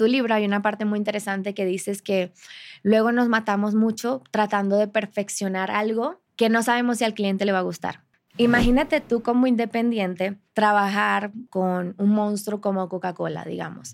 [0.00, 2.32] tu libro hay una parte muy interesante que dices que
[2.82, 7.52] luego nos matamos mucho tratando de perfeccionar algo que no sabemos si al cliente le
[7.52, 8.00] va a gustar.
[8.38, 13.92] Imagínate tú como independiente trabajar con un monstruo como Coca-Cola, digamos.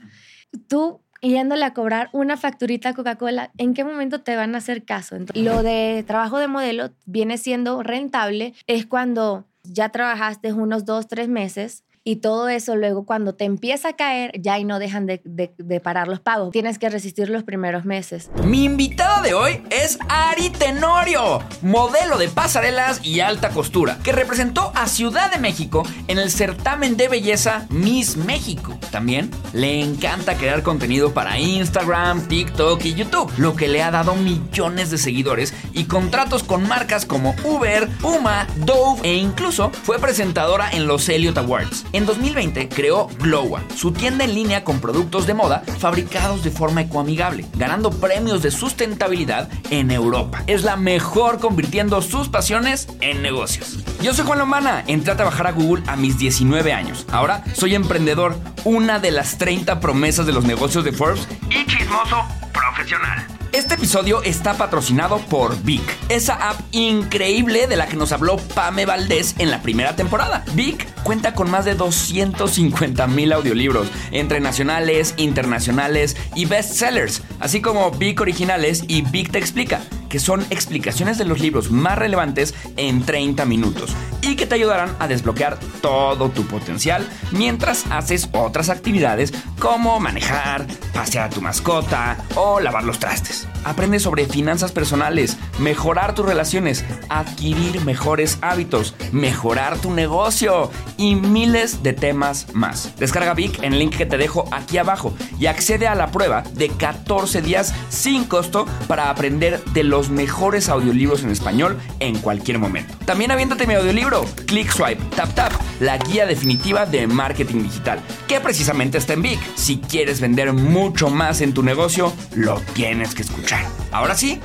[0.68, 4.84] Tú yéndole a cobrar una facturita a Coca-Cola, ¿en qué momento te van a hacer
[4.84, 5.16] caso?
[5.34, 11.28] lo de trabajo de modelo viene siendo rentable es cuando ya trabajaste unos dos, tres
[11.28, 15.20] meses y todo eso luego cuando te empieza a caer ya y no dejan de,
[15.24, 16.52] de, parar los pagos.
[16.52, 18.30] Tienes que resistir los primeros meses.
[18.44, 24.70] Mi invitada de hoy es Ari Tenorio, modelo de pasarelas y alta costura, que representó
[24.76, 28.78] a Ciudad de México en el certamen de belleza Miss México.
[28.92, 34.14] También le encanta crear contenido para Instagram, TikTok y YouTube, lo que le ha dado
[34.14, 40.70] millones de seguidores y contratos con marcas como Uber, Puma, Dove e incluso fue presentadora
[40.70, 41.84] en los Elliot Awards.
[41.96, 46.82] En 2020 creó Glowa, su tienda en línea con productos de moda fabricados de forma
[46.82, 50.44] ecoamigable, ganando premios de sustentabilidad en Europa.
[50.46, 53.78] Es la mejor convirtiendo sus pasiones en negocios.
[54.02, 57.06] Yo soy Juan Lombana, entré a trabajar a Google a mis 19 años.
[57.10, 62.26] Ahora soy emprendedor, una de las 30 promesas de los negocios de Forbes y chismoso
[62.52, 63.35] profesional.
[63.56, 65.80] Este episodio está patrocinado por Vic,
[66.10, 70.44] esa app increíble de la que nos habló Pame Valdés en la primera temporada.
[70.52, 77.90] Vic cuenta con más de 250 mil audiolibros, entre nacionales, internacionales y bestsellers, así como
[77.92, 83.04] Vic originales y Vic te explica que son explicaciones de los libros más relevantes en
[83.04, 89.32] 30 minutos y que te ayudarán a desbloquear todo tu potencial mientras haces otras actividades
[89.58, 93.46] como manejar, pasear a tu mascota o lavar los trastes.
[93.64, 101.82] Aprende sobre finanzas personales, mejorar tus relaciones, adquirir mejores hábitos, mejorar tu negocio y miles
[101.82, 102.94] de temas más.
[102.96, 106.42] Descarga Vic en el link que te dejo aquí abajo y accede a la prueba
[106.54, 112.58] de 14 días sin costo para aprender de los mejores audiolibros en español en cualquier
[112.58, 112.94] momento.
[113.06, 117.98] También aviéntate mi audiolibro, Click Swipe Tap Tap, la guía definitiva de marketing digital,
[118.28, 119.40] que precisamente está en Vic.
[119.54, 123.64] Si quieres vender mucho más en tu negocio, lo tienes que escuchar.
[123.90, 124.38] Ahora sí,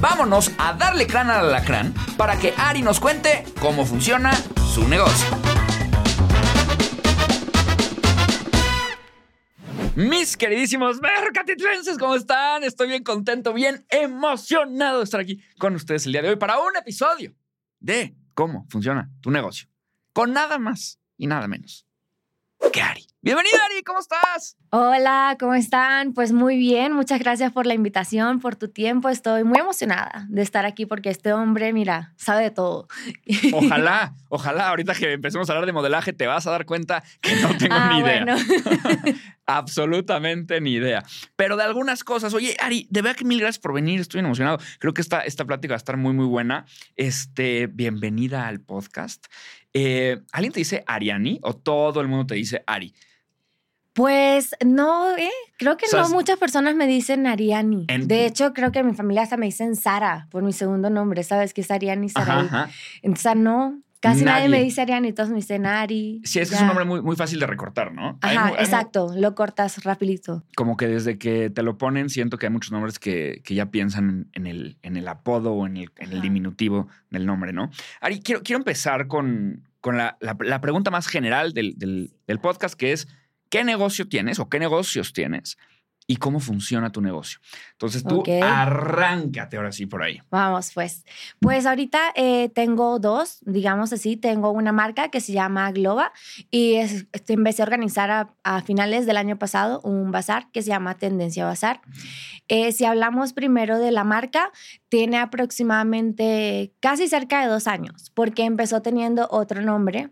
[0.00, 4.32] vámonos a darle crán al alacrán para que Ari nos cuente cómo funciona
[4.72, 5.26] su negocio.
[9.94, 12.64] Mis queridísimos mercatitlenses, ¿cómo están?
[12.64, 16.58] Estoy bien contento, bien emocionado de estar aquí con ustedes el día de hoy para
[16.60, 17.34] un episodio
[17.78, 19.68] de cómo funciona tu negocio.
[20.14, 21.86] Con nada más y nada menos
[22.72, 23.06] que Ari.
[23.20, 24.56] Bienvenida, Ari, ¿cómo estás?
[24.74, 26.14] Hola, ¿cómo están?
[26.14, 29.10] Pues muy bien, muchas gracias por la invitación, por tu tiempo.
[29.10, 32.88] Estoy muy emocionada de estar aquí porque este hombre, mira, sabe de todo.
[33.52, 37.36] Ojalá, ojalá, ahorita que empecemos a hablar de modelaje, te vas a dar cuenta que
[37.36, 38.24] no tengo ah, ni idea.
[38.24, 39.18] Bueno.
[39.44, 41.02] Absolutamente ni idea.
[41.36, 44.56] Pero de algunas cosas, oye, Ari, de verdad que mil gracias por venir, estoy emocionado.
[44.78, 46.64] Creo que esta, esta plática va a estar muy, muy buena.
[46.96, 49.26] Este, bienvenida al podcast.
[49.74, 52.94] Eh, ¿Alguien te dice Ariani o todo el mundo te dice Ari?
[53.94, 55.30] Pues no, ¿eh?
[55.58, 57.86] creo que no muchas personas me dicen Ariani.
[57.86, 61.52] De hecho, creo que mi familia hasta me dicen Sara por mi segundo nombre, ¿sabes?
[61.52, 62.70] Que es Ariani Sara.
[63.02, 64.48] Entonces, no, casi nadie.
[64.48, 66.22] me dice Ariani, todos me dicen Ari.
[66.24, 68.18] Sí, es que es un nombre muy, muy fácil de recortar, ¿no?
[68.22, 70.42] Ajá, exacto, lo cortas rapidito.
[70.56, 73.66] Como que desde que te lo ponen, siento que hay muchos nombres que, que ya
[73.66, 77.70] piensan en el, en el apodo o en el, en el diminutivo del nombre, ¿no?
[78.00, 82.74] Ari, quiero, quiero empezar con, con la, la, pregunta más general del, del, del podcast,
[82.74, 83.06] que es
[83.52, 85.58] qué negocio tienes o qué negocios tienes
[86.06, 87.38] y cómo funciona tu negocio.
[87.72, 90.20] Entonces tú arráncate ahora sí por ahí.
[90.30, 91.04] Vamos, pues.
[91.38, 94.16] Pues ahorita eh, tengo dos, digamos así.
[94.16, 96.12] Tengo una marca que se llama Globa
[96.50, 100.68] y es, este, empecé a organizar a, finales del año pasado un bazar que se
[100.68, 101.82] llama Tendencia Bazar.
[102.48, 104.50] Eh, si hablamos primero de la marca,
[104.88, 110.08] tiene aproximadamente casi cerca de dos años porque empezó teniendo otro nombre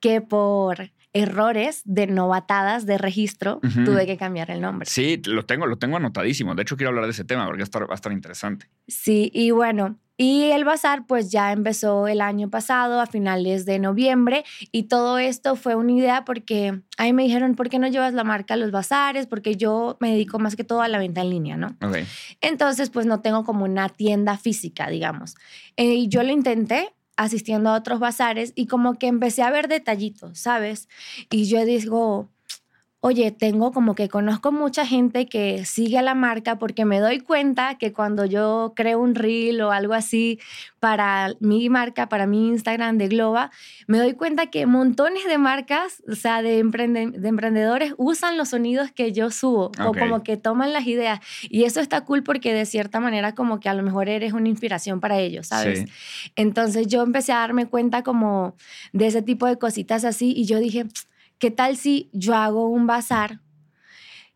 [0.00, 4.88] que por errores de novatadas de registro, tuve que cambiar el nombre.
[4.88, 6.54] Sí, lo tengo, lo tengo anotadísimo.
[6.54, 8.66] De hecho, quiero hablar de ese tema porque va a estar interesante.
[8.86, 13.78] Sí, y bueno, y el bazar pues ya empezó el año pasado, a finales de
[13.78, 18.12] noviembre, y todo esto fue una idea porque ahí me dijeron, ¿por qué no llevas
[18.12, 19.26] la marca a los bazares?
[19.26, 21.74] Porque yo me dedico más que todo a la venta en línea, ¿no?
[22.42, 25.36] Entonces pues no tengo como una tienda física, digamos.
[25.78, 29.68] Eh, y yo lo intenté, asistiendo a otros bazares y como que empecé a ver
[29.68, 30.88] detallitos, ¿sabes?
[31.28, 32.30] Y yo digo,
[33.02, 37.20] oye, tengo como que conozco mucha gente que sigue a la marca porque me doy
[37.20, 40.38] cuenta que cuando yo creo un reel o algo así
[40.80, 43.50] para mi marca, para mi Instagram de Globa,
[43.86, 48.90] me doy cuenta que montones de marcas, o sea, de, de emprendedores usan los sonidos
[48.92, 51.20] que yo subo o como que toman las ideas.
[51.48, 54.48] Y eso está cool porque de cierta manera como que a lo mejor eres una
[54.48, 55.86] inspiración para ellos, ¿sabes?
[56.36, 58.54] Entonces yo empecé a darme cuenta como
[58.92, 60.86] de ese tipo de cositas así y yo dije,
[61.40, 63.40] ¿qué tal si yo hago un bazar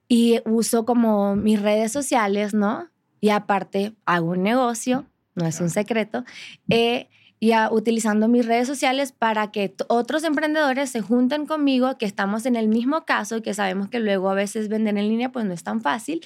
[0.09, 2.91] y uso como mis redes sociales, ¿no?
[3.21, 6.25] Y aparte hago un negocio, no es un secreto,
[6.69, 7.09] eh,
[7.41, 12.57] y utilizando mis redes sociales para que otros emprendedores se junten conmigo, que estamos en
[12.57, 15.63] el mismo caso, que sabemos que luego a veces venden en línea, pues no es
[15.63, 16.23] tan fácil.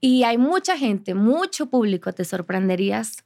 [0.00, 3.24] Y hay mucha gente, mucho público, te sorprenderías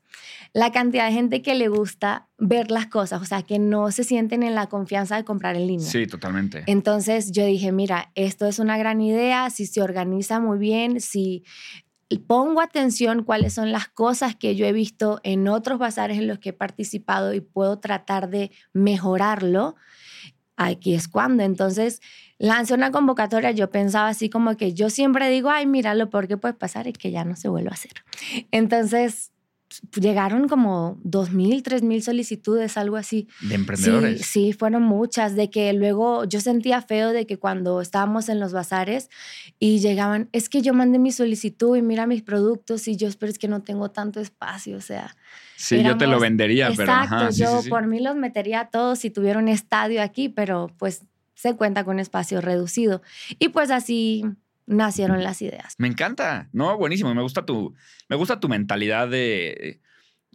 [0.55, 4.05] la cantidad de gente que le gusta ver las cosas, o sea, que no se
[4.05, 5.87] sienten en la confianza de comprar en línea.
[5.87, 6.65] Sí, totalmente.
[6.67, 11.45] Entonces yo dije, mira, esto es una gran idea, si se organiza muy bien, si
[12.27, 16.39] pongo atención cuáles son las cosas que yo he visto en otros bazares en los
[16.39, 19.77] que he participado y puedo tratar de mejorarlo,
[20.57, 21.43] aquí es cuando.
[21.43, 22.01] Entonces,
[22.39, 26.29] lancé una convocatoria, yo pensaba así como que yo siempre digo, ay, mira, lo peor
[26.29, 27.93] que puede pasar es que ya no se vuelva a hacer.
[28.51, 29.33] Entonces,
[30.01, 33.29] llegaron como 2.000, 3.000 solicitudes, algo así.
[33.41, 34.23] De emprendedores.
[34.23, 35.37] Sí, sí, fueron muchas.
[35.37, 39.09] De que luego yo sentía feo de que cuando estábamos en los bazares
[39.59, 43.33] y llegaban, es que yo mandé mi solicitud y mira mis productos y yo, espero
[43.33, 45.17] es que no tengo tanto espacio, o sea.
[45.57, 46.93] Sí, yo te lo vendería, pero.
[46.93, 51.03] Exacto, yo por mí los metería a todos si tuviera un estadio aquí, pero pues
[51.35, 53.03] se cuenta con espacio reducido.
[53.39, 54.25] Y pues así
[54.67, 55.75] nacieron las ideas.
[55.79, 57.75] Me encanta, no, buenísimo, me gusta tu,
[58.09, 59.81] me gusta tu mentalidad de,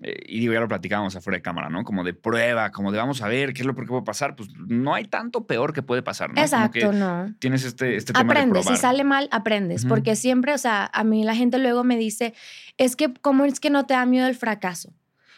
[0.01, 1.83] eh, y digo, ya lo platicábamos afuera de cámara, ¿no?
[1.83, 4.50] Como de prueba, como de vamos a ver qué es lo que puede pasar, pues
[4.56, 6.39] no hay tanto peor que puede pasar, ¿no?
[6.39, 7.33] Exacto, no.
[7.39, 11.03] Tienes este, este tema Aprendes, de si sale mal, aprendes, porque siempre, o sea, a
[11.03, 12.35] mí la gente luego me dice,
[12.77, 14.94] es que, ¿cómo es que no te da miedo el fracaso?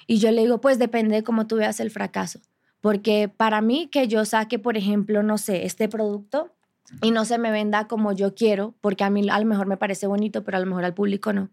[0.07, 2.41] Y yo le digo, pues depende de cómo tú veas el fracaso.
[2.81, 6.53] Porque para mí que yo saque, por ejemplo, no sé, este producto,
[7.01, 9.77] y no se me venda como yo quiero, porque a mí a lo mejor me
[9.77, 11.49] parece bonito, pero a lo mejor al público no.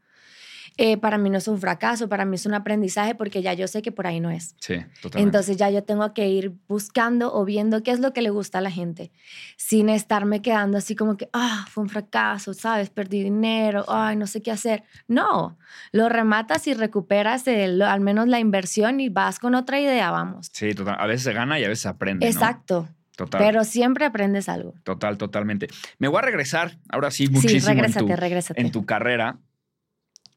[0.78, 3.66] Eh, para mí no es un fracaso, para mí es un aprendizaje porque ya yo
[3.66, 4.54] sé que por ahí no es.
[4.60, 5.20] Sí, totalmente.
[5.20, 8.58] Entonces ya yo tengo que ir buscando o viendo qué es lo que le gusta
[8.58, 9.10] a la gente,
[9.56, 12.90] sin estarme quedando así como que, ah, fue un fracaso, ¿sabes?
[12.90, 14.84] Perdí dinero, ay, no sé qué hacer.
[15.08, 15.56] No,
[15.92, 20.50] lo rematas y recuperas al menos la inversión y vas con otra idea, vamos.
[20.52, 20.96] Sí, total.
[20.98, 22.26] A veces se gana y a veces se aprende.
[22.26, 22.86] Exacto.
[23.24, 24.74] Pero siempre aprendes algo.
[24.84, 25.68] Total, totalmente.
[25.98, 27.66] Me voy a regresar, ahora sí, muchísimo sí,
[28.14, 29.38] regrésate, en, tu, carrera.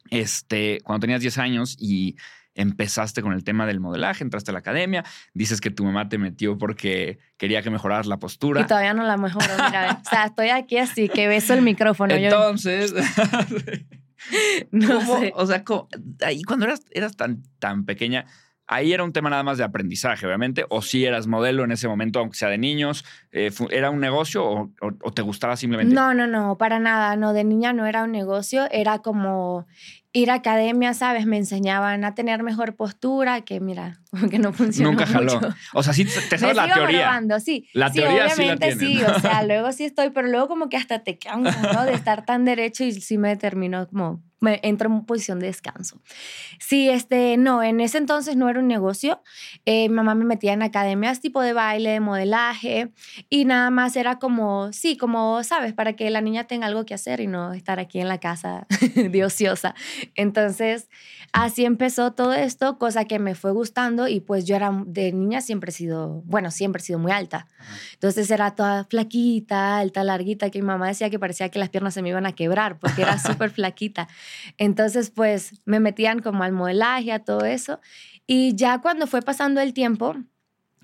[0.10, 2.16] Este, cuando tenías 10 años y
[2.56, 5.04] empezaste con el tema del modelaje, entraste a la academia,
[5.34, 8.62] dices que tu mamá te metió porque quería que mejoraras la postura.
[8.62, 12.14] Y todavía no la mejoro, mira, o sea, estoy aquí así que beso el micrófono.
[12.14, 12.94] Entonces,
[14.72, 15.32] no sé.
[15.36, 15.64] o sea,
[16.26, 18.26] ahí cuando eras, eras tan, tan pequeña,
[18.72, 21.88] Ahí era un tema nada más de aprendizaje, obviamente, o si eras modelo en ese
[21.88, 24.46] momento, aunque sea de niños, eh, ¿era un negocio
[24.80, 25.96] o, te gustaba simplemente?
[25.96, 29.66] No, no, no, para nada, no, de niña no era un negocio, era como
[30.14, 31.26] ir a academia, ¿sabes?
[31.26, 35.40] Me enseñaban a tener mejor postura, que mira, que no funciona Nunca jaló.
[35.74, 37.02] O sea, sí te sabes la teoría.
[37.02, 37.68] Probando, sí.
[37.74, 41.04] La teoría sí la sí, o sea, luego sí estoy, pero luego como que hasta
[41.04, 41.86] te cansas, ¿no?
[41.86, 46.02] De estar tan derecho y sí me terminó como me entro en posición de descanso.
[46.60, 49.22] Sí, este, no, en ese entonces no era un negocio.
[49.66, 52.92] Eh, mi mamá me metía en academias tipo de baile, de modelaje
[53.30, 56.94] y nada más era como, sí, como, sabes, para que la niña tenga algo que
[56.94, 58.66] hacer y no estar aquí en la casa
[58.96, 59.76] de ociosa.
[60.16, 60.90] Entonces,
[61.34, 65.42] así empezó todo esto, cosa que me fue gustando y pues yo era de niña
[65.42, 67.48] siempre he sido, bueno, siempre he sido muy alta.
[67.94, 71.94] Entonces era toda flaquita, alta, larguita, que mi mamá decía que parecía que las piernas
[71.94, 74.08] se me iban a quebrar porque era súper flaquita.
[74.58, 77.80] Entonces, pues me metían como al modelaje, a todo eso.
[78.26, 80.16] Y ya cuando fue pasando el tiempo,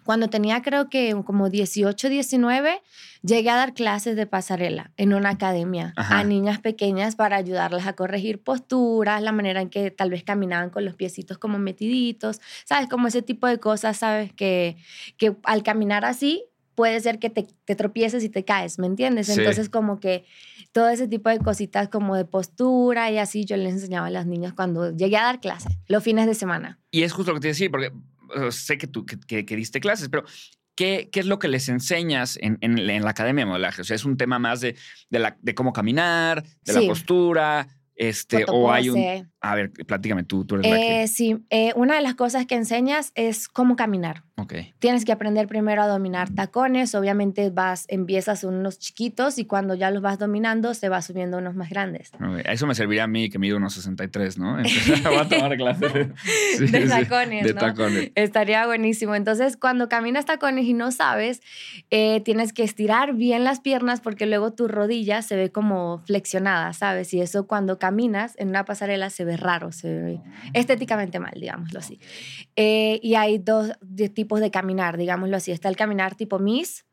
[0.06, 2.82] cuando tenía creo que como 18, 19,
[3.24, 7.94] llegué a dar clases de pasarela en una academia a niñas pequeñas para ayudarlas a
[7.94, 12.88] corregir posturas, la manera en que tal vez caminaban con los piecitos como metiditos, ¿sabes?
[12.88, 14.32] Como ese tipo de cosas, ¿sabes?
[14.32, 14.78] Que,
[15.18, 16.46] que al caminar así
[16.76, 19.30] puede ser que te, te tropieces y te caes, ¿me entiendes?
[19.30, 20.26] Entonces como que
[20.72, 24.28] todo ese tipo de cositas como de postura y así yo les enseñaba a las
[24.28, 26.80] niñas cuando llegué a dar clase, los fines de semana.
[26.92, 27.92] Y es justo lo que te decía, porque
[28.52, 30.24] sé que tú que, diste clases, pero
[30.76, 33.82] ¿qué, ¿qué, es lo que les enseñas en, en, la academia de modelaje?
[33.82, 34.76] O sea, es un tema más de,
[35.10, 39.32] de, la, de cómo caminar, de la postura, este, o hay un...
[39.52, 41.04] A ver, platícame tú, tú eres la que...
[41.04, 44.24] Eh, sí, eh, una de las cosas que enseñas es cómo caminar.
[44.38, 44.54] Ok.
[44.80, 46.94] Tienes que aprender primero a dominar tacones.
[46.94, 51.56] Obviamente vas, empiezas unos chiquitos y cuando ya los vas dominando se va subiendo unos
[51.56, 52.12] más grandes.
[52.16, 52.42] ok.
[52.46, 54.58] Eso me serviría a mí que mido unos 63, ¿no?
[54.60, 56.12] Entonces voy a tomar clases de,
[56.58, 57.60] sí, de sí, tacones, De ¿no?
[57.62, 58.12] tacones.
[58.16, 59.16] Estaría buenísimo.
[59.16, 61.42] Entonces, cuando caminas tacones y no sabes,
[61.90, 66.74] eh, tienes que estirar bien las piernas porque luego tu rodilla se ve como flexionada,
[66.74, 67.14] ¿sabes?
[67.14, 70.22] Y eso cuando caminas en una pasarela se ve raro, se ve
[70.54, 72.00] estéticamente mal, digámoslo así.
[72.56, 73.72] Eh, y hay dos
[74.14, 75.52] tipos de caminar, digámoslo así.
[75.52, 76.86] Está el caminar tipo Miss,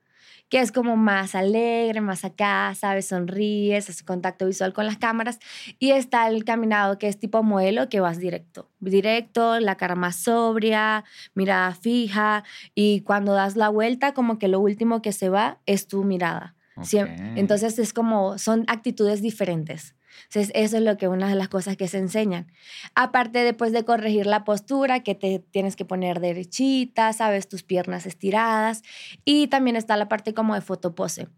[0.49, 3.07] que es como más alegre, más acá, ¿sabes?
[3.09, 5.39] Sonríes, haces contacto visual con las cámaras.
[5.79, 8.69] Y está el caminado que es tipo modelo, que vas directo.
[8.81, 12.45] Directo, la cara más sobria, mirada fija.
[12.75, 16.55] Y cuando das la vuelta, como que lo último que se va es tu mirada.
[16.83, 17.39] Siem- Ok.
[17.39, 19.95] Entonces es como, son actitudes diferentes.
[20.35, 22.51] Entonces eso es lo que una de las cosas que se enseñan.
[22.95, 28.07] Aparte después de corregir la postura, que te tienes que poner derechita, sabes, tus piernas
[28.07, 28.83] estiradas.
[29.27, 31.29] Y también está la parte como de fotopose.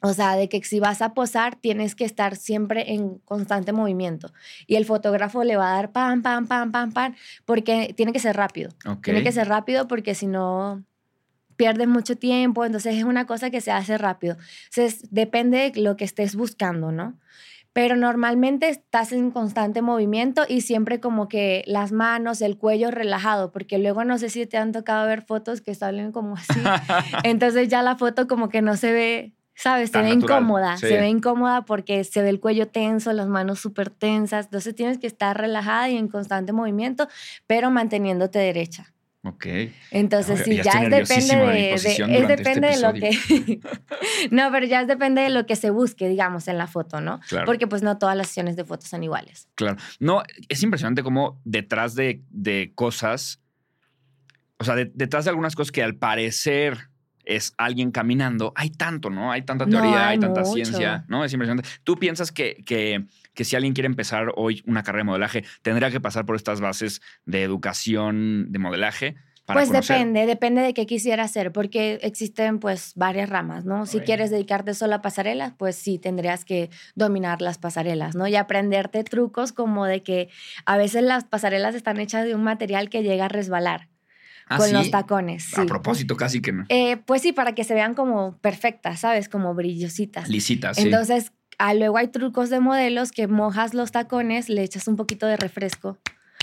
[0.00, 4.32] O sea, de que si vas a posar, tienes que estar siempre en constante movimiento.
[4.66, 7.14] Y el fotógrafo le va a dar pam, pam, pam, pam, pam,
[7.44, 8.70] porque tiene que ser rápido.
[9.00, 10.84] Tiene que ser rápido porque si no
[11.54, 14.36] pierdes mucho tiempo, entonces es una cosa que se hace rápido.
[14.64, 17.14] Entonces depende de lo que estés buscando, ¿no?
[17.74, 23.50] Pero normalmente estás en constante movimiento y siempre como que las manos, el cuello relajado,
[23.50, 26.54] porque luego no sé si te han tocado ver fotos que salen como así.
[27.24, 29.90] Entonces ya la foto como que no se ve, ¿sabes?
[29.90, 30.86] Se ve natural, incómoda, sí.
[30.86, 34.46] se ve incómoda porque se ve el cuello tenso, las manos súper tensas.
[34.46, 37.08] Entonces tienes que estar relajada y en constante movimiento,
[37.48, 38.93] pero manteniéndote derecha.
[39.26, 39.46] Ok.
[39.90, 43.60] Entonces, No, sí, ya es depende de es este depende de lo que
[44.30, 47.20] No, pero ya es depende de lo que se busque, digamos, en la foto, ¿no?
[47.28, 47.46] Claro.
[47.46, 49.48] Porque pues no todas las sesiones de fotos son iguales.
[49.54, 49.76] Claro.
[49.98, 53.40] No, es impresionante cómo detrás de, de cosas,
[54.58, 56.90] o sea, de- detrás de algunas cosas que al parecer
[57.24, 59.32] es alguien caminando, hay tanto, ¿no?
[59.32, 60.52] Hay tanta No, teoría, hay, hay tanta mucho.
[60.52, 61.24] ciencia, ¿no?
[61.24, 61.66] Es impresionante.
[61.82, 65.90] ¿Tú piensas que, que, que si alguien quiere empezar hoy una carrera de modelaje, tendría
[65.90, 69.16] que pasar por estas bases de educación de modelaje?
[69.44, 69.98] Para pues conocer?
[69.98, 73.84] depende, depende de qué quisiera hacer, porque existen pues varias ramas, ¿no?
[73.84, 78.26] Si quieres dedicarte solo a pasarelas, pues sí, tendrías que dominar las pasarelas, ¿no?
[78.26, 80.30] Y aprenderte trucos como de que
[80.64, 83.90] a veces las pasarelas están hechas de un material que llega a resbalar
[84.48, 84.72] ¿Ah, con sí?
[84.72, 85.52] los tacones.
[85.58, 85.66] A sí.
[85.68, 86.64] propósito, casi que no.
[86.70, 89.28] Eh, pues sí, para que se vean como perfectas, ¿sabes?
[89.28, 90.30] Como brillositas.
[90.30, 90.90] Lisitas, sí.
[91.58, 95.36] Ah, luego hay trucos de modelos que mojas los tacones, le echas un poquito de
[95.36, 95.98] refresco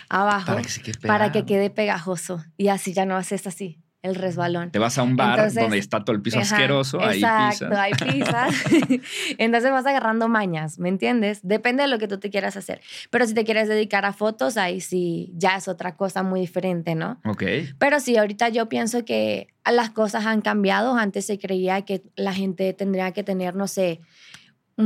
[0.09, 3.79] abajo para que se quede para que quede pegajoso y así ya no haces así
[4.01, 4.71] el resbalón.
[4.71, 7.65] Te vas a un bar Entonces, donde está todo el piso Ajá, asqueroso, ahí Exacto,
[7.69, 7.79] pisas.
[7.79, 8.53] ahí pisas.
[9.37, 11.39] Entonces vas agarrando mañas, ¿me entiendes?
[11.43, 12.81] Depende de lo que tú te quieras hacer.
[13.11, 16.95] Pero si te quieres dedicar a fotos, ahí sí ya es otra cosa muy diferente,
[16.95, 17.21] ¿no?
[17.25, 17.43] Ok.
[17.77, 20.95] Pero sí, ahorita yo pienso que las cosas han cambiado.
[20.95, 24.01] Antes se creía que la gente tendría que tener, no sé,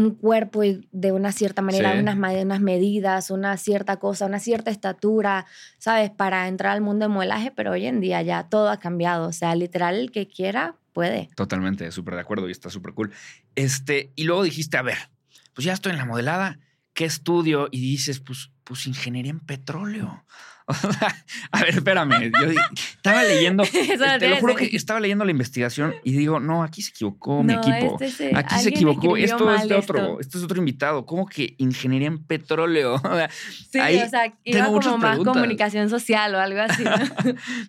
[0.03, 1.99] un cuerpo y- de una cierta manera, Sí.
[1.99, 5.45] unas, unas medidas, una cierta cosa, una cierta estatura,
[5.77, 6.11] ¿sabes?
[6.11, 9.27] Para entrar al mundo de modelaje, pero hoy en día ya todo ha cambiado.
[9.27, 11.29] O sea, literal, el que quiera puede.
[11.35, 13.11] Totalmente, súper de acuerdo y está súper cool.
[13.55, 14.97] Este, y luego dijiste, a ver,
[15.53, 16.59] pues ya estoy en la modelada,
[16.93, 17.67] ¿qué estudio?
[17.71, 20.23] Y dices, pues, pues ingeniería en petróleo.
[21.51, 22.31] A ver, espérame.
[22.31, 22.47] Yo
[22.95, 23.63] estaba leyendo,
[23.99, 27.43] no te lo juro que estaba leyendo la investigación y digo, no, aquí se equivocó
[27.43, 27.97] mi No, equipo.
[28.01, 29.15] este se- Aquí se equivocó.
[29.15, 30.19] Esto es de otro, esto.
[30.21, 31.05] esto es otro invitado.
[31.05, 33.01] ¿Cómo que ingeniería en petróleo?
[33.71, 35.33] Sí, ahí o sea, iba como más preguntas.
[35.33, 36.83] comunicación social o algo así.
[36.83, 36.91] ¿no?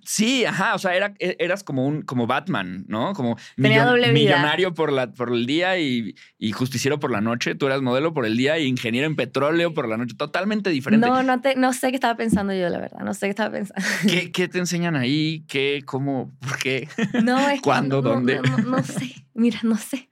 [0.05, 3.13] Sí, ajá, o sea, era, e- eras como un como Batman, ¿no?
[3.13, 7.55] Como millonario por, la, por el día y, y justiciero por la noche.
[7.55, 10.15] Tú eras modelo por el día y ingeniero en petróleo por la noche.
[10.17, 11.07] Totalmente diferente.
[11.07, 12.86] No, no, te, no sé qué estaba pensando yo, la verdad.
[13.03, 13.83] No sé qué estaba pensando.
[14.03, 15.45] ¿Qué, qué te enseñan ahí?
[15.49, 15.83] ¿Qué?
[15.85, 16.33] ¿Cómo?
[16.41, 16.89] ¿Por qué?
[17.25, 18.03] No, es ¿Cuándo?
[18.03, 18.37] no, ¿Dónde?
[18.37, 19.27] No, no, no sé.
[19.35, 20.09] Mira, no sé.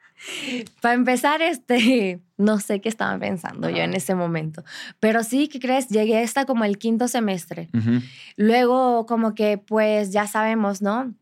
[0.81, 4.65] Para empezar, este, no sé qué estaba pensando yo en ese momento.
[5.01, 5.89] Pero sí, ¿qué crees?
[5.89, 7.69] Llegué hasta como el quinto semestre.
[8.37, 11.15] Luego, como que, pues ya sabemos, ¿no?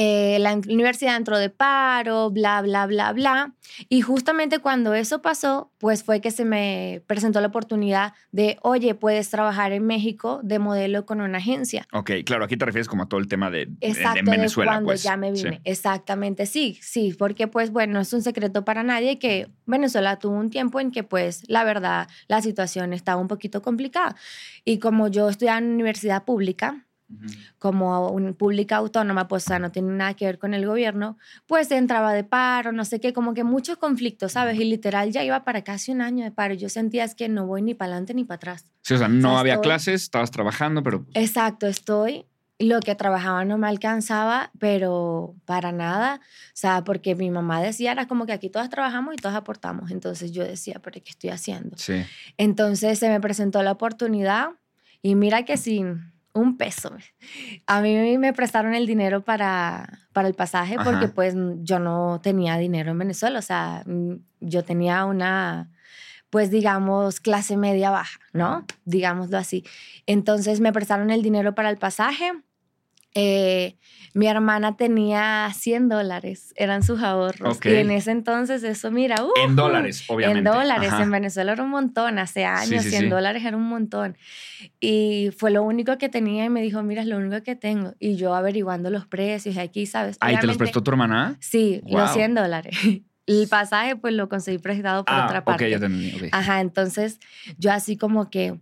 [0.00, 3.54] Eh, la universidad entró de paro, bla, bla, bla, bla.
[3.88, 8.94] Y justamente cuando eso pasó, pues fue que se me presentó la oportunidad de, oye,
[8.94, 11.84] puedes trabajar en México de modelo con una agencia.
[11.92, 14.70] Ok, claro, aquí te refieres como a todo el tema de, Exacto, de de Venezuela.
[14.72, 15.02] cuando pues.
[15.02, 15.42] ya me Sí.
[15.44, 15.60] vine.
[15.64, 20.36] Exactamente, sí, sí, porque pues bueno, no es un secreto para nadie que Venezuela tuvo
[20.36, 24.14] un tiempo en que pues la verdad la situación estaba un poquito complicada.
[24.64, 26.84] Y como yo estudiaba en universidad pública,
[27.58, 31.16] como una pública autónoma, pues o sea, no tiene nada que ver con el gobierno,
[31.46, 34.58] pues entraba de paro, no sé qué, como que muchos conflictos, ¿sabes?
[34.60, 36.54] Y literal ya iba para casi un año de paro.
[36.54, 38.64] Yo sentía es que no voy ni para adelante ni para atrás.
[38.82, 41.06] Sí, o sea, no había clases, estabas trabajando, pero...
[41.14, 42.26] Exacto, estoy
[42.58, 46.20] lo que trabajaba no me alcanzaba, pero para nada.
[46.20, 49.90] O sea, porque mi mamá decía, era como que aquí todas trabajamos y todas aportamos.
[49.90, 51.76] Entonces yo decía, pero ¿qué estoy haciendo?
[51.76, 52.04] Sí.
[52.36, 54.50] Entonces se me presentó la oportunidad
[55.02, 56.90] y mira que sin un peso.
[57.66, 62.56] A mí me prestaron el dinero para, para el pasaje porque pues yo no tenía
[62.56, 63.38] dinero en Venezuela.
[63.38, 63.84] O sea,
[64.40, 65.70] yo tenía una
[66.30, 68.66] pues digamos, clase media baja, ¿no?
[68.84, 69.64] Digámoslo así.
[70.06, 72.32] Entonces me prestaron el dinero para el pasaje
[73.14, 73.76] eh,
[74.14, 77.58] mi hermana tenía 100 dólares, eran sus ahorros.
[77.64, 80.38] Y en ese entonces eso, mira, en dólares, obviamente.
[80.38, 84.16] En dólares, en Venezuela era un montón, hace años, 100 dólares era un montón.
[84.80, 87.94] Y fue lo único que tenía y me dijo, mira, es lo único que tengo.
[87.98, 90.16] Y yo averiguando los precios aquí, ¿sabes?
[90.20, 91.36] ¿Ahí te los prestó tu hermana?
[91.40, 92.76] Sí, los 100 dólares.
[93.26, 95.64] El pasaje pues lo conseguí prestado por ah, otra parte.
[95.64, 96.30] Ok, ya entendí.
[96.32, 97.20] Ajá, entonces
[97.58, 98.58] yo así como que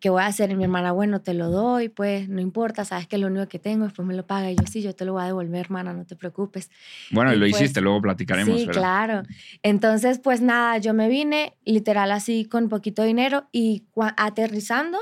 [0.00, 0.50] ¿qué voy a hacer?
[0.50, 3.58] Y mi hermana, bueno, te lo doy, pues no importa, sabes que lo único que
[3.58, 4.50] tengo, después me lo paga.
[4.50, 6.70] Y yo, sí, yo te lo voy a devolver, hermana, no te preocupes.
[7.10, 8.60] Bueno, y, lo pues hiciste, luego platicaremos.
[8.60, 9.22] Sí, claro.
[9.62, 13.84] Entonces, pues nada, yo me vine literal así con poquito dinero y
[14.16, 14.98] aterrizando,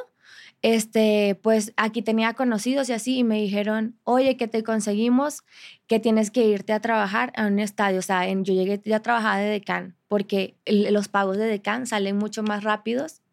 [0.62, 5.42] este, pues aquí tenía conocidos y así, y me dijeron, oye, que te conseguimos,
[5.86, 7.98] que tienes que irte a trabajar a un estadio.
[7.98, 11.86] O sea, en, yo llegué ya a trabajar de decán, porque los pagos de decán
[11.86, 13.23] salen mucho más rápidos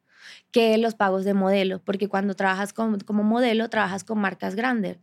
[0.51, 4.99] que los pagos de modelo, porque cuando trabajas como modelo, trabajas con marcas grandes.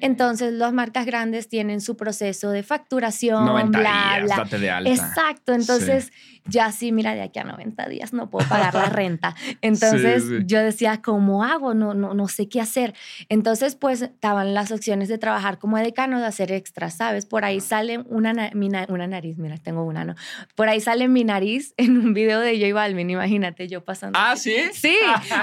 [0.00, 4.58] Entonces, las marcas grandes tienen su proceso de facturación, 90 bla, días, bla.
[4.58, 4.90] De alta.
[4.90, 5.52] Exacto.
[5.52, 6.12] Entonces,
[6.44, 9.34] ya sí, mira, de aquí a 90 días no puedo pagar la renta.
[9.60, 11.74] Entonces, yo decía, ¿cómo hago?
[11.74, 12.94] No, no, no sé qué hacer.
[13.28, 17.26] Entonces, pues, estaban las opciones de trabajar como decano, de hacer extras, ¿sabes?
[17.26, 18.50] Por ahí sale una,
[18.88, 20.14] una nariz, mira, tengo una, ¿no?
[20.54, 24.18] Por ahí sale mi nariz en un video de J Balvin, imagínate, yo pasando.
[24.18, 24.56] ¿Ah, sí?
[24.72, 24.96] Sí,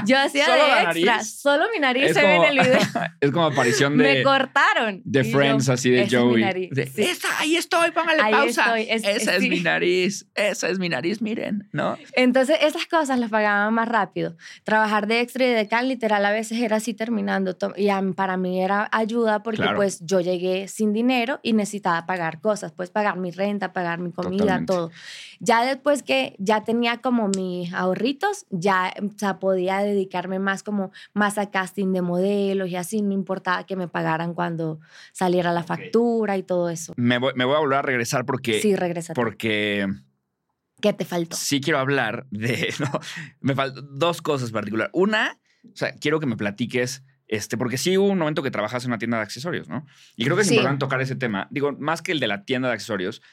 [0.05, 1.29] yo hacía de extras.
[1.29, 2.79] Solo mi nariz se ve en el video.
[3.19, 5.01] es como aparición de cortaron.
[5.03, 6.43] De Friends, así de Joey.
[7.39, 8.79] ahí estoy, póngale pausa.
[8.79, 11.97] esa es mi nariz, esa es mi nariz, miren, ¿no?
[12.13, 14.35] Entonces, esas cosas las pagaban más rápido.
[14.63, 17.57] Trabajar de extra y de can, literal, a veces era así terminando.
[17.77, 22.71] Y para mí era ayuda porque, pues, yo llegué sin dinero y necesitaba pagar cosas.
[22.71, 24.91] Pues, pagar mi renta, pagar mi comida, todo.
[25.39, 31.37] Ya después que ya tenía como mis ahorritos, ya o podía dedicarme más como más
[31.37, 34.79] a casting de modelos y así, no importaba que me pagaran cuando
[35.11, 36.93] saliera la factura y todo eso.
[36.97, 38.59] Me voy, me voy, a volver a regresar porque...
[38.61, 39.13] Sí, regresa.
[39.13, 39.87] Porque...
[40.81, 41.35] ¿Qué te faltó?
[41.35, 42.73] Sí quiero hablar de...
[43.39, 44.89] me faltan dos cosas en particular.
[44.93, 47.03] Una, o sea, quiero que me platiques...
[47.27, 49.87] Este, porque sí hubo un momento que trabajas en una tienda de accesorios, ¿no?
[50.15, 51.47] Y creo que es importante tocar ese tema.
[51.49, 53.23] Digo, más que el de la tienda de accesorios,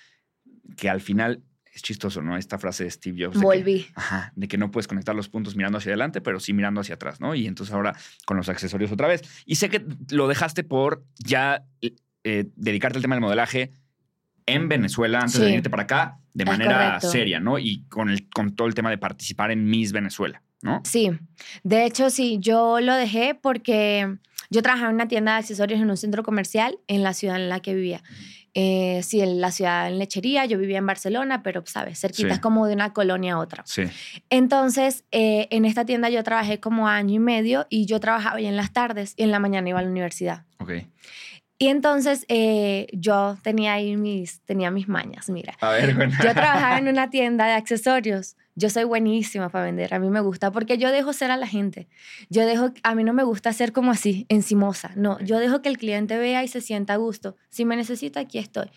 [0.78, 2.36] que al final es chistoso, ¿no?
[2.36, 3.40] Esta frase de Steve Jobs.
[3.40, 3.86] Volví.
[3.94, 6.96] ajá, de que no puedes conectar los puntos mirando hacia adelante, pero sí mirando hacia
[6.96, 7.34] atrás, ¿no?
[7.34, 9.22] Y entonces ahora con los accesorios otra vez.
[9.46, 13.72] Y sé que lo dejaste por ya eh, dedicarte al tema del modelaje
[14.46, 17.58] en Venezuela antes de venirte para acá de manera seria, ¿no?
[17.58, 20.80] Y con, el, con todo el tema de participar en Miss Venezuela, ¿no?
[20.84, 21.10] Sí,
[21.62, 24.18] de hecho sí, yo lo dejé porque
[24.52, 27.48] yo trabajaba en una tienda de accesorios en un centro comercial en la ciudad en
[27.48, 28.02] la que vivía.
[28.54, 31.98] Eh, sí, en la ciudad en Lechería, yo vivía en Barcelona, pero, ¿sabes?
[31.98, 33.62] Cerquita, es como de una colonia a otra.
[33.64, 33.84] Sí.
[34.28, 38.56] Entonces, eh, en esta tienda yo trabajé como año y medio y yo trabajaba en
[38.56, 40.44] las tardes y en la mañana iba a la universidad.
[40.58, 40.72] Ok.
[41.58, 45.54] Y entonces eh, yo tenía ahí mis, tenía mis mañas, mira.
[45.60, 46.12] A ver, bueno.
[46.22, 50.20] Yo trabajaba en una tienda de accesorios yo soy buenísima para vender, a mí me
[50.20, 51.88] gusta, porque yo dejo ser a la gente.
[52.28, 54.92] Yo dejo, a mí no me gusta ser como así, encimosa.
[54.94, 57.36] No, yo dejo que el cliente vea y se sienta a gusto.
[57.48, 58.70] Si me necesita, aquí estoy.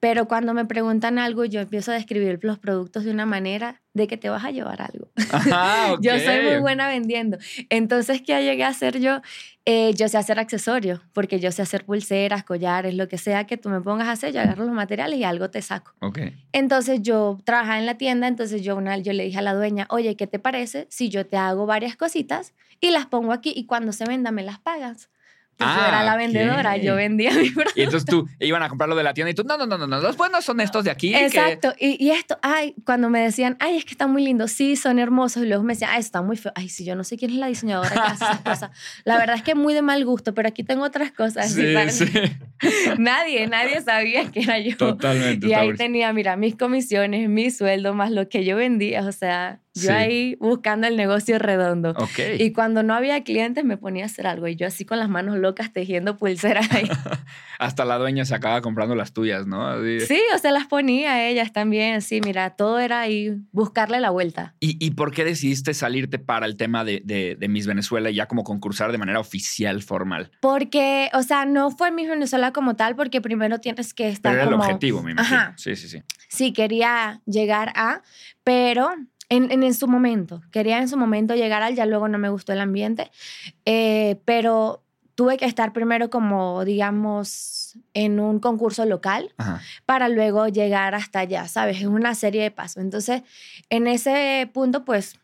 [0.00, 4.06] Pero cuando me preguntan algo, yo empiezo a describir los productos de una manera de
[4.06, 5.10] que te vas a llevar algo.
[5.30, 7.36] Ah, yo soy muy buena vendiendo.
[7.68, 9.20] Entonces, ¿qué llegué a hacer yo?
[9.66, 13.58] Eh, yo sé hacer accesorios, porque yo sé hacer pulseras, collares, lo que sea que
[13.58, 15.92] tú me pongas a hacer, yo agarro los materiales y algo te saco.
[16.00, 16.34] Okay.
[16.52, 19.86] Entonces, yo trabajaba en la tienda, entonces yo, una, yo le dije a la dueña,
[19.90, 23.66] oye, ¿qué te parece si yo te hago varias cositas y las pongo aquí y
[23.66, 25.10] cuando se venda me las pagas?
[25.56, 27.74] Pues yo era la ah, vendedora, yo vendía mi producto.
[27.78, 29.86] Y entonces tú iban a comprarlo de la tienda y tú, no, no, no, no,
[29.86, 31.14] no los buenos son estos de aquí.
[31.14, 31.74] Exacto.
[31.78, 34.98] Y, y, esto, ay, cuando me decían, ay, es que están muy lindos, sí, son
[34.98, 35.42] hermosos.
[35.42, 36.54] Y luego me decían, ay, están muy feos.
[36.56, 38.70] Ay, sí, yo no sé quién es la diseñadora que hace esas cosas.
[39.04, 41.52] La verdad es que muy de mal gusto, pero aquí tengo otras cosas.
[41.52, 42.06] Sí, sí.
[42.98, 44.76] nadie, nadie sabía que era yo.
[44.76, 45.46] Totalmente.
[45.46, 49.06] Y ahí tenía, mira, mis comisiones, mi sueldo, más lo que yo vendía.
[49.06, 49.88] O sea, Yo Sí.
[49.88, 51.90] ahí buscando el negocio redondo.
[51.90, 52.18] Ok.
[52.38, 55.08] Y cuando no había clientes me ponía a hacer algo y yo así con las
[55.08, 56.88] manos locas tejiendo pulseras ahí.
[57.60, 59.66] Hasta la dueña se acaba comprando las tuyas, ¿no?
[59.68, 60.00] Así.
[60.00, 62.02] Sí, o sea, las ponía a ellas también.
[62.02, 64.54] Sí, mira, todo era ahí buscarle la vuelta.
[64.60, 68.14] ¿Y, y por qué decidiste salirte para el tema de, de, de Miss Venezuela y
[68.14, 70.30] ya como concursar de manera oficial, formal?
[70.40, 74.42] Porque, o sea, no fue Miss Venezuela como tal, porque primero tienes que estar Pero
[74.42, 74.64] era como...
[74.64, 75.38] el objetivo, me imagino.
[75.38, 75.54] Ajá.
[75.56, 76.02] Sí, sí, sí.
[76.28, 78.02] Sí, quería llegar a,
[78.44, 78.88] pero
[79.30, 82.28] en, en, en su momento, quería en su momento llegar al, ya luego no me
[82.28, 83.10] gustó el ambiente,
[83.64, 84.82] eh, pero
[85.14, 89.60] tuve que estar primero como, digamos, en un concurso local Ajá.
[89.86, 91.78] para luego llegar hasta allá, ¿sabes?
[91.78, 92.82] Es una serie de pasos.
[92.82, 93.22] Entonces,
[93.68, 95.18] en ese punto, pues,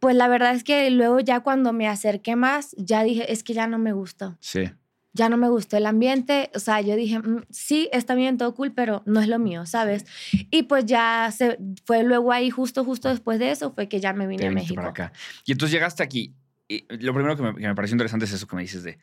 [0.00, 3.54] pues la verdad es que luego ya cuando me acerqué más, ya dije, es que
[3.54, 4.36] ya no me gustó.
[4.40, 4.70] Sí.
[5.14, 8.54] Ya no me gustó el ambiente, o sea, yo dije, "Mm, sí, está bien, todo
[8.54, 10.06] cool, pero no es lo mío, ¿sabes?
[10.50, 14.12] Y pues ya se fue luego ahí, justo, justo después de eso, fue que ya
[14.12, 14.76] me vine a México.
[14.76, 15.12] para acá.
[15.44, 16.34] Y entonces llegaste aquí.
[16.68, 18.98] Y lo primero que me, que me pareció interesante es eso que me dices de,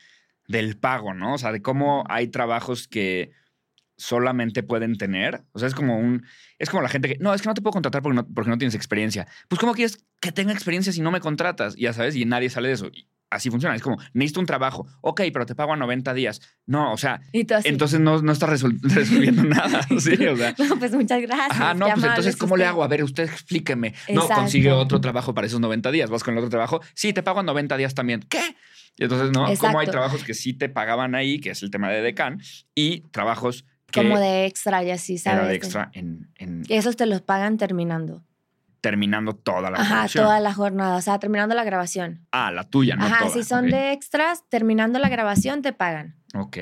[0.48, 1.36] del pago, ¿no?
[1.36, 3.32] O sea, de cómo hay trabajos que
[3.98, 5.43] solamente pueden tener.
[5.52, 6.26] O sea, es como un.
[6.58, 7.17] Es como la gente que.
[7.19, 9.28] No, es que no te puedo contratar porque no, porque no tienes experiencia.
[9.48, 11.76] Pues, ¿cómo quieres que tenga experiencia si no me contratas?
[11.76, 12.88] Ya sabes, y nadie sale de eso.
[12.88, 13.75] Y así funciona.
[13.75, 14.87] Es como, necesito un trabajo.
[15.01, 16.41] Ok, pero te pago a 90 días.
[16.65, 19.81] No, o sea, entonces no, no estás resol- resolviendo nada.
[19.99, 20.55] Sí, o sea.
[20.57, 21.51] no, pues muchas gracias.
[21.51, 22.69] Ajá, no, pues amable entonces, es ¿cómo le usted".
[22.69, 22.83] hago?
[22.83, 23.93] A ver, usted explíqueme.
[24.09, 24.41] No, Exacto.
[24.41, 26.09] consigue otro trabajo para esos 90 días.
[26.09, 26.81] Vas con el otro trabajo.
[26.93, 28.21] Sí, te pago en 90 días también.
[28.29, 28.55] ¿Qué?
[28.97, 29.33] Y entonces, ¿no?
[29.33, 29.91] Como hay Exacto.
[29.91, 32.41] trabajos que sí te pagaban ahí, que es el tema de Decan,
[32.75, 35.39] y trabajos que Como de extra y así, ¿sabes?
[35.39, 38.23] era de extra en, en Y esos te los pagan terminando.
[38.81, 42.25] Terminando toda la Ajá, toda la jornada, o sea, terminando la grabación.
[42.31, 43.31] Ah, la tuya, no Ajá, toda.
[43.31, 46.15] si son de extras, terminando la grabación te pagan.
[46.33, 46.57] Ok,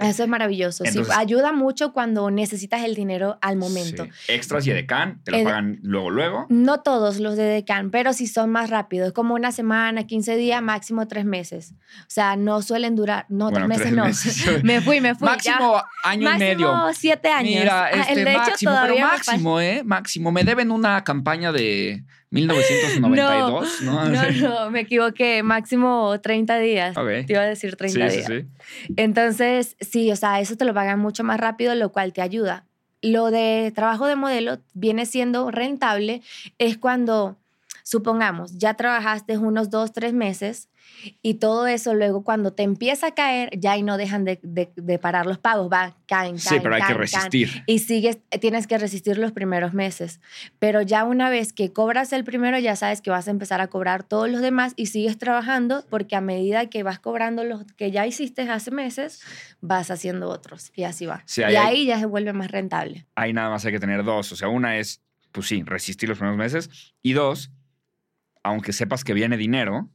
[0.00, 0.84] Eso es maravilloso.
[0.84, 4.04] sí, ayuda mucho cuando necesitas el dinero al momento.
[4.04, 4.10] Sí.
[4.32, 6.46] Extras y Decan, te lo Ed- pagan luego, luego.
[6.48, 10.62] No todos los de Decan, pero sí son más rápidos, como una semana, 15 días,
[10.62, 11.72] máximo tres meses.
[12.02, 14.04] O sea, no suelen durar, no, Bueno, tres meses no.
[14.04, 14.44] meses.
[14.64, 15.26] me fui, me fui.
[15.26, 15.32] ya.
[15.58, 16.72] Máximo año y medio.
[16.72, 17.60] Máximo siete años.
[17.62, 19.82] Mira, Ah, este el de hecho pero máximo, ¿eh?
[19.84, 20.32] Máximo.
[20.32, 24.04] Me deben una campaña de 1992, ¿no?
[24.08, 25.42] No, no, me equivoqué.
[25.42, 26.94] Máximo 30 días.
[26.94, 28.44] Te iba a decir 30 Sí, sí, días.
[28.86, 28.92] sí.
[28.96, 32.64] Entonces, sí, o sea, eso te lo pagan mucho más rápido, lo cual te ayuda.
[33.00, 36.20] Lo de trabajo de modelo viene siendo rentable
[36.58, 37.36] es cuando,
[37.88, 40.68] supongamos, ya trabajaste unos dos, tres meses
[41.22, 44.70] y todo eso luego cuando te empieza a caer, ya y no dejan de, de-
[44.76, 46.98] de parar los pagos, va, caen, caen, Sí, pero hay que caen, caen.
[46.98, 47.62] resistir.
[47.66, 50.20] Y sigues, tienes que resistir los primeros meses.
[50.58, 53.68] Pero ya una vez que cobras el primero, ya sabes que vas a empezar a
[53.68, 57.90] cobrar todos los demás y sigues trabajando porque a medida que vas cobrando los que
[57.90, 59.22] ya hiciste hace meses,
[59.62, 61.22] vas haciendo otros y así va.
[61.24, 63.06] Sí, y ahí hay- ahí ya se vuelve más rentable.
[63.14, 64.30] Ahí nada más hay que tener dos.
[64.32, 65.00] O sea, una es,
[65.32, 66.70] pues sí, resistir los primeros meses.
[67.02, 67.50] Y dos,
[68.48, 69.88] aunque sepas que viene dinero,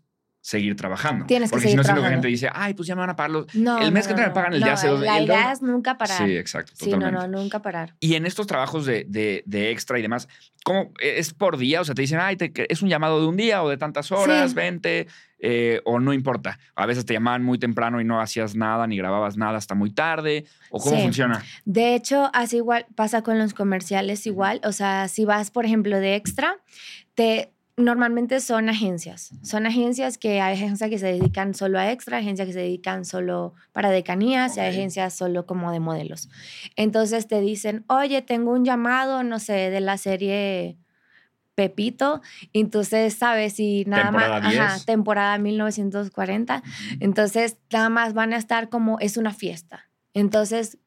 [0.45, 1.25] seguir trabajando.
[1.25, 2.15] Tienes que Porque si no, que la trabajando.
[2.15, 3.55] gente dice, ay, pues ya me van a pagar los...
[3.55, 4.33] No, El no, mes que no, me no.
[4.33, 6.17] pagan el No, hace dos- La idea es nunca parar.
[6.17, 7.95] Sí, exacto, Sí, no, no, nunca parar.
[8.01, 10.27] Y en estos trabajos de, de- de extra y demás,
[10.65, 11.79] ¿cómo es por día?
[11.79, 14.11] O sea, te dicen, ay, te- es un llamado de un día o de tantas
[14.11, 14.55] horas, Sí.
[14.57, 15.07] vente,
[15.39, 16.59] eh, o no importa.
[16.75, 19.91] A veces te llamaban muy temprano y no hacías nada ni grababas nada hasta muy
[19.91, 20.43] tarde.
[20.71, 21.03] ¿O cómo Sí.
[21.03, 21.41] funciona?
[21.63, 24.59] De hecho, así igual pasa con los comerciales igual.
[24.65, 26.57] O sea, si vas, por ejemplo, de extra,
[27.15, 29.31] te normalmente son agencias.
[29.41, 33.03] Son agencias que hay agencias que se dedican solo a extra, agencias que se dedican
[33.05, 34.75] solo para decanías y hay Ok.
[34.75, 36.29] agencias solo como de modelos.
[36.75, 40.77] Entonces te dicen, oye, tengo un llamado, no sé, de la serie
[41.55, 42.21] Pepito.
[42.53, 43.59] Entonces, ¿sabes?
[43.59, 44.85] Y nada Temporada más, ajá, 10.
[44.85, 46.63] temporada 1940.
[46.99, 49.89] Entonces, nada más van a estar como, es una fiesta.
[50.13, 50.77] Entonces,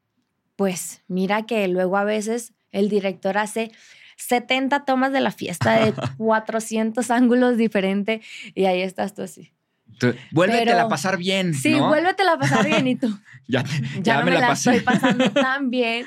[0.57, 3.70] pues mira que luego a veces el director hace
[4.16, 8.24] 70 tomas de la fiesta de 400 ángulos diferentes
[8.55, 9.52] y ahí estás tú así.
[9.98, 11.88] Tú, Vuélvetela Pero- a pasar bien, Sí, ¿no?
[11.88, 13.09] vuélvetela a pasar bien y tú.
[13.48, 14.70] Ya, Ya, ya no me la, pasé.
[14.76, 16.05] estoy pasando tan bien.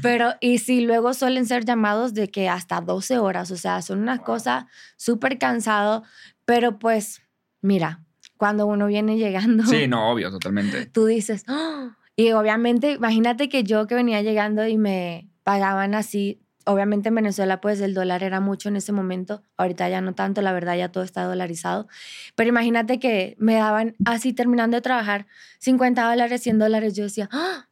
[0.00, 3.98] Pero, y sí, luego suelen ser llamados de que hasta 12 horas, o sea, son
[4.00, 4.66] una cosa
[4.96, 6.02] súper cansado,
[6.46, 7.20] pero pues,
[7.60, 8.00] mira,
[8.38, 10.86] cuando uno viene llegando, Sí, no, obvio, totalmente.
[10.86, 11.96] tú dices, "Ah".
[12.16, 17.60] y obviamente, imagínate que yo que venía llegando y me pagaban así, obviamente en Venezuela
[17.60, 20.90] pues el dólar era mucho en ese momento, ahorita ya no tanto, la verdad ya
[20.90, 21.88] todo está dolarizado,
[22.36, 25.26] pero imagínate que me daban así terminando de trabajar
[25.58, 27.64] 50 dólares, 100 dólares, yo decía, ¡Ah!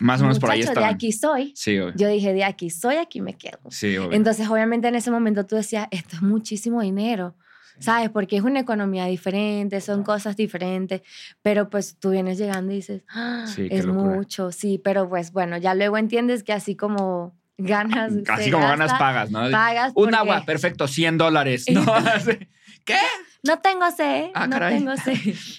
[0.00, 0.94] Más o menos por ahí muchacho, de estaban.
[0.94, 1.52] aquí soy.
[1.54, 1.92] Sí, obvio.
[1.94, 3.58] Yo dije, de aquí soy, aquí me quedo.
[3.68, 4.12] Sí, obvio.
[4.16, 7.36] Entonces, obviamente en ese momento tú decías, esto es muchísimo dinero.
[7.78, 8.10] ¿Sabes?
[8.10, 11.00] Porque es una economía diferente, son cosas diferentes,
[11.42, 15.56] pero pues tú vienes llegando y dices, "Ah, Sí, es mucho, sí, pero pues bueno,
[15.56, 18.12] ya luego entiendes que así como ganas.
[18.28, 19.50] Así como ganas, pagas, ¿no?
[19.50, 19.92] Pagas.
[19.94, 21.66] Un agua, perfecto, 100 dólares.
[21.70, 21.84] ¿no?
[22.84, 22.96] ¿Qué?
[23.42, 24.30] No tengo sed.
[24.34, 24.78] Ah, no caray.
[24.78, 25.16] tengo sed.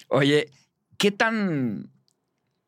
[0.09, 0.49] Oye,
[0.97, 1.91] ¿qué tan.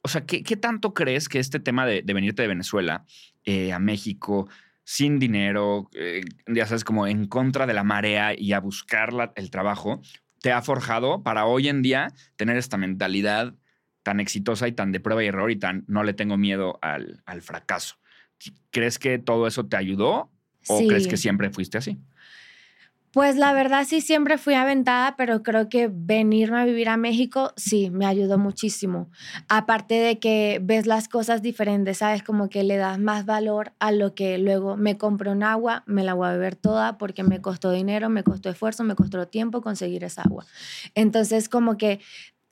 [0.01, 3.05] O sea, ¿qué, qué tanto crees que este tema de, de venirte de Venezuela
[3.45, 4.49] eh, a México
[4.83, 9.31] sin dinero, eh, ya sabes, como en contra de la marea y a buscar la-
[9.37, 10.01] el trabajo,
[10.41, 13.53] te ha forjado para hoy en día tener esta mentalidad
[14.03, 17.23] tan exitosa y tan de prueba y error y tan no le tengo miedo al,
[17.25, 17.95] al fracaso?
[18.71, 20.29] ¿Crees que todo eso te ayudó
[20.67, 20.87] o Sí.
[20.87, 21.99] crees que siempre fuiste así?
[23.11, 27.53] Pues la verdad sí siempre fui aventada, pero creo que venirme a vivir a México
[27.55, 29.11] sí me ayudó muchísimo.
[29.49, 32.23] Aparte de que ves las cosas diferentes, ¿sabes?
[32.23, 36.03] Como que le das más valor a lo que luego me compro un agua, me
[36.03, 39.61] la voy a beber toda porque me costó dinero, me costó esfuerzo, me costó tiempo
[39.61, 40.47] conseguir esa agua.
[40.95, 41.99] Entonces como que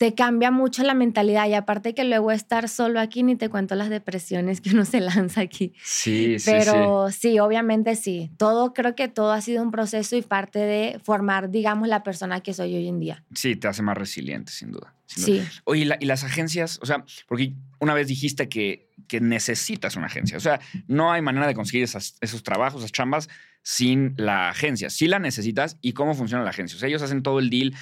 [0.02, 3.76] te cambia mucho la mentalidad y aparte que luego estar solo aquí, ni te cuento
[3.76, 5.74] las depresiones que uno se lanza aquí.
[5.84, 8.32] Sí, Pero sí, obviamente sí.
[8.38, 12.40] Todo, creo que todo ha sido un proceso y parte de formar, digamos, la persona
[12.42, 13.24] que soy hoy en día.
[13.36, 14.96] Sí, te hace más resiliente, sin duda.
[15.06, 15.44] sin duda.
[15.46, 15.60] Sí.
[15.66, 16.80] Oye, ¿y, la- y las agencias?
[16.82, 20.36] O sea, porque una vez dijiste que, que necesitas una agencia.
[20.36, 23.30] O sea, no hay manera de conseguir esas- esos trabajos, esas chambas,
[23.62, 24.90] sin la agencia.
[24.90, 25.78] Sí la necesitas.
[25.80, 26.76] ¿Y cómo funciona la agencia?
[26.76, 27.76] O sea, ellos hacen todo el deal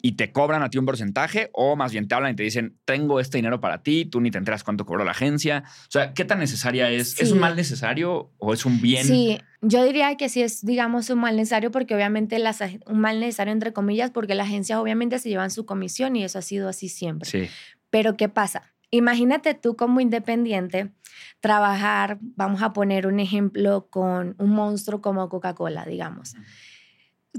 [0.00, 2.78] y te cobran a ti un porcentaje o más bien te hablan y te dicen,
[2.84, 5.64] tengo este dinero para ti, tú ni te enteras cuánto cobró la agencia.
[5.66, 7.20] O sea, ¿qué tan necesaria es?
[7.20, 7.32] ¿Es Sí.
[7.34, 9.04] un mal necesario o es un bien?
[9.04, 13.18] Sí, yo diría que sí es, digamos, un mal necesario porque obviamente las, un mal
[13.18, 16.68] necesario entre comillas porque las agencias obviamente se llevan su comisión y eso ha sido
[16.68, 17.28] así siempre.
[17.28, 17.48] Sí.
[17.90, 18.72] Pero ¿qué pasa?
[18.90, 20.92] Imagínate tú como independiente
[21.40, 26.36] trabajar, vamos a poner un ejemplo con un monstruo como Coca-Cola, digamos.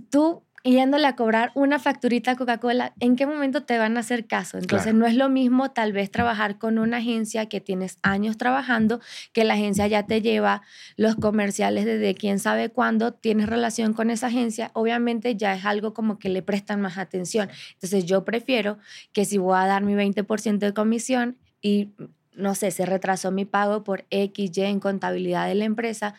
[0.10, 4.28] Tú yéndole a cobrar una facturita a Coca-Cola, ¿en qué momento te van a hacer
[4.28, 4.58] caso?
[4.58, 4.98] Entonces Claro.
[5.00, 9.00] no es lo mismo tal vez trabajar con una agencia que tienes años trabajando,
[9.34, 10.62] que la agencia ya te lleva
[10.98, 15.94] los comerciales desde quién sabe cuándo, tienes relación con esa agencia, obviamente ya es algo
[15.94, 17.50] como que le prestan más atención.
[17.74, 18.78] Entonces yo prefiero
[19.14, 21.92] que si voy a dar mi 20% de comisión y
[22.34, 26.16] no sé, se retrasó mi pago por X, Y en contabilidad de la empresa,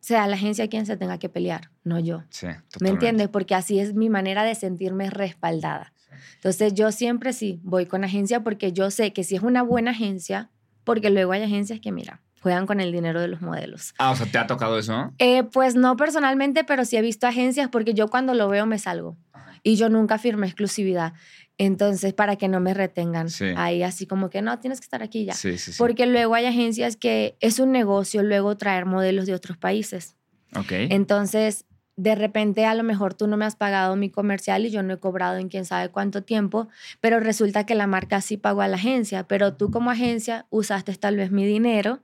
[0.00, 2.24] sea la agencia quien se tenga que pelear, no yo.
[2.30, 2.46] Sí,
[2.80, 3.28] ¿Me entiendes?
[3.28, 5.92] Porque así es mi manera de sentirme respaldada.
[6.36, 9.92] Entonces yo siempre sí voy con agencia porque yo sé que si es una buena
[9.92, 10.50] agencia,
[10.84, 13.94] porque luego hay agencias que, mira, juegan con el dinero de los modelos.
[13.98, 15.12] Ah, o sea, ¿te ha tocado eso?
[15.18, 18.78] Eh, pues no personalmente, pero sí he visto agencias porque yo cuando lo veo me
[18.78, 19.16] salgo
[19.62, 21.12] y yo nunca firmé exclusividad.
[21.62, 23.52] Entonces, para que no me retengan Sí.
[23.54, 25.34] ahí así como que no, tienes que estar aquí ya.
[25.34, 25.78] Sí, sí, sí.
[25.78, 30.16] Porque luego hay agencias que es un negocio luego traer modelos de otros países.
[30.56, 30.72] Ok.
[30.88, 34.82] Entonces, de repente a lo mejor tú no me has pagado mi comercial y yo
[34.82, 36.68] no he cobrado en quién sabe cuánto tiempo,
[37.02, 40.94] pero resulta que la marca sí pagó a la agencia, pero tú como agencia usaste
[40.96, 42.02] tal vez mi dinero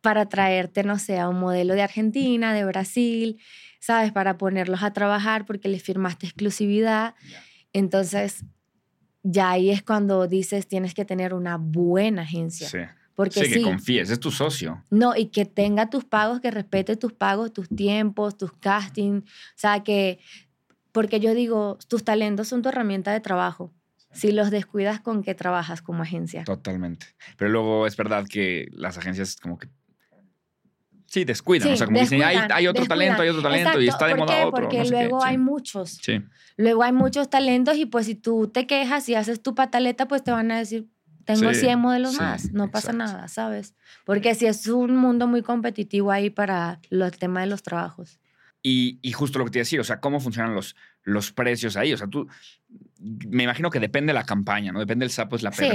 [0.00, 3.38] para traerte, no sé, a un modelo de Argentina, de Brasil,
[3.78, 4.10] ¿sabes?
[4.10, 7.14] Para ponerlos a trabajar porque les firmaste exclusividad.
[7.72, 8.44] Entonces,
[9.28, 12.68] ya ahí es cuando dices tienes que tener una buena agencia.
[12.68, 12.78] Sí.
[13.14, 14.84] Porque Sí, sí, que confíes, es tu socio.
[14.90, 19.24] no, y que tenga tus pagos, que respete tus pagos, tus tiempos, tus castings.
[19.24, 20.18] O sea, que,
[20.92, 23.72] porque yo digo, tus talentos son tu herramienta de trabajo.
[24.12, 26.44] Si los descuidas, ¿con qué trabajas como agencia?
[26.44, 27.06] Totalmente.
[27.36, 29.68] Pero luego es verdad que las agencias como que...
[31.06, 31.68] Sí, descuidan.
[31.68, 32.88] o Sí, sea, como dicen, hay, hay otro descuidan.
[32.88, 34.44] talento, hay otro talento y está de ¿por moda qué?
[34.44, 34.62] otro.
[34.62, 34.96] Porque no sé qué.
[35.00, 35.26] luego Sí.
[35.28, 35.90] hay muchos.
[36.02, 36.22] Sí,
[36.58, 40.24] Luego hay muchos talentos y pues si tú te quejas y haces tu pataleta, pues
[40.24, 40.88] te van a decir,
[41.26, 42.52] tengo Sí, 100 modelos más.
[42.52, 43.12] No pasa exacto.
[43.12, 43.74] nada, ¿sabes?
[44.04, 48.18] Porque si es un mundo muy competitivo ahí para los temas de los trabajos.
[48.62, 51.30] Y, y justo lo que te iba a decir, o sea, cómo funcionan los, los
[51.30, 51.92] precios ahí.
[51.92, 52.26] O sea, tú,
[52.98, 54.80] me imagino que depende la campaña, ¿no?
[54.80, 55.68] Depende el sapo, es la Sí.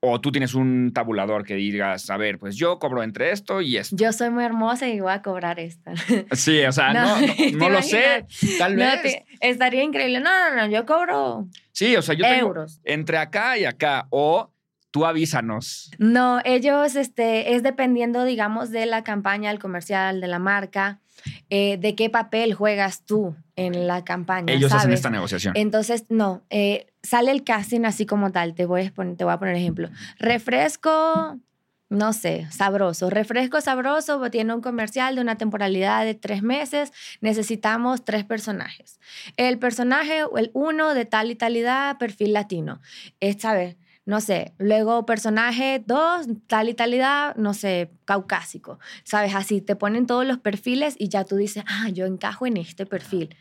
[0.00, 3.76] O tú tienes un tabulador que digas, a ver, pues yo cobro entre esto y
[3.76, 3.96] esto.
[3.96, 5.92] Yo soy muy hermosa y voy a cobrar esta.
[6.32, 8.24] Sí, o sea, no, No, no, ¿te no lo sé,
[8.58, 9.02] tal vez.
[9.02, 10.20] te- estaría increíble.
[10.20, 12.80] No, no, no, yo cobro Sí, o sea, yo tengo euros.
[12.84, 14.06] entre acá y acá.
[14.10, 14.52] O
[14.90, 15.90] tú avísanos.
[15.98, 21.00] No, ellos, este, es dependiendo, digamos, de la campaña, el comercial, de la marca,
[21.50, 24.52] eh, de qué papel juegas tú en la campaña.
[24.52, 24.94] Ellos hacen ¿sabes?
[24.96, 25.54] esta negociación.
[25.56, 28.54] Entonces, no, eh, sale el casting así como tal.
[28.54, 29.90] Te voy, a poner, te voy a poner ejemplo.
[30.18, 31.38] Refresco,
[31.90, 33.10] no sé, sabroso.
[33.10, 36.92] Refresco sabroso tiene un comercial de una temporalidad de tres meses.
[37.20, 39.00] Necesitamos tres personajes.
[39.36, 42.80] El personaje, el uno de tal y talidad, perfil latino.
[43.20, 43.76] Es, ¿sabes?
[44.08, 48.78] No sé, luego personaje dos, tal y talidad, no sé, caucásico.
[49.04, 49.34] ¿Sabes?
[49.34, 52.86] Así te ponen todos los perfiles y ya tú dices, ah, yo encajo en este
[52.86, 53.36] perfil.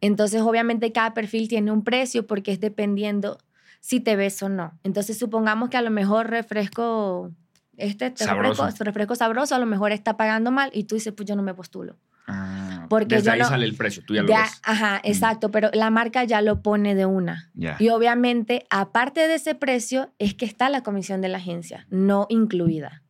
[0.00, 3.38] Entonces, obviamente, cada perfil tiene un precio porque es dependiendo
[3.78, 4.76] si te ves o no.
[4.82, 7.30] Entonces, supongamos que a lo mejor refresco
[7.76, 8.64] este, este Sabroso.
[8.64, 11.44] refresco, refresco sabroso a lo mejor está pagando mal y tú dices, pues yo no
[11.44, 11.94] me postulo.
[12.30, 14.60] Ah, Porque desde yo ahí no- sale el precio, tú ya lo Ya, ves.
[14.62, 17.50] ajá, exacto, pero la marca ya lo pone de una.
[17.54, 17.76] Ya.
[17.78, 22.26] Y obviamente, aparte de ese precio, es que está la comisión de la agencia, no
[22.28, 23.02] incluida.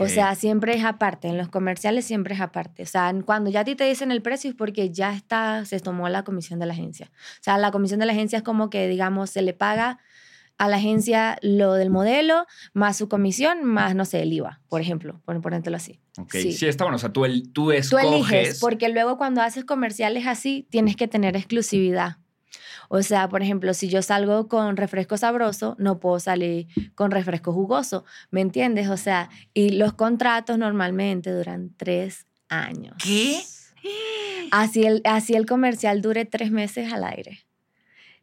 [0.00, 0.08] O Ok.
[0.08, 2.82] sea, siempre es aparte, en los comerciales siempre es aparte.
[2.82, 5.78] O sea, cuando ya a ti te dicen el precio es porque ya está, se
[5.80, 7.10] tomó la comisión de la agencia.
[7.12, 9.98] O sea, la comisión de la agencia es como que, digamos, se le paga
[10.58, 14.80] a la agencia lo del modelo, más su comisión, más, no sé, el IVA, por
[14.80, 16.00] ejemplo, por ponértelo así.
[16.18, 16.52] Ok, sí.
[16.52, 16.66] sí.
[16.66, 16.96] está bueno.
[16.96, 18.06] O sea, tú, el, tú Tú escoges.
[18.06, 22.18] eliges, porque luego cuando haces comerciales así, tienes que tener exclusividad.
[22.88, 27.52] O sea, por ejemplo, si yo salgo con refresco sabroso, no puedo salir con refresco
[27.52, 28.88] jugoso, ¿me entiendes?
[28.88, 32.94] O sea, y los contratos normalmente duran tres años.
[33.02, 33.40] ¿Qué?
[34.50, 37.40] Así el, así el comercial dure tres meses al aire.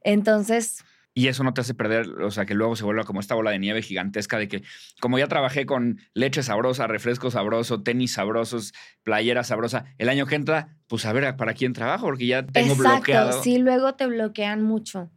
[0.01, 0.83] Entonces,
[1.19, 3.51] Y eso no te hace perder, o sea, que luego se vuelva como esta bola
[3.51, 4.63] de nieve gigantesca de que,
[5.01, 8.71] como ya trabajé con leche sabrosa, refresco sabroso, tenis sabrosos,
[9.03, 12.73] playera sabrosa, el año que entra, pues a ver para quién trabajo, porque ya tengo
[12.73, 13.43] exacto, bloqueado.
[13.43, 15.09] sí, luego te bloquean mucho.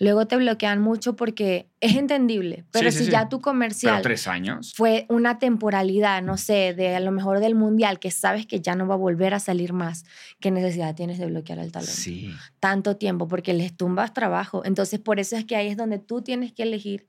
[0.00, 3.10] Luego te bloquean mucho porque es entendible, pero Sí, si sí.
[3.12, 4.74] ya tu comercial Pero tres años.
[4.76, 8.74] fue una temporalidad, no sé, de a lo mejor del mundial, que sabes que ya
[8.74, 10.04] no va a volver a salir más,
[10.40, 11.94] ¿qué necesidad tienes de bloquear el talento?
[11.94, 12.34] Sí.
[12.58, 14.62] Tanto tiempo, porque les tumbas trabajo.
[14.64, 17.06] Entonces, por eso es que ahí es donde tú tienes que elegir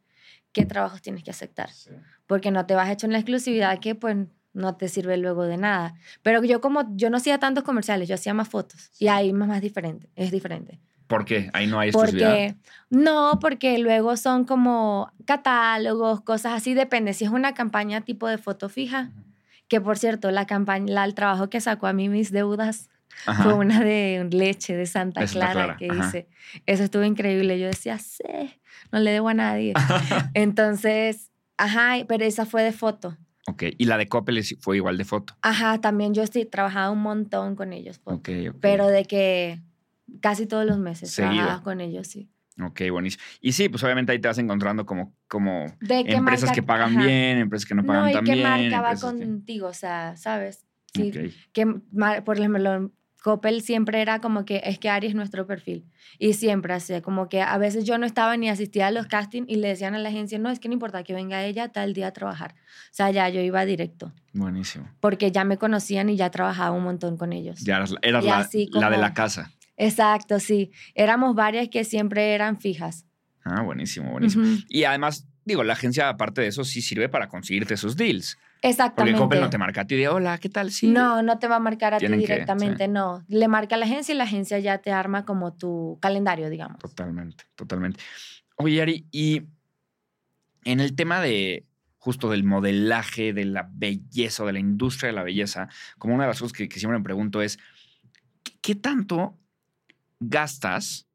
[0.51, 1.69] qué trabajos tienes que aceptar,
[2.27, 4.15] porque no te vas a echar una exclusividad que pues
[4.55, 5.93] no te sirve luego de nada.
[6.23, 9.47] Pero yo como yo no hacía tantos comerciales, yo hacía más fotos y ahí más,
[9.47, 10.79] más diferente, es diferente.
[11.07, 11.51] ¿Por qué?
[11.53, 12.29] Ahí no hay exclusividad.
[12.31, 12.55] Porque,
[12.89, 17.13] no, porque luego son como catálogos, cosas así, depende.
[17.13, 19.11] Si es una campaña tipo de foto fija,
[19.67, 22.89] que por cierto, la campaña, la- el trabajo que sacó a mí mis deudas
[23.27, 23.43] Ajá.
[23.43, 26.07] fue una de leche de Santa De Santa Clara, Clara, que ajá.
[26.07, 26.27] hice.
[26.65, 27.59] Eso estuvo increíble.
[27.59, 28.23] Yo decía, sí,
[28.91, 29.73] no le debo a nadie.
[30.33, 33.15] Entonces, ajá, pero esa fue de foto.
[33.47, 33.63] Ok.
[33.77, 35.35] Y la de Coppel fue igual de foto.
[35.41, 38.17] Ajá, también yo estoy trabajaba un montón con ellos, foto.
[38.17, 38.55] Ok, ok.
[38.61, 39.61] pero de que
[40.21, 41.35] casi todos los meses Seguido.
[41.35, 42.29] trabajaba con ellos, sí.
[42.61, 43.21] Ok, buenísimo.
[43.41, 47.05] Y sí, pues obviamente ahí te vas encontrando como, como empresas marca- que pagan ajá.
[47.05, 48.43] bien, empresas que no pagan No, y tan qué bien.
[48.47, 50.65] marca va que- contigo, o sea, ¿sabes?
[50.93, 51.33] Sí, Ok.
[51.51, 51.65] que
[52.23, 52.91] por ejemplo,
[53.25, 55.83] Coppel siempre era como que es que Ari es nuestro perfil.
[56.19, 59.49] Y siempre así, como que a veces yo no estaba ni asistía a los castings
[59.49, 61.95] y le decían a la agencia, no, es que no importa que venga ella tal
[61.95, 62.53] día a trabajar.
[62.53, 64.87] O sea, ya yo iba directo, Buenísimo.
[64.99, 67.61] porque ya me conocían y ya trabajaba un montón con ellos.
[67.61, 67.89] Ya eras,
[68.23, 68.47] la,
[68.79, 69.51] la de la casa.
[69.75, 70.69] Exacto, sí.
[70.93, 73.07] Éramos varias que siempre eran fijas.
[73.43, 74.45] Ah, buenísimo, buenísimo.
[74.69, 78.37] Y además, digo, la agencia, aparte de eso, sí sirve para conseguirte esos deals.
[78.61, 79.19] Porque Exactamente.
[79.19, 80.71] Coppel no te marca a ti de, hola, ¿qué tal?
[80.71, 80.87] Sí.
[80.87, 83.23] No, no te va a marcar a ti que, directamente, no.
[83.27, 86.79] Le marca a la agencia y la agencia ya te arma como tu calendario, digamos.
[86.79, 87.99] Totalmente, totalmente.
[88.57, 89.43] Oye, Ari, y
[90.63, 91.65] en el tema de
[91.97, 96.29] justo del modelaje, de la belleza, de la industria de la belleza, como una de
[96.29, 97.57] las cosas que, que siempre me pregunto es,
[98.43, 99.37] ¿qué, qué tanto
[100.19, 101.07] gastas?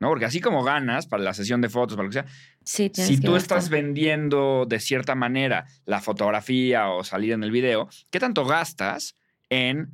[0.00, 0.08] ¿No?
[0.08, 2.26] Porque así como ganas para la sesión de fotos, para lo que sea,
[2.64, 7.88] Sí, si tú estás vendiendo de cierta manera la fotografía o salir en el video,
[8.10, 9.16] ¿qué tanto gastas
[9.50, 9.90] en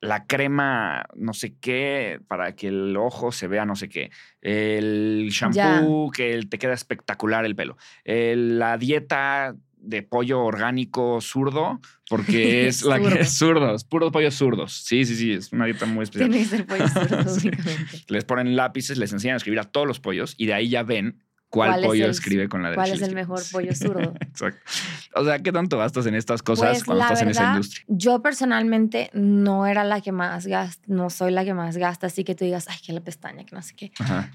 [0.00, 4.10] la crema no sé qué para que el ojo se vea no sé qué?
[4.40, 7.76] El shampoo que te queda espectacular el pelo.
[8.04, 14.10] el- la dieta de pollo orgánico zurdo, porque es la que es zurdo, es puro
[14.10, 14.72] pollo zurdos.
[14.84, 16.30] Sí, sí, sí, es una dieta muy especial.
[16.30, 17.50] Tiene que ser pollo zurdo, Sí.
[18.08, 20.82] Les ponen lápices, les enseñan a escribir a todos los pollos y de ahí ya
[20.82, 22.88] ven cuál, ¿Cuál es pollo el- escribe con la derecha.
[22.88, 24.14] ¿Cuál es el mejor pollo zurdo?
[24.20, 24.60] Exacto.
[25.14, 27.84] O sea, ¿qué tanto gastas en estas cosas Pues, cuando estás en esa verdad, industria?
[27.88, 32.24] Yo personalmente no era la que más gasta, no soy la que más gasta, así
[32.24, 33.92] que tú digas, ay, que la pestaña, que no sé qué.
[33.98, 34.30] Ajá.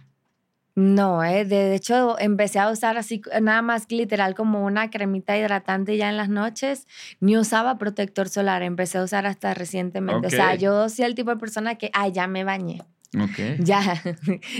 [0.75, 5.97] No, eh, de hecho empecé a usar así nada más literal como una cremita hidratante
[5.97, 6.87] ya en las noches.
[7.19, 10.25] Ni usaba protector solar, empecé a usar hasta recientemente.
[10.25, 12.81] O sea, yo soy el tipo de persona que, ay, ya me bañé.
[13.19, 13.59] Ok.
[13.59, 14.01] Ya,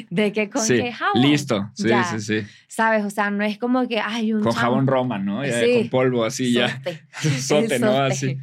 [0.09, 1.21] de que con sí, qué jabón.
[1.21, 1.69] listo.
[1.73, 2.03] Sí, Ya.
[2.03, 2.47] sí, sí.
[2.67, 3.03] ¿Sabes?
[3.05, 5.45] O sea, no es como que, ay, un Con jabón Roma, ¿no?
[5.45, 5.73] Ya Sí.
[5.79, 6.69] con polvo así ya.
[6.69, 7.03] sote.
[7.41, 7.87] Sote, El ¿no?
[7.93, 8.13] sote.
[8.13, 8.37] Así.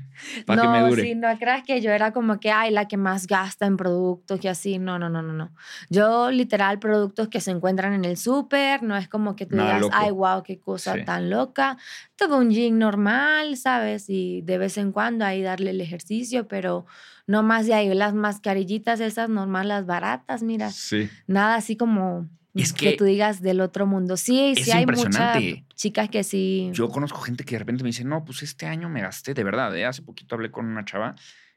[0.44, 1.02] Para no, que me dure.
[1.02, 4.44] sí, no creas que yo era como que, ay, la que más gasta en productos
[4.44, 4.78] y así.
[4.78, 5.50] No, no, no, no, no.
[5.88, 9.68] Yo, literal, productos que se encuentran en el súper, no es como que tú Nada
[9.76, 9.94] digas, loco.
[9.96, 11.04] ay, wow, qué cosa Sí.
[11.06, 11.78] tan loca.
[12.16, 14.10] Todo un gym normal, ¿sabes?
[14.10, 16.84] Y de vez en cuando ahí darle el ejercicio, pero
[17.30, 17.94] no más de ahí.
[17.94, 21.08] Las mascarillitas esas normales, las baratas, mira, Sí.
[21.26, 24.16] nada así como Es que, que tú digas del otro mundo.
[24.16, 25.38] Sí, es sí hay muchas
[25.76, 26.70] chicas que sí.
[26.72, 29.44] Yo conozco gente que de repente me dice, no, pues este año me gasté, de
[29.44, 29.84] verdad, ¿eh?
[29.86, 31.14] Hace poquito hablé con una chava,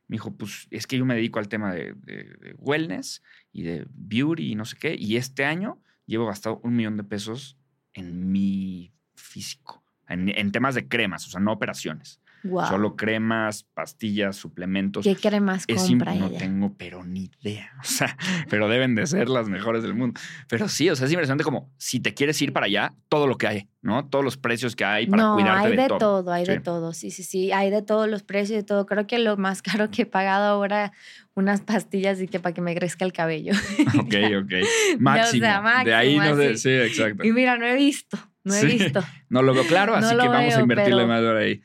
[0.08, 3.64] me dijo, pues es que yo me dedico al tema de, de- de wellness y
[3.64, 7.58] de beauty y no sé qué, y este año llevo gastado un millón de pesos
[7.94, 9.84] en mi físico.
[10.10, 12.20] en, en temas de cremas, o sea, no operaciones.
[12.43, 12.67] Wow.
[12.67, 15.04] Solo cremas, pastillas, suplementos.
[15.06, 17.71] ¿Qué cremas Es compra no tengo, pero ni idea.
[17.79, 18.17] O sea,
[18.50, 20.19] pero deben de ser las mejores del mundo.
[20.50, 23.37] Pero sí, o sea, es impresionante como si te quieres ir para allá, todo lo
[23.37, 24.08] que hay, ¿no?
[24.10, 25.98] Todos los precios que hay para no, cuidarte hay de, de todo.
[26.00, 28.85] todo, hay de todo, sí, sí, sí, hay de todos los precios y de todo.
[28.85, 30.91] Creo que lo más caro que he pagado ahora,
[31.35, 33.54] unas pastillas y que para que me crezca el cabello.
[34.00, 35.00] Ok, ok.
[35.00, 35.46] Máximo.
[35.85, 36.58] De ahí no máximo, sé.
[36.58, 37.23] Sí, exacto.
[37.25, 38.65] Y mira, no he visto, no he Sí.
[38.67, 39.02] visto.
[39.29, 41.62] No lo veo claro, No así que vamos a invertirle pero- más por ahí.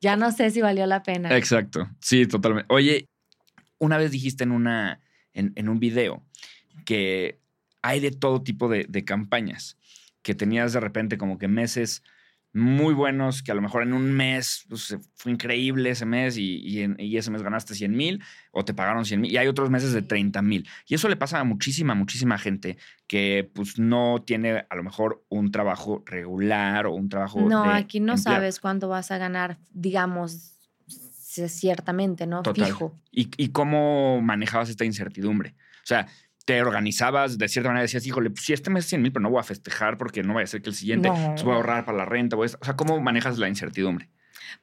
[0.00, 1.36] Ya no sé si valió la pena.
[1.36, 1.88] Exacto.
[2.00, 2.66] Sí, totalmente.
[2.72, 3.08] Oye,
[3.78, 5.00] una vez dijiste en, una,
[5.32, 6.24] en, en un video
[6.84, 7.40] que
[7.82, 9.76] hay de todo tipo de, de campañas,
[10.22, 12.02] que tenías de repente como que meses
[12.52, 16.56] muy buenos, que a lo mejor en un mes pues, fue increíble ese mes y,
[16.58, 19.46] y en- y ese mes ganaste 100 mil o te pagaron 100 mil y hay
[19.46, 20.68] otros meses de 30 mil.
[20.88, 22.76] Y eso le pasa a muchísima, muchísima gente
[23.06, 27.40] que pues no tiene a lo mejor un trabajo regular o un trabajo...
[27.48, 28.38] No, de aquí no empleado.
[28.40, 30.56] sabes cuánto vas a ganar, digamos,
[31.48, 32.42] ciertamente, ¿no?
[32.42, 32.66] Total.
[32.66, 32.98] Fijo.
[33.10, 35.54] ¿Y, y cómo manejabas esta incertidumbre?
[35.82, 36.06] O sea,
[36.44, 39.22] te organizabas de cierta manera, decías, híjole, pues sí, este mes es 100 mil, pero
[39.22, 41.34] no voy a festejar porque no vaya a ser que el siguiente, No.
[41.44, 42.36] voy a ahorrar para la renta.
[42.36, 44.08] voy a- O sea, ¿cómo manejas la incertidumbre?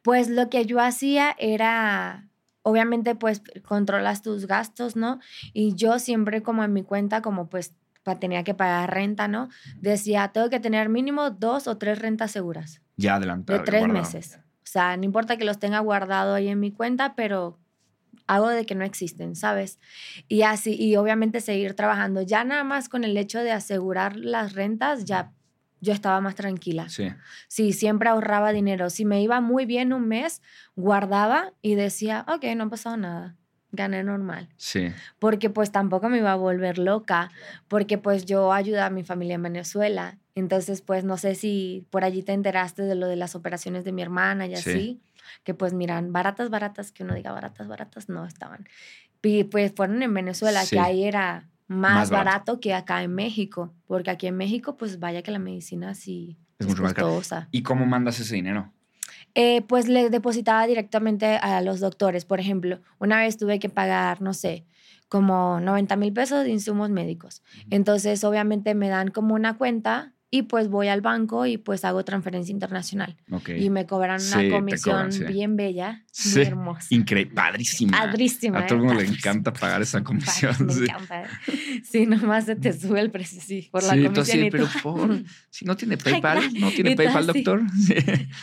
[0.01, 2.27] Pues lo que yo hacía era,
[2.63, 5.19] obviamente, pues controlas tus gastos, ¿no?
[5.53, 7.73] Y yo siempre como en mi cuenta, como pues
[8.19, 9.49] tenía que pagar renta, ¿no?
[9.81, 13.59] Decía, tengo que tener mínimo dos o tres rentas seguras Ya adelantado.
[13.59, 14.01] de tres guardado.
[14.03, 14.39] meses.
[14.39, 17.59] O sea, no importa que los tenga guardado ahí en mi cuenta, pero
[18.27, 19.79] hago de que no existen, ¿sabes?
[20.27, 22.21] Y así, y obviamente seguir trabajando.
[22.21, 25.31] Ya nada más con el hecho de asegurar las rentas, ya
[25.79, 26.89] yo estaba más tranquila.
[26.89, 27.07] Sí,
[27.47, 28.89] Sí, siempre ahorraba dinero.
[28.89, 30.41] Si me iba muy bien un mes,
[30.75, 33.35] guardaba y decía, ok, no ha pasado nada,
[33.71, 34.49] gané normal.
[34.57, 34.91] sí.
[35.19, 37.29] Porque pues tampoco me iba a volver loca,
[37.67, 40.17] porque pues yo ayudo a mi familia en Venezuela.
[40.35, 43.91] Entonces, pues no sé si por allí te enteraste de lo de las operaciones de
[43.91, 44.69] mi hermana y Sí.
[44.69, 45.01] así,
[45.43, 48.67] que pues miran, baratas, baratas, que uno diga baratas, baratas, no estaban.
[49.23, 50.75] Y pues fueron en Venezuela, Sí.
[50.75, 52.25] que ahí era más, Más barato.
[52.53, 52.59] barato.
[52.61, 56.65] que acá en México, porque aquí en México pues vaya que la medicina sí Es
[56.65, 57.07] es, mucho más cara.
[57.07, 57.47] costosa.
[57.51, 58.71] ¿Y cómo mandas ese dinero?
[59.35, 62.25] Eh, pues le depositaba directamente a los doctores.
[62.25, 64.65] Por ejemplo, una vez tuve que pagar, no sé,
[65.09, 67.43] como 90 mil pesos de insumos médicos.
[67.69, 72.03] Entonces, obviamente me dan como una cuenta y pues voy al banco y pues hago
[72.03, 73.15] transferencia internacional.
[73.31, 73.49] Ok.
[73.57, 75.23] Y me cobran una comisión cobran, sí.
[75.23, 76.87] bien bella, Sí, muy hermosa.
[76.89, 77.97] Increíble, padrísima.
[77.97, 78.59] Padrísima.
[78.59, 80.55] A todo el mundo le encanta pagar esa comisión.
[80.65, 80.83] Me sí.
[80.83, 81.23] encanta.
[81.83, 84.19] Sí, nomás se te sube el precio, sí, por la comisión.
[84.19, 87.61] así, y, pero por, si no tiene PayPal, no tiene PayPal, doctor.
[87.85, 87.95] Sí.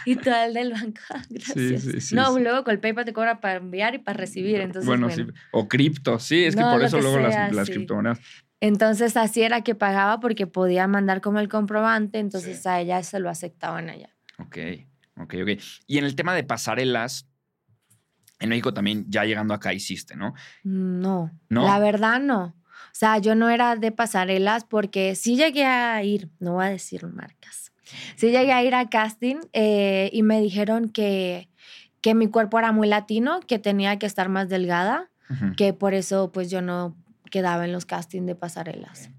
[0.07, 1.83] y tú al del banco, gracias.
[1.83, 4.61] sí, sí, no, luego con el PayPal te cobra para enviar y para recibir.
[4.61, 5.39] Entonces, bueno, bueno, sí.
[5.53, 8.21] O cripto, sí, es que No, por eso que luego sea, las, las criptomonedas.
[8.67, 12.69] Entonces así era que pagaba porque podía mandar como el comprobante, entonces Sí.
[12.69, 14.09] a ella se lo aceptaban allá.
[14.39, 14.57] Ok,
[15.19, 15.61] ok, ok.
[15.87, 17.27] Y en el tema de pasarelas,
[18.41, 20.33] en México también, ya llegando acá hiciste, ¿no?
[20.63, 21.67] No, ¿No?
[21.67, 22.57] la verdad no.
[22.67, 26.69] O sea, yo no era de pasarelas porque sí llegué a ir, no voy a
[26.71, 27.73] decir marcas,
[28.17, 31.51] sí llegué a ir a casting eh, y me dijeron que,
[32.01, 35.11] que mi cuerpo era muy latino, que tenía que estar más delgada,
[35.57, 36.97] que por eso pues yo no
[37.35, 39.11] quedaba en los castings de pasarelas.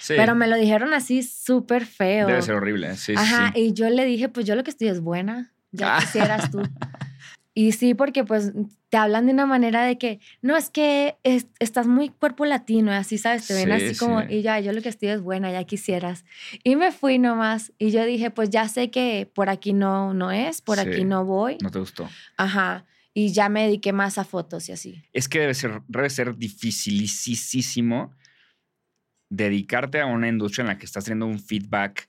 [0.00, 2.26] Sí, Pero me lo dijeron así súper feo.
[2.26, 2.96] debe ser horrible.
[2.96, 3.60] Sí, sí, Ajá, sí.
[3.60, 6.00] y yo le dije, pues yo lo que estoy es buena, ya Ah.
[6.00, 6.60] quisieras tú.
[7.56, 8.52] Y sí, porque pues
[8.88, 12.90] te hablan de una manera de que, no, es que es- estás muy cuerpo latino,
[12.90, 13.46] así, ¿sabes?
[13.46, 14.26] Te ven Sí, así como, sí.
[14.28, 16.24] y ya, yo lo que estoy es buena, ya quisieras.
[16.64, 20.32] Y me fui nomás, y yo dije, pues ya sé que por aquí no, no
[20.32, 20.88] es, por Sí.
[20.88, 21.56] aquí no voy.
[21.62, 22.08] No te gustó.
[22.36, 25.02] Ajá, y ya me dediqué más a fotos y así.
[25.12, 28.12] Es que debe ser, debe ser dificilísimo
[29.30, 32.08] dedicarte a una industria en la que estás teniendo un feedback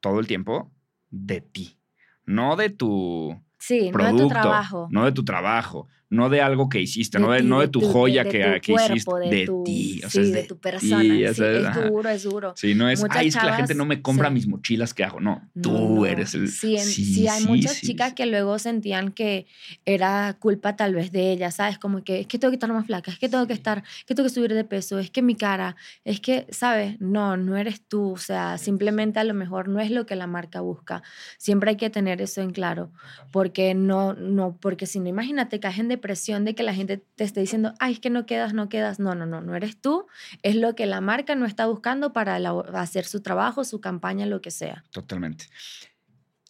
[0.00, 0.72] todo el tiempo
[1.10, 1.78] de ti,
[2.24, 4.88] no de tu Sí, producto, no de tu trabajo.
[4.90, 7.72] no de tu trabajo, no de algo que hiciste, De no, de, no de de
[7.72, 10.00] tu de- joya de que, tu que hiciste, cuerpo, de, tu- ti.
[10.04, 11.00] O sea, sí, es de de tu persona.
[11.02, 11.80] ti, sí, o sea, es ajá.
[11.88, 12.52] duro, es duro.
[12.56, 14.34] Sí, no es, Muchas ay, es que la gente no me compra sí.
[14.34, 15.20] mis mochilas que hago.
[15.20, 16.48] No, tú No, eres el.
[16.48, 19.46] Sí, en- sí, hay muchas chicas que luego sentían que
[19.84, 21.78] era culpa tal vez de ellas, ¿sabes?
[21.78, 24.04] Como que es que tengo que estar más flaca, es que tengo que estar, es
[24.04, 27.00] que tengo que subir de peso, es que mi cara, es que, ¿sabes?
[27.00, 30.26] No, no eres tú, o sea, simplemente a lo mejor no es lo que la
[30.26, 31.02] marca busca.
[31.38, 32.90] Siempre hay que tener eso en claro,
[33.32, 37.24] porque no, no, porque si no, imagínate, caes en depresión de que la gente te
[37.24, 38.98] esté diciendo, ay, es que no quedas, no quedas.
[39.00, 40.06] No, no, no, no eres tú,
[40.42, 44.26] es lo que la marca no está buscando para elabo- hacer su trabajo, su campaña,
[44.26, 44.84] lo que sea.
[44.90, 45.46] Totalmente.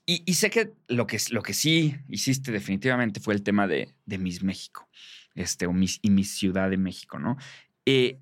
[0.07, 3.95] Y, y sé que lo, que lo que sí hiciste definitivamente fue el tema de,
[4.05, 4.88] de Miss México
[5.34, 7.36] este, o Miss, y Miss Ciudad de México, ¿no?
[7.86, 8.18] Eh,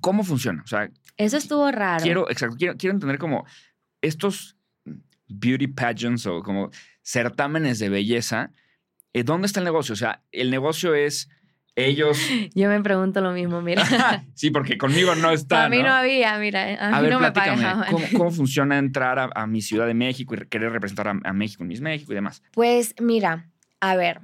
[0.00, 0.62] ¿Cómo funciona?
[0.62, 2.02] O sea, Eso estuvo raro.
[2.02, 3.44] quiero, exacto, quiero, quiero entender como
[4.00, 4.56] estos
[5.28, 6.70] beauty pageants o como
[7.02, 8.50] certámenes de belleza,
[9.12, 9.92] ¿dónde está el negocio?
[9.92, 11.28] O sea, el negocio es
[11.74, 12.18] ellos.
[12.54, 13.84] Yo me pregunto lo mismo, mira.
[14.34, 15.64] sí, porque conmigo no está.
[15.64, 16.76] A mí no, había, mira.
[16.80, 17.86] A, mí no me pagaban.
[17.90, 21.68] ¿cómo, ¿cómo, funciona entrar a, mi Ciudad de México y querer representar a, México en
[21.68, 22.42] Miss México y demás?
[22.52, 23.50] Pues mira,
[23.80, 24.20] a ver.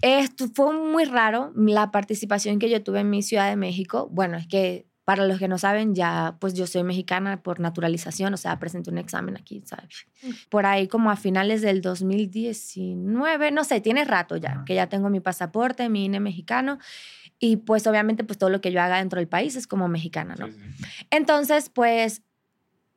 [0.00, 4.08] Esto fue muy raro la participación que yo tuve en mi Ciudad de México.
[4.10, 8.34] Bueno, es que para los que no saben, ya pues yo soy mexicana por naturalización,
[8.34, 10.08] o sea, presenté un examen aquí, ¿sabes?
[10.20, 10.30] Mm.
[10.48, 15.08] Por ahí como a finales del 2019, no sé, tiene rato ya, que ya tengo
[15.08, 16.80] mi pasaporte, mi INE mexicano
[17.38, 20.34] y pues obviamente pues todo lo que yo haga dentro del país es como mexicana,
[20.36, 20.48] ¿no?
[21.10, 22.22] Entonces pues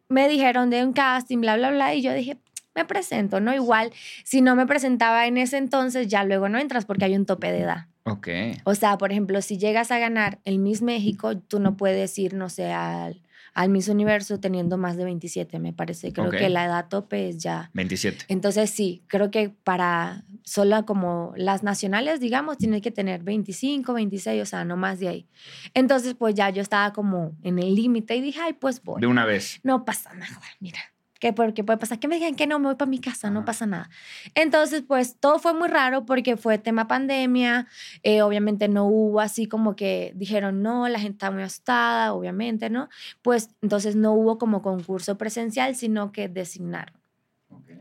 [0.07, 2.39] me dijeron de un casting, bla, bla, bla, y yo dije,
[2.73, 3.53] me presento, ¿no?
[3.53, 3.93] Igual,
[4.23, 7.51] si no me presentaba en ese entonces, ya luego no entras porque hay un tope
[7.51, 7.85] de edad.
[8.09, 8.27] Ok.
[8.63, 12.33] O sea, por ejemplo, si llegas a ganar el Miss México, tú no puedes ir,
[12.33, 13.21] no sé, al,
[13.53, 16.13] al Miss Universo teniendo más de 27, me parece.
[16.13, 17.69] Creo que la edad tope es ya...
[17.73, 18.25] 27.
[18.27, 24.41] Entonces sí, creo que para solo como las nacionales, digamos, tienes que tener 25, 26,
[24.41, 25.27] o sea, no más de ahí.
[25.73, 29.01] Entonces, pues ya yo estaba como en el límite y dije, ay, pues voy.
[29.01, 29.59] De una vez.
[29.63, 30.79] No pasa nada, mira
[31.19, 33.45] que porque puede pasar que me digan que no, me voy para mi casa, no
[33.45, 33.89] pasa nada.
[34.35, 37.67] Entonces, pues todo fue muy raro porque fue tema pandemia,
[38.03, 42.69] eh, obviamente no hubo así como que dijeron, no, la gente está muy asustada, obviamente,
[42.69, 42.89] ¿no?
[43.21, 46.95] Pues entonces no hubo como concurso presencial, sino que designaron.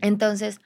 [0.01, 0.61] Entonces,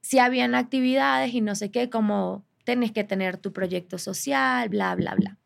[0.00, 4.94] sí habían actividades y no sé qué, como tenés que tener tu proyecto social, bla,
[4.94, 5.37] bla, bla.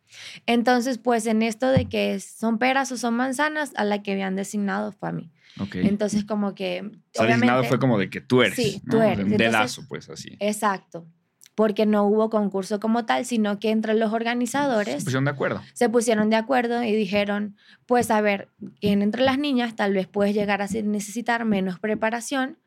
[0.46, 4.36] Entonces, pues en esto de que son peras o son manzanas, a la que habían
[4.36, 5.30] designado fue a mí.
[5.74, 6.90] Entonces, como que.
[7.18, 8.56] O sea, fue como de que tú eres.
[8.56, 9.24] Sí, tú eres.
[9.24, 10.36] Un dedazo, pues así.
[10.40, 11.06] Exacto.
[11.54, 14.94] Porque no hubo concurso como tal, sino que entre los organizadores.
[14.94, 15.60] Se pusieron de acuerdo.
[15.74, 18.48] Se pusieron de acuerdo y dijeron: Pues a ver,
[18.80, 22.58] entre las niñas tal vez puedes llegar a necesitar menos preparación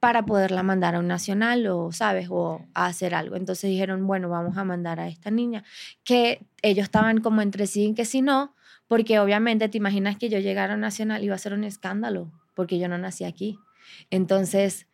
[0.00, 2.28] para poderla mandar a un nacional o, ¿sabes?
[2.30, 3.36] O a hacer algo.
[3.36, 5.64] Entonces dijeron, bueno, vamos a mandar a esta niña,
[6.04, 8.54] que ellos estaban como entre sí en que si no,
[8.86, 12.78] porque obviamente te imaginas que yo llegara a Nacional iba a ser un escándalo, porque
[12.78, 13.58] yo no nací aquí.
[14.10, 14.86] Entonces,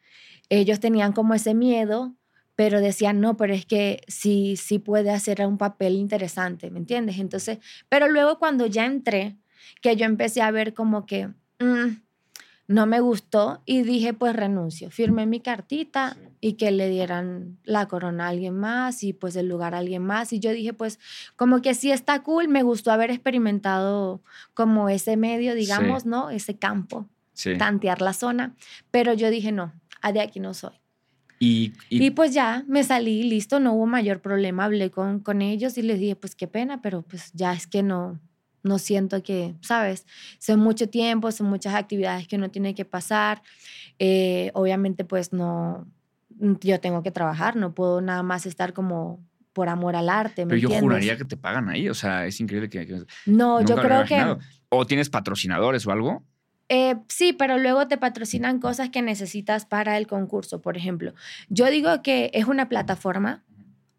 [0.49, 2.15] ellos tenían como ese miedo,
[2.57, 7.19] pero decían, no, pero es que sí, sí puede hacer un papel interesante, ¿me entiendes?
[7.19, 9.37] Entonces, pero luego cuando ya entré,
[9.81, 11.29] que yo empecé a ver como que,
[11.59, 12.03] mm,
[12.67, 14.91] no me gustó y dije, pues renuncio.
[14.91, 19.49] Firmé mi cartita y que le dieran la corona a alguien más y pues el
[19.49, 20.33] lugar a alguien más.
[20.33, 20.99] Y yo dije, pues
[21.37, 24.23] como que sí está cool, me gustó haber experimentado
[24.55, 26.31] como ese medio, digamos, ¿no?
[26.31, 27.07] Ese campo,
[27.59, 28.55] tantear la zona.
[28.91, 29.73] Pero yo dije, no,
[30.13, 30.73] de aquí no soy.
[31.41, 35.77] Y, y, pues ya me salí, listo, no hubo mayor problema, hablé con, con ellos
[35.77, 38.19] y les dije, pues qué pena, pero pues ya es que no,
[38.65, 40.07] no siento que, ¿sabes?
[40.39, 43.43] Son mucho tiempo, son muchas actividades que uno tiene que pasar.
[43.99, 45.87] Eh, obviamente, pues no,
[46.31, 49.21] yo tengo que trabajar, no puedo nada más estar como
[49.53, 50.47] por amor al arte.
[50.47, 53.05] Pero yo juraría que te pagan ahí, o sea, es increíble que...
[53.27, 54.37] no, yo creo que...
[54.71, 56.25] ¿O tienes patrocinadores o algo?
[56.69, 61.15] Eh, sí, pero luego te patrocinan cosas que necesitas para el concurso, por ejemplo.
[61.49, 63.45] Yo digo que es una plataforma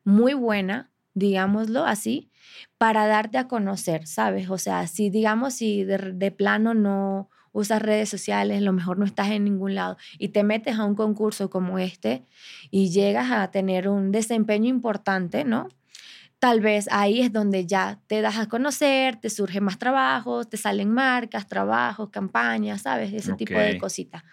[0.04, 2.30] muy buena, digámoslo así,
[2.78, 4.50] para darte a conocer, ¿sabes?
[4.50, 9.32] O sea, si digamos, si de, plano no usas redes sociales, lo mejor no estás
[9.32, 12.24] en ningún lado y te metes a un concurso como este
[12.70, 15.70] y llegas a tener un desempeño importante, ¿no?
[16.40, 20.58] Tal vez ahí es donde ya te das a conocer, te surgen más trabajos, te
[20.58, 23.14] salen marcas, trabajos, campañas, ¿sabes?
[23.14, 24.24] Ese tipo de cositas.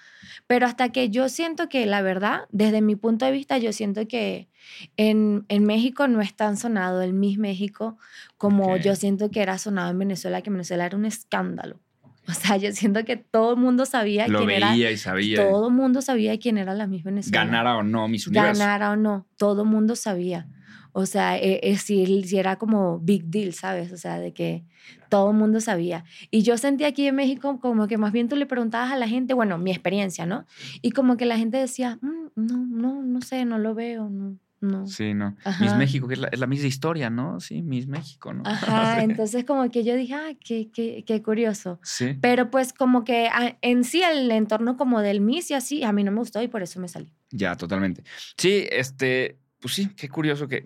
[0.46, 4.07] Pero hasta que yo siento que la verdad, desde mi punto de vista, yo siento
[4.09, 4.48] que
[4.96, 7.96] en, en México no es tan sonado el Miss México
[8.36, 11.80] como yo siento que era sonado en Venezuela, que Venezuela era un escándalo.
[12.28, 14.90] O sea, yo siento que todo el mundo sabía Lo quién veía era.
[14.92, 15.44] y sabía.
[15.44, 17.44] Todo el mundo sabía quién era la Miss Venezuela.
[17.44, 18.61] Ganara o no Miss Universo.
[18.61, 20.46] Ganara o no, todo el mundo sabía.
[20.93, 23.93] O sea, es, e, si, si, era como big deal, ¿sabes?
[23.93, 24.64] O sea, de que
[25.09, 26.05] todo el mundo sabía.
[26.30, 29.09] Y yo sentí aquí en México como que más bien tú le preguntabas a la
[29.09, 30.47] gente, bueno, mi experiencia, ¿no?
[30.82, 34.38] Y como que la gente decía, mm, no, no, no sé, no lo veo, no.
[34.62, 34.86] No.
[34.86, 35.36] Sí, no.
[35.61, 37.40] Miss México, que es la, es la, misma historia, ¿no?
[37.40, 38.45] Sí, Miss México, ¿no?
[38.47, 41.80] Ajá, entonces como que yo dije, ah, qué, qué, qué curioso.
[41.82, 42.16] Sí.
[42.20, 45.90] Pero pues como que ah, en sí el entorno como del Miss y así, a
[45.90, 47.12] mí no me gustó y por eso me salí.
[47.32, 48.05] Ya, totalmente.
[48.36, 50.64] Sí, este, pues sí, qué curioso que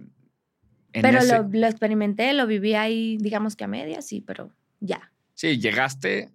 [1.03, 1.19] pero
[1.53, 5.11] lo, experimenté, lo viví ahí, digamos que a medias, sí, pero ya.
[5.35, 6.31] Sí, llegaste.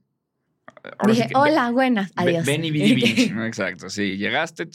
[1.05, 2.45] Dije, hola, buenas, adiós.
[2.45, 3.03] Ven y viví,
[3.45, 4.17] exacto, sí.
[4.17, 4.67] Llegaste,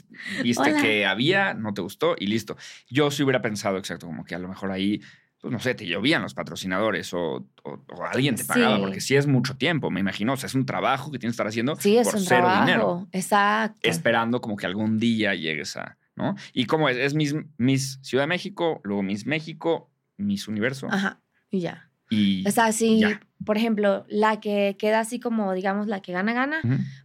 [0.43, 2.57] viste que había, no te gustó y listo.
[2.89, 5.01] Yo sí hubiera pensado, exacto, como que a lo mejor ahí
[5.41, 8.83] pues no sé, te llovían los patrocinadores o, o- o alguien te pagaba, Sí.
[8.83, 10.33] porque sí es mucho tiempo, me imagino.
[10.33, 12.41] O sea, es un trabajo que tienes que estar haciendo Sí, es por un cero
[12.47, 12.65] trabajo.
[12.67, 13.79] dinero, Exacto.
[13.83, 16.35] esperando como que algún día llegues a, ¿no?
[16.53, 21.21] Y como es, es Miss, Miss Ciudad de México, luego Miss México, Miss Universo Ajá,
[21.51, 21.91] y ya.
[22.11, 22.47] y...
[22.47, 23.21] O sea, si, ya.
[23.45, 26.61] por ejemplo, la que queda así como, digamos, la que gana, gana,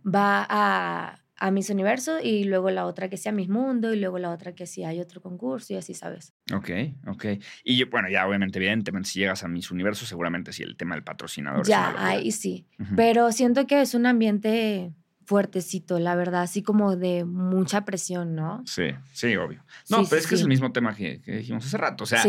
[0.06, 4.20] va a, a Miss Universo y luego la otra que sea Miss Mundo y luego
[4.20, 6.34] la otra que si hay otro concurso y así, ¿sabes?
[6.54, 6.70] Ok,
[7.08, 7.26] ok.
[7.64, 10.96] Y yo, bueno, ya obviamente, evidentemente, si llegas a Miss Universo, seguramente sí el tema
[10.96, 11.66] del patrocinador.
[11.66, 12.68] ya, ahí sí.
[12.96, 14.94] Pero siento que es un ambiente
[15.26, 18.64] fuertecito, la verdad, así como de mucha presión, ¿no?
[18.66, 19.64] Sí, sí, obvio.
[19.90, 22.04] No, Sí, pero sí, es que es el mismo tema que, que dijimos hace rato.
[22.04, 22.24] O sea,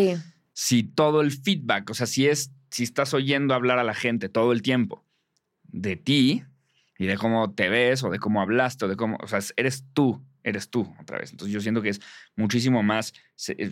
[0.53, 4.29] si todo el feedback, o sea, si es, si estás oyendo hablar a la gente
[4.29, 5.05] todo el tiempo
[5.65, 6.45] de ti
[6.99, 9.85] y de cómo te ves o de cómo hablaste o de cómo, o sea, eres
[9.93, 11.31] tú, eres tú otra vez.
[11.31, 12.01] Entonces yo siento que es
[12.37, 13.15] muchísimo más,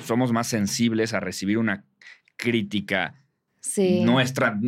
[0.04, 1.84] somos más sensibles a recibir una
[2.36, 3.19] crítica
[3.60, 4.00] sí.
[4.04, 4.58] nuestra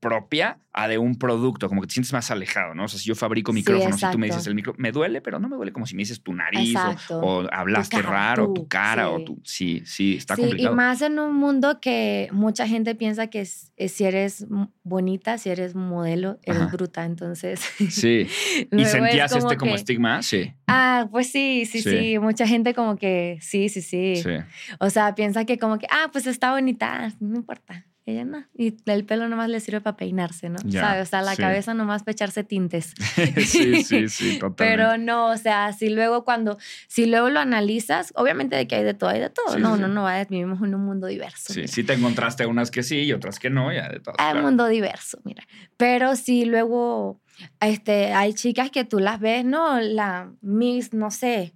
[0.00, 2.84] propia a de un producto, como que te sientes más alejado, ¿no?
[2.84, 5.20] O sea, si yo fabrico Sí, micrófonos y tú me dices el micro, me duele,
[5.20, 6.76] pero no me duele como si me dices tu nariz
[7.10, 9.24] o- o, hablaste cara, raro, tu tú, cara o sí.
[9.24, 9.40] tu...
[9.44, 10.72] Sí, sí, está sí, complicado.
[10.72, 14.46] y más en un mundo que mucha gente piensa que es- es si eres
[14.84, 16.70] bonita, si eres modelo, eres Ajá.
[16.70, 17.60] bruta, entonces...
[17.90, 18.26] Sí.
[18.58, 20.22] ¿Y luego es sentías este como que- estigma?
[20.22, 20.52] Sí.
[20.68, 21.90] Ah, pues sí, sí, Sí.
[21.90, 24.30] sí, mucha gente como que, sí, sí, sí, Sí.
[24.78, 27.84] O sea, piensa que como que, ah, pues está bonita, no importa.
[28.08, 28.42] Ella no.
[28.56, 30.56] Y el pelo nomás le sirve para peinarse, ¿no?
[30.64, 30.98] Ya.
[31.02, 31.42] O sea, la sí.
[31.42, 32.94] cabeza nomás para echarse tintes.
[33.44, 34.64] sí, sí, sí, totalmente.
[34.64, 36.56] Pero no, o sea, si luego cuando,
[36.86, 39.52] si luego lo analizas, obviamente de que hay de todo, hay de todo.
[39.52, 39.82] Sí, no, sí.
[39.82, 41.52] no, no, va, vivimos en un mundo diverso.
[41.52, 41.72] Sí, mira.
[41.72, 44.16] sí te encontraste unas que sí y otras que no, ya de todas.
[44.18, 44.46] Hay un claro.
[44.46, 45.46] mundo diverso, mira.
[45.76, 47.20] Pero si luego
[47.60, 49.80] este, hay chicas que tú las ves, ¿no?
[49.80, 51.52] La Miss, no sé,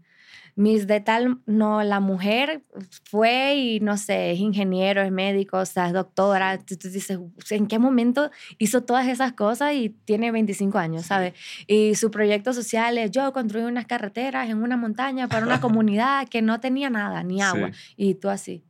[0.55, 2.62] Miss de tal, no, la mujer
[3.05, 6.59] fue y no sé, es ingeniero, es médico, o sea, es doctora.
[6.59, 7.18] Tú, tú dices,
[7.50, 11.09] ¿en qué momento hizo todas esas cosas y tiene 25 años, Sí.
[11.09, 11.34] ¿sabes?
[11.66, 16.28] Y su proyecto social es, yo construí unas carreteras en una montaña para una comunidad
[16.28, 17.70] que no tenía nada, ni agua.
[17.72, 17.94] Sí.
[17.96, 18.62] Y tú así.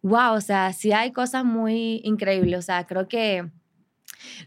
[0.00, 2.58] Wow, o sea, sí hay cosas muy increíbles.
[2.58, 3.50] O sea, creo que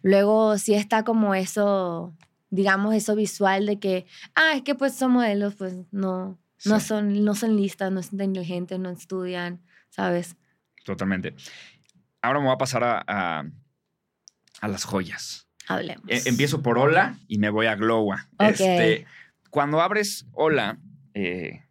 [0.02, 2.14] luego sí está como eso,
[2.50, 4.06] digamos, eso visual de que,
[4.36, 8.22] ah, es que pues son modelos, pues no, no, son, no son listas, no son
[8.22, 10.38] inteligentes, no estudian, ¿sabes?
[10.84, 11.36] Totalmente.
[12.22, 13.44] Ahora me voy a pasar a, a,
[14.62, 15.48] a las joyas.
[15.68, 16.06] Hablemos.
[16.08, 18.30] Eh, empiezo por Hola y me voy a Glowa.
[18.40, 19.06] Este,
[19.50, 20.80] cuando abres Hola,
[21.14, 21.65] eh,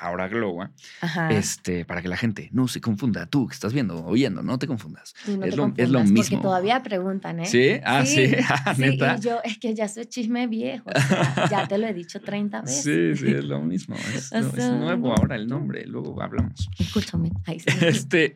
[0.00, 1.30] ahora Glowa, Ajá.
[1.30, 3.26] este, para que la gente no se confunda.
[3.26, 5.14] Tú que estás viendo, oyendo, no te confundas.
[5.28, 6.22] No es te lo- es lo confundas, mismo.
[6.22, 7.46] Porque todavía preguntan, ¿eh?
[7.46, 7.80] ¿Sí?
[7.84, 8.32] Ah, sí.
[8.48, 9.16] Ah, sí, ¿Neta?
[9.18, 10.90] y yo, es que ya soy chisme viejo.
[10.94, 12.82] o sea, ya te lo he dicho 30 veces.
[13.16, 13.94] Sí, sí, es lo mismo.
[14.14, 16.68] Es, nuevo ahora el nombre, luego hablamos.
[16.78, 17.30] Escúchame.
[17.46, 17.66] Ahí sí.
[17.82, 18.34] Este,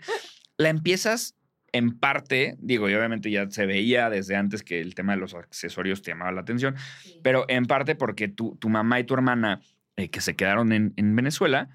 [0.59, 1.35] la empiezas
[1.73, 5.35] en parte, digo, y obviamente ya se veía desde antes que el tema de los
[5.35, 6.77] accesorios te llamaba la atención,
[7.23, 9.61] pero en parte porque tu, tu mamá y tu hermana,
[9.97, 11.69] eh, que se quedaron en, en Venezuela,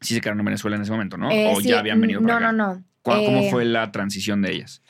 [0.00, 1.30] sí se quedaron en Venezuela en ese momento, ¿no?
[1.30, 2.52] Eh, o sí, ya habían venido No, para acá.
[2.52, 2.84] no, no.
[3.02, 4.82] ¿Cuál- ¿Cómo Eh, fue la transición de ellas?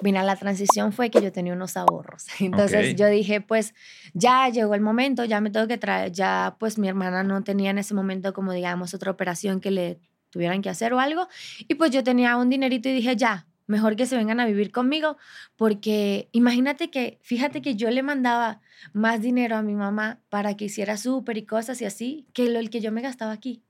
[0.00, 2.26] Mira, la transición fue que yo tenía unos ahorros.
[2.40, 2.96] Entonces Ok.
[2.98, 3.74] yo dije, pues
[4.14, 7.70] ya llegó el momento, ya me tengo que traer, ya pues mi hermana no tenía
[7.70, 9.98] en ese momento como digamos otra operación que le
[10.30, 11.26] tuvieran que hacer o algo.
[11.66, 14.72] Y pues yo tenía un dinerito y dije, ya, mejor que se vengan a vivir
[14.72, 15.16] conmigo,
[15.54, 18.60] porque imagínate que, fíjate que yo le mandaba
[18.92, 22.58] más dinero a mi mamá para que hiciera súper y cosas y así, que lo
[22.58, 23.62] el que yo me gastaba aquí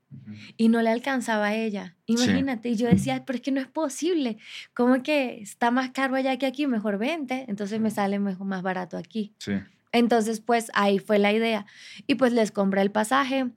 [0.56, 1.96] y no le alcanzaba a ella.
[2.06, 2.70] Imagínate.
[2.70, 4.38] Y yo decía, pero es que no es posible.
[4.72, 6.66] ¿Cómo que está más caro allá que aquí?
[6.66, 7.44] Mejor vente.
[7.48, 9.34] Entonces me sale mejor, más barato aquí.
[9.38, 9.52] Sí.
[9.92, 11.66] Entonces, pues ahí fue la idea.
[12.06, 13.50] Y pues les compré el pasaje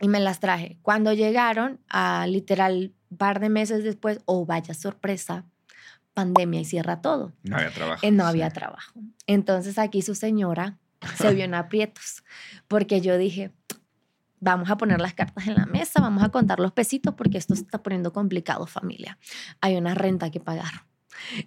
[0.00, 0.78] y me las traje.
[0.82, 5.46] Cuando llegaron, a literal, un par de meses después, oh, vaya sorpresa,
[6.16, 7.32] pandemia y cierra todo.
[7.42, 8.00] No había trabajo.
[8.06, 8.92] Eh, no había trabajo.
[9.26, 10.78] Entonces aquí su señora
[11.18, 12.24] se vio en aprietos,
[12.68, 13.52] porque yo dije,
[14.40, 17.54] vamos a poner las cartas en la mesa, vamos a contar los pesitos, porque esto
[17.54, 19.18] se está poniendo complicado, familia.
[19.60, 20.86] Hay una renta que pagar.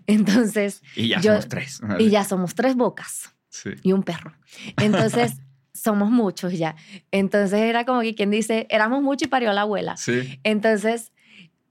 [0.07, 1.81] Entonces, Y ya yo- somos tres.
[1.99, 3.71] y ya somos tres bocas Sí.
[3.83, 4.33] y un perro.
[4.77, 5.37] Entonces,
[5.73, 6.75] somos muchos ya.
[7.11, 9.97] Entonces era como que quien dice, éramos muchos y parió la abuela.
[9.97, 10.39] Sí.
[10.43, 11.11] Entonces,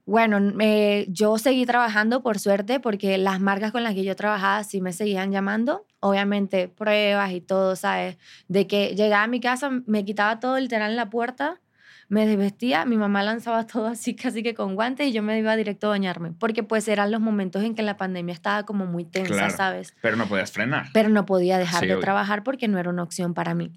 [0.09, 4.63] bueno, me- yo seguí trabajando por suerte porque las marcas con las que yo trabajaba
[4.63, 5.85] sí me seguían llamando.
[5.99, 8.17] Obviamente pruebas y todo, ¿sabes?
[8.47, 11.59] De que llegaba a mi casa, me quitaba todo literal en la puerta,
[12.07, 15.55] me desvestía, mi mamá lanzaba todo así casi que con guantes y yo me iba
[15.55, 16.31] directo a bañarme.
[16.31, 19.55] Porque pues eran los momentos en que la pandemia estaba como muy tensa, Claro.
[19.55, 19.93] ¿sabes?
[20.01, 20.87] Pero no podías frenar.
[20.93, 22.01] pero no podía dejar Sí, de obvio.
[22.01, 23.71] trabajar porque no era una opción para mí.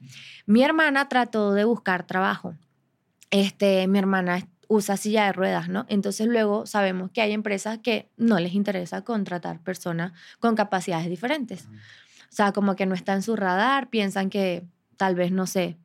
[0.47, 2.55] Mi hermana trató de buscar trabajo.
[3.31, 5.85] Este, mi hermana usa silla de ruedas, ¿no?
[5.89, 11.67] Entonces luego sabemos que hay empresas que no les interesa contratar personas con capacidades diferentes.
[11.67, 14.65] O sea, como que no está en su radar, piensan que
[14.97, 15.77] tal vez, no sé,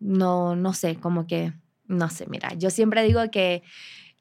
[0.00, 1.52] no, no sé, como que,
[1.86, 3.62] no sé, mira, yo siempre digo que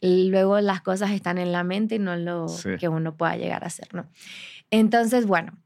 [0.02, 3.68] luego las cosas están en la mente y no lo que uno pueda llegar a
[3.68, 4.10] hacer, ¿no?
[4.72, 5.58] Entonces, bueno,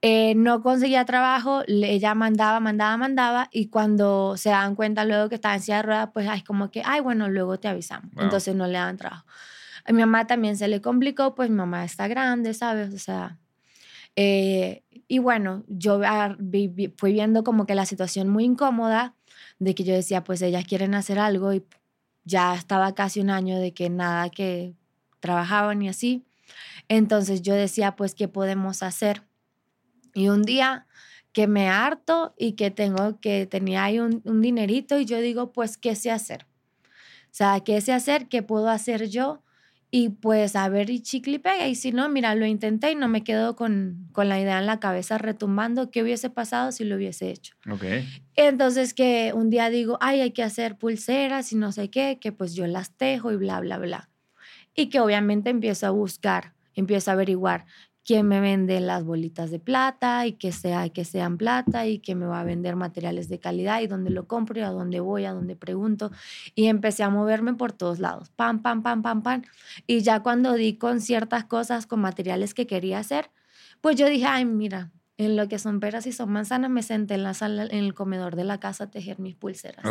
[0.00, 5.34] eh, no conseguía trabajo, ella mandaba, mandaba, mandaba, y cuando se dan cuenta luego que
[5.34, 8.10] estaba en silla de ruedas, pues es como que, ay, bueno, luego te avisamos.
[8.16, 9.26] Entonces no le dan trabajo.
[9.84, 12.94] A mi mamá también se le complicó, pues mi mamá está grande, ¿sabes?
[12.94, 13.38] O sea,
[14.14, 16.00] eh, y bueno, yo
[16.96, 19.14] fui viendo como que la situación muy incómoda,
[19.58, 21.64] de que yo decía, pues ellas quieren hacer algo y
[22.24, 24.74] ya estaba casi un año de que nada que
[25.20, 26.24] trabajaban y así.
[26.88, 29.27] Entonces yo decía, pues, ¿qué podemos hacer?
[30.14, 30.86] Y un día
[31.32, 35.52] que me harto y que tengo que tenía ahí un, un dinerito y yo digo,
[35.52, 36.46] pues, ¿qué sé hacer?
[36.84, 38.28] O sea, ¿qué sé hacer?
[38.28, 39.42] ¿Qué puedo hacer yo?
[39.90, 41.66] Y pues a ver, y chicle y pega.
[41.66, 44.66] Y si no, mira, lo intenté y no me quedo con, con la idea en
[44.66, 47.54] la cabeza retumbando qué hubiese pasado si lo hubiese hecho.
[47.70, 47.84] Ok.
[48.34, 52.32] Entonces que un día digo, ay, hay que hacer pulseras y no sé qué, que
[52.32, 54.10] pues yo las tejo y bla, bla, bla.
[54.74, 57.64] Y que obviamente empiezo a buscar, empiezo a averiguar
[58.08, 62.14] quién me vende las bolitas de plata y que sea que sean plata y que
[62.14, 65.26] me va a vender materiales de calidad y dónde lo compro y a dónde voy,
[65.26, 66.10] a dónde pregunto
[66.54, 69.42] y empecé a moverme por todos lados, pam pam pam pam pam
[69.86, 73.30] y ya cuando di con ciertas cosas con materiales que quería hacer,
[73.82, 77.12] pues yo dije, "Ay, mira, en lo que son peras y son manzanas, me senté
[77.12, 79.84] en la sala, en el comedor de la casa a tejer mis pulseras.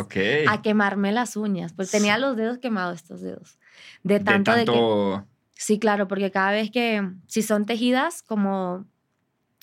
[0.48, 3.60] A quemarme las uñas, pues tenía los dedos quemados estos dedos.
[4.02, 4.72] De tanto de, que
[5.60, 8.86] Sí, claro, porque cada vez que, si son tejidas como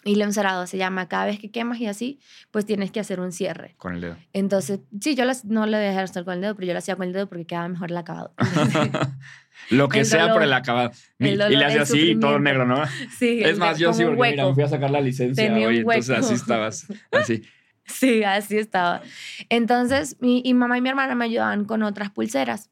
[0.03, 2.19] hilo encerado se llama, cada vez que quemas y así,
[2.51, 3.75] pues tienes que hacer un cierre.
[3.77, 4.17] Con el dedo.
[4.33, 6.97] Entonces, sí, yo las, no lo dejé hacer con el dedo, pero yo lo hacía
[6.97, 8.33] con el dedo porque quedaba mejor el acabado.
[9.69, 10.91] lo que sea por el acabado.
[11.17, 12.83] y le hacía así, todo negro, ¿no?
[13.17, 13.41] Sí.
[13.41, 16.33] Es más, yo sí, porque mira, me fui a sacar la licencia hoy, entonces así
[16.33, 17.41] estabas, así.
[17.87, 19.03] Sí, así estaba.
[19.49, 22.71] Entonces, mi y mamá y mi hermana me ayudaban con otras pulseras.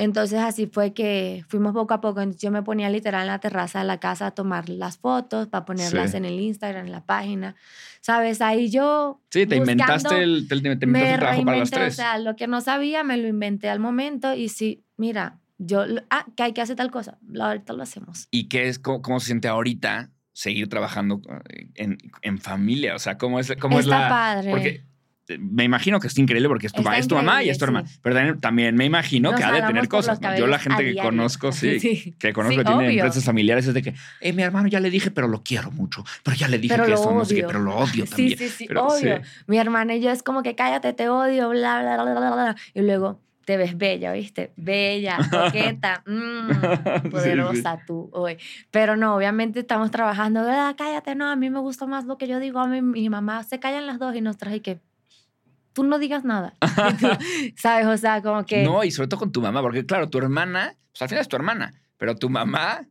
[0.00, 2.22] Entonces así fue que fuimos poco a poco.
[2.22, 5.66] yo me ponía literal en la terraza de la casa a tomar las fotos para
[5.66, 7.54] ponerlas en el Instagram, en la página.
[8.00, 8.40] ¿Sabes?
[8.40, 9.20] Ahí yo...
[9.28, 11.92] Sí, te inventaste el, te, inventaste el trabajo para las tres.
[11.92, 15.84] O sea, lo que no sabía me lo inventé al momento y sí, mira, yo...
[16.08, 17.18] Ah, que hay que hacer tal cosa.
[17.38, 18.26] Ahorita lo hacemos.
[18.30, 21.20] ¿Y qué es, cómo, se siente ahorita seguir trabajando
[21.50, 22.94] eh, en, en, familia?
[22.94, 24.08] O sea, ¿cómo es, cómo Está es la...
[24.08, 24.50] padre.
[24.50, 24.89] Porque
[25.38, 27.88] me imagino que es increíble porque es tu, es tu mamá y es tu hermana.
[28.02, 30.18] Pero también, me imagino que ha de tener cosas.
[30.38, 33.94] Yo la gente que conozco, sí, que conozco que tiene empresas familiares es de que,
[34.20, 36.04] eh, mi hermano ya le dije, pero lo quiero mucho.
[36.22, 38.38] Pero ya le dije que eso no sé qué, pero lo odio también.
[38.38, 39.20] Sí, sí, sí, odio.
[39.46, 42.56] Mi hermana y yo es como que cállate, te odio, bla, bla, bla, bla, bla.
[42.74, 43.20] Y luego
[43.50, 44.52] te ves bella, ¿viste?
[44.56, 48.36] Bella, coqueta, mmm, poderosa tú hoy.
[48.70, 52.28] Pero no, obviamente estamos trabajando, ah, cállate, no, a mí me gusta más lo que
[52.28, 54.78] yo digo, a mí, mi mamá se callan las dos y nos trae que
[55.72, 56.54] tú no digas nada.
[57.56, 57.86] ¿Sabes?
[57.86, 58.62] O sea, como que...
[58.62, 61.28] No, y sobre todo con tu mamá, porque claro, tu hermana, pues al final es
[61.28, 62.86] tu hermana, pero tu mamá,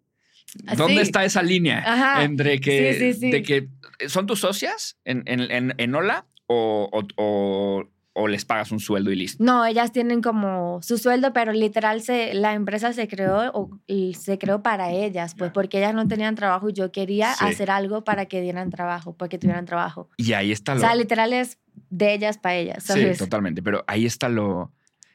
[0.75, 3.69] ¿dónde está esa línea entre que, de que
[4.07, 7.85] son tus socias en, en, en, Ola o, o o
[8.27, 9.43] les pagas un sueldo y listo?
[9.43, 13.79] No, ellas tienen como su sueldo, pero literal se, la empresa se creó o,
[14.13, 18.03] se creó para ellas, pues porque ellas no tenían trabajo y yo quería hacer algo
[18.03, 20.09] para que dieran trabajo, para que tuvieran trabajo.
[20.17, 20.79] Y ahí está lo...
[20.79, 21.57] O sea, literal es
[21.89, 22.83] de ellas para ellas.
[22.83, 23.17] ¿sabes?
[23.17, 24.71] Sí, totalmente, pero ahí está lo...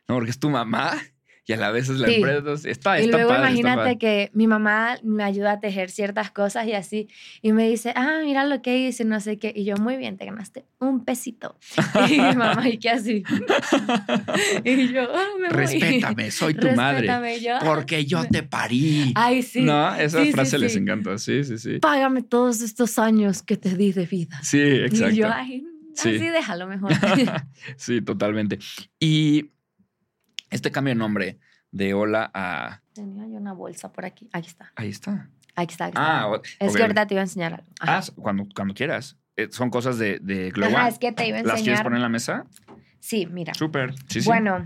[0.07, 0.97] No, porque es tu mamá
[1.47, 2.69] y a la vez es la empresa.
[2.69, 7.09] Está, y luego imagínate que mi mamá me ayuda a tejer ciertas cosas y así,
[7.43, 9.53] y me dice, ah, mira lo que hice, no sé qué.
[9.55, 11.57] Y yo, muy bien, te ganaste un pesito.
[12.09, 13.23] y mi mamá, ¿y qué así?
[14.65, 15.57] y yo, ah, me voy.
[15.57, 17.09] Respétame, soy tu madre.
[17.41, 17.59] Yo.
[17.65, 19.13] Porque yo te parí.
[19.15, 19.63] Ay, sí.
[19.63, 21.19] No, esa frase les encanta.
[21.19, 21.79] Sí, sí, sí.
[21.79, 24.41] Págame todos estos años que te di de vida.
[24.43, 25.15] Sí, exacto.
[25.15, 25.65] Y yo, ay,
[25.97, 26.93] así déjalo mejor.
[27.77, 28.59] sí, totalmente.
[28.99, 29.51] Y
[30.51, 31.39] este cambio de nombre
[31.71, 32.81] de Hola a...
[32.93, 34.29] Tenía yo una bolsa por aquí.
[34.33, 34.73] Aquí está.
[34.77, 35.29] Ahí está.
[35.57, 35.91] Aquí está.
[35.95, 37.67] Ah, es que ahorita te iba a enseñar algo.
[37.81, 39.17] Ah, cuando, cuando quieras.
[39.37, 40.77] Eh, son cosas de, de Global.
[40.77, 41.57] Ajá, es que te iba a enseñar.
[41.57, 42.47] ¿Las quieres poner en la mesa?
[43.01, 43.55] Sí, mira.
[43.55, 43.95] Súper.
[44.09, 44.27] Sí, sí.
[44.27, 44.65] Bueno,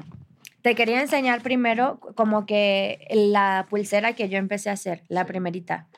[0.63, 5.89] te quería enseñar primero como que la pulsera que yo empecé a hacer, la primerita.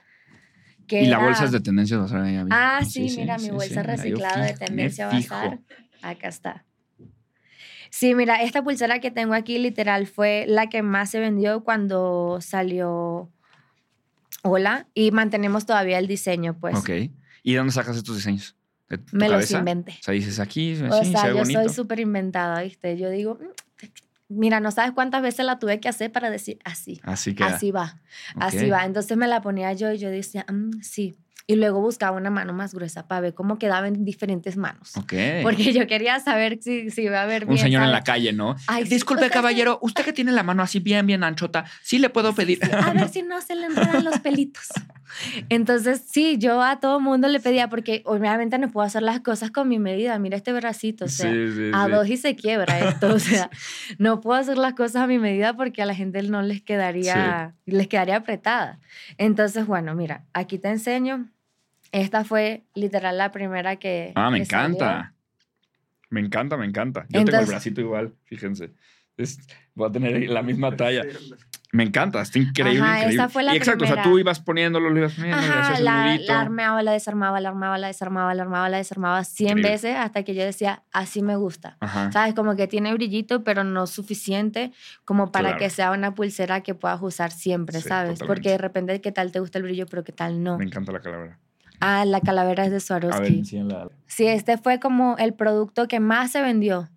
[0.88, 2.24] y la bolsa es de tendencia bazar.
[2.50, 5.58] Ah, sí, mira, mi bolsa reciclada de tendencia bazar.
[6.02, 6.64] Acá está.
[7.90, 12.38] Sí, mira, esta pulsera que tengo aquí literal fue la que más se vendió cuando
[12.40, 13.30] salió
[14.42, 16.76] Hola y mantenemos todavía el diseño, pues.
[16.76, 16.88] Ok.
[17.42, 18.56] ¿Y de dónde sacas estos diseños?
[19.12, 19.92] Me los inventé.
[20.00, 22.96] O sea, dices aquí, o sea, yo soy súper inventada, ¿viste?
[22.96, 23.86] Yo digo, mm,
[24.28, 27.00] mira, no sabes cuántas veces la tuve que hacer para decir así.
[27.04, 27.44] Así que.
[27.44, 28.00] Así va,
[28.36, 28.84] así va.
[28.84, 31.16] Entonces me la ponía yo y yo decía, "Mm, sí.
[31.50, 34.96] Y luego buscaba una mano más gruesa para ver cómo quedaba en diferentes manos.
[34.96, 35.14] Ok.
[35.42, 37.64] Porque yo quería saber si, si iba a ver Un bien.
[37.64, 38.04] señor en la ¿sabes?
[38.06, 38.54] calle, ¿no?
[38.68, 38.90] Ay, sí.
[38.90, 42.34] Disculpe, Usted- caballero, usted que tiene la mano así bien, bien anchota, ¿sí le puedo
[42.36, 42.60] pedir?
[42.72, 44.68] A ver si no se le enredan los pelitos.
[45.48, 49.50] Entonces, sí, yo a todo mundo le pedía, porque obviamente no puedo hacer las cosas
[49.50, 50.16] con mi medida.
[50.20, 51.90] Mira este bracito, o sea, Sí, sí, a sí.
[51.90, 53.12] dos y se quiebra esto.
[53.14, 53.50] O sea,
[53.98, 57.54] no puedo hacer las cosas a mi medida porque a la gente no les quedaría,
[57.66, 58.78] les quedaría apretada.
[59.18, 61.28] Entonces, bueno, mira, aquí te enseño.
[61.92, 64.12] Esta fue literal la primera que.
[64.14, 64.66] Ah, me que salió.
[64.76, 65.14] encanta.
[66.08, 67.02] Me encanta, me encanta.
[67.02, 68.72] Yo tengo el Entonces- bracito igual, fíjense.
[69.16, 69.38] Es-
[69.74, 71.02] voy a tener la misma talla.
[71.72, 73.14] Me encanta, está increíble, Ajá, increíble.
[73.14, 74.10] esa fue la y exacto, o sea, primera.
[74.10, 77.86] tú ibas poniéndolo, lo ibas poniendo, Ajá, la, la armeaba, la desarmaba, la armaba, la
[77.86, 79.70] desarmaba, la armaba, la desarmaba 100 Increíble.
[79.70, 81.76] veces hasta que yo decía, así me gusta.
[81.78, 82.10] Ajá.
[82.10, 82.34] ¿Sabes?
[82.34, 84.72] Como que tiene brillito, pero no suficiente
[85.04, 85.58] como para Claro.
[85.60, 88.18] que sea una pulsera que puedas usar siempre, Sí, ¿sabes?
[88.18, 88.26] totalmente.
[88.26, 90.58] Porque de repente, ¿qué tal te gusta el brillo, pero qué tal no?
[90.58, 91.38] Me encanta la calavera.
[91.80, 93.38] Ah, la calavera es de ver, Swarovski.
[93.38, 93.88] enséñala.
[94.06, 96.88] Sí, este fue como el producto que más se vendió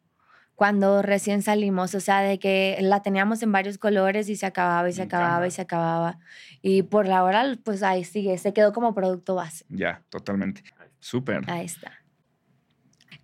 [0.55, 4.87] cuando recién salimos, o sea, de que la teníamos en varios colores y se acababa
[4.87, 6.19] y se acababa y se acababa.
[6.61, 9.65] Y por la hora, pues ahí sigue, se quedó como producto base.
[9.69, 10.63] Ya, totalmente.
[10.99, 11.41] Súper.
[11.49, 11.91] Ahí está.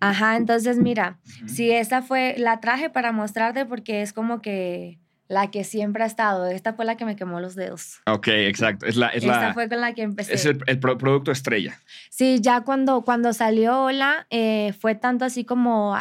[0.00, 4.99] Ajá, entonces mira, sí, esa fue, la traje para mostrarte porque es como que
[5.30, 6.46] la que siempre ha estado.
[6.46, 8.00] Esta fue la que me quemó los dedos.
[8.06, 8.84] Ok, exacto.
[8.86, 10.34] Es la, es Esta la, fue con la que empecé.
[10.34, 11.78] es el, el pro- producto estrella.
[12.10, 15.96] Sí, ya cuando, cuando salió Hola, eh, fue tanto así como,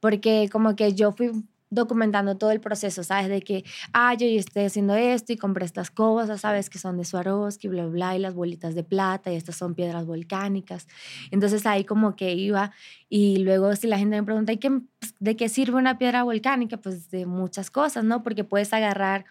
[0.00, 1.30] porque como que yo fui
[1.70, 3.28] documentando todo el proceso, ¿sabes?
[3.28, 6.68] De que, ah, yo estoy haciendo esto y compré estas cosas, ¿sabes?
[6.68, 10.04] Que son de Swarovski, bla, bla, y las bolitas de plata, y estas son piedras
[10.04, 10.88] volcánicas.
[11.30, 12.72] Entonces ahí como que iba,
[13.08, 14.80] y luego si la gente me pregunta, ¿y qué,
[15.20, 16.76] de qué sirve una piedra volcánica?
[16.76, 18.22] Pues de muchas cosas, ¿no?
[18.24, 19.24] Porque puedes agarrar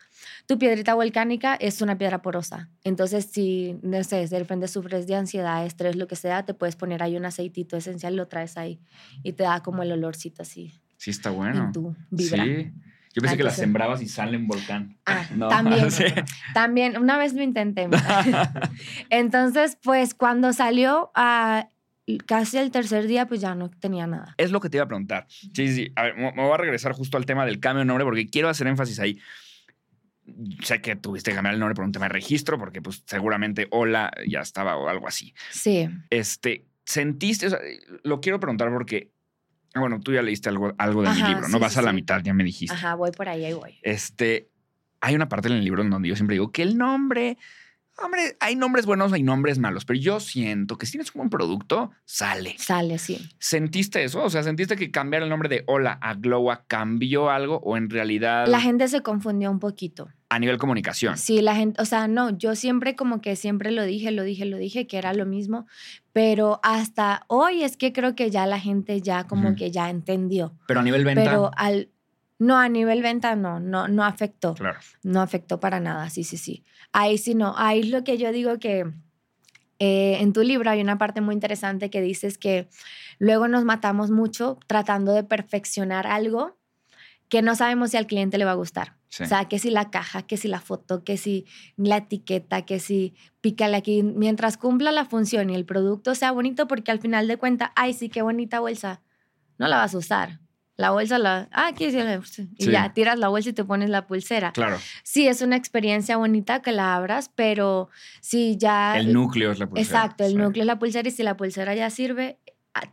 [0.47, 2.69] tu piedrita volcánica, es una piedra porosa.
[2.85, 6.77] Entonces, si, no sé, de repente sufres de ansiedad, estrés, lo que sea, te puedes
[6.77, 8.79] poner ahí un aceitito esencial, lo traes ahí,
[9.23, 11.65] y te da como el olorcito así Sí, está bueno.
[11.67, 12.43] en tu vibra.
[12.43, 12.71] Sí.
[13.13, 14.97] Yo pensé que las sembrabas y sale en volcán.
[15.05, 15.89] Ah, No, también.
[15.91, 16.03] sí.
[16.53, 17.87] También, una vez lo intenté.
[19.09, 21.69] Entonces, pues cuando salió a
[22.25, 24.35] casi el tercer día, pues ya no tenía nada.
[24.37, 25.25] Es lo que te iba a preguntar.
[25.29, 25.91] Sí, sí.
[25.95, 28.49] A ver, me voy a regresar justo al tema del cambio de nombre porque quiero
[28.49, 29.19] hacer énfasis ahí.
[30.63, 33.67] Sé que tuviste que cambiar el nombre por un tema de registro porque pues seguramente
[33.71, 35.33] hola ya estaba o algo así.
[35.49, 37.59] Sí, Este, sentiste, o sea,
[38.03, 39.18] lo quiero preguntar porque, ah,
[39.75, 41.57] bueno, tú ya leíste algo, algo de mi libro, ¿no?
[41.57, 41.95] sí, Vas sí, a la sí.
[41.95, 42.73] mitad, ya me dijiste.
[42.73, 43.77] ajá, voy por ahí, ahí voy.
[43.83, 44.49] Este,
[45.01, 47.37] hay una parte en el libro en donde yo siempre digo que el nombre,
[47.97, 51.29] hombre, hay nombres buenos, hay nombres malos, pero yo siento que si tienes un buen
[51.29, 52.55] producto, sale.
[52.57, 53.29] Sale, sí.
[53.39, 54.23] ¿Sentiste eso?
[54.23, 57.89] O sea, ¿sentiste que cambiar el nombre de Hola a Glowa cambió algo o en
[57.89, 60.09] realidad La gente se confundió un poquito.
[60.29, 61.17] A nivel comunicación?
[61.17, 64.45] Sí, la gente, o sea, no, yo siempre como que siempre lo dije, lo dije,
[64.45, 65.65] lo dije, que era lo mismo,
[66.13, 70.53] pero hasta hoy es que creo que ya la gente ya como que ya entendió,
[70.67, 71.23] Pero a nivel venta.
[71.23, 71.89] pero al,
[72.37, 74.79] no, a nivel venta no, no, no afectó, Claro.
[75.03, 76.63] no afectó para nada, sí, sí, sí.
[76.91, 78.85] Ahí sí no, ahí es lo que yo digo que
[79.79, 82.67] eh, en tu libro hay una parte muy interesante que dices que
[83.17, 86.57] luego nos matamos mucho tratando de perfeccionar algo
[87.29, 88.98] que no sabemos si al cliente le va a gustar.
[89.09, 89.23] Sí.
[89.23, 91.45] O sea, que si la caja, que si la foto, que si
[91.77, 96.67] la etiqueta, que si pícale aquí, mientras cumpla la función y el producto sea bonito,
[96.67, 99.01] porque al final de cuentas, ay, sí, qué bonita bolsa,
[99.57, 100.39] no la vas a usar.
[100.77, 102.21] La bolsa la, ah, aquí sí, la-
[102.55, 104.53] y ya tiras la bolsa y te pones la pulsera.
[104.53, 104.77] Claro.
[105.03, 107.89] Sí, es una experiencia bonita que la abras, pero
[108.21, 108.97] si ya...
[108.97, 109.85] El núcleo es la pulsera.
[110.03, 110.37] Exacto, el Sí.
[110.37, 112.37] núcleo es la pulsera y si la pulsera ya sirve,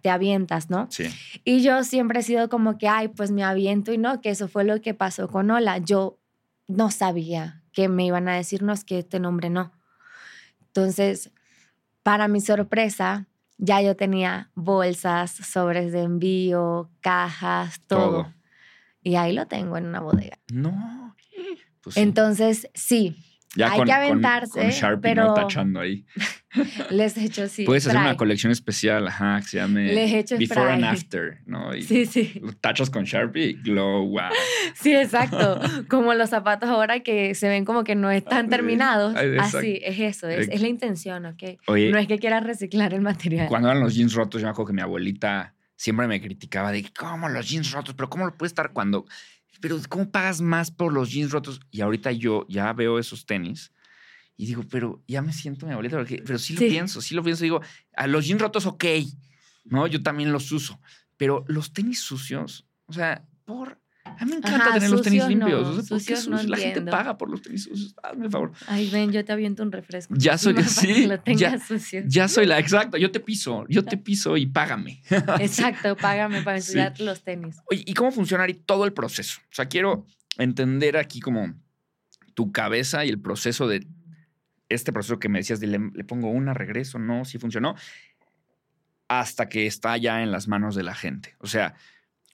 [0.02, 0.88] te avientas, ¿no?
[0.90, 1.04] Sí.
[1.44, 4.48] Y yo siempre he sido como que, ay, pues me aviento y no, que eso
[4.48, 5.78] fue lo que pasó con Ola.
[5.78, 6.18] Yo
[6.66, 9.72] no sabía que me iban a decir, no, es que este nombre no.
[10.68, 11.30] Entonces,
[12.02, 13.26] para mi sorpresa,
[13.58, 18.22] ya yo tenía bolsas, sobres de envío, cajas, todo.
[18.22, 18.34] Todo.
[19.02, 20.38] Y ahí lo tengo en una bodega.
[20.52, 21.14] No.
[21.82, 22.00] Pues sí.
[22.00, 23.16] Entonces, sí,
[23.56, 25.34] Ya hay con, que aventarse, Con, Sharpie, pero- ¿no?
[25.34, 26.04] Tachando ahí.
[26.90, 27.64] les he hecho sí.
[27.64, 30.84] Puedes hacer una colección especial, ajá, que se llame Les he hecho Before and.
[30.84, 31.74] After, ¿no?
[31.74, 32.40] Y Sí, sí.
[32.60, 34.30] tachas con Sharpie y glow, wow.
[34.74, 35.60] Sí, exacto.
[35.88, 39.14] Como los zapatos ahora que se ven como que no están terminados.
[39.16, 39.58] exacto.
[39.58, 41.42] Así, es eso, es, es la intención, ¿ok?
[41.66, 43.48] Oye, No es que quieras reciclar el material.
[43.48, 46.84] cuando eran los jeans rotos, yo me acuerdo que mi abuelita siempre me criticaba de
[46.98, 49.04] cómo los jeans rotos, pero cómo lo puede estar cuando,
[49.66, 51.58] pero cómo pagas más por los jeans rotos.
[51.72, 53.72] Y ahorita yo ya veo esos tenis
[54.36, 56.68] y digo, pero ya me siento mi abuelita, porque- pero sí lo Sí.
[56.68, 57.42] pienso, sí lo pienso.
[57.42, 57.60] Digo,
[57.96, 58.84] a los jeans rotos, ok,
[59.64, 60.80] no, yo también los uso,
[61.16, 63.80] pero los tenis sucios, o sea, por
[64.18, 65.68] A mí me encanta Ajá, tener los tenis sucios no, limpios.
[65.68, 66.42] O sea, ¿por qué no?
[66.50, 67.94] La gente paga por los tenis sucios.
[68.02, 68.52] Hazme el favor.
[68.66, 70.14] Ay, ven, yo te aviento un refresco.
[70.16, 72.02] Ya soy- Para sí, lo tengas ya- sucio.
[72.06, 72.96] Ya soy la exacto.
[72.96, 73.64] Yo te piso.
[73.68, 75.02] Yo te piso y págame.
[75.40, 76.78] Exacto, págame para Sí.
[76.78, 77.56] ensuciar los tenis.
[77.70, 79.40] Oye, ¿y cómo funciona todo el proceso?
[79.44, 80.06] O sea, quiero
[80.38, 81.54] entender aquí como
[82.34, 83.86] tu cabeza y el proceso de
[84.68, 87.76] este proceso que me decías de le, le pongo una, regreso, no, si funcionó,
[89.08, 91.36] hasta que está ya en las manos de la gente.
[91.38, 91.74] O sea,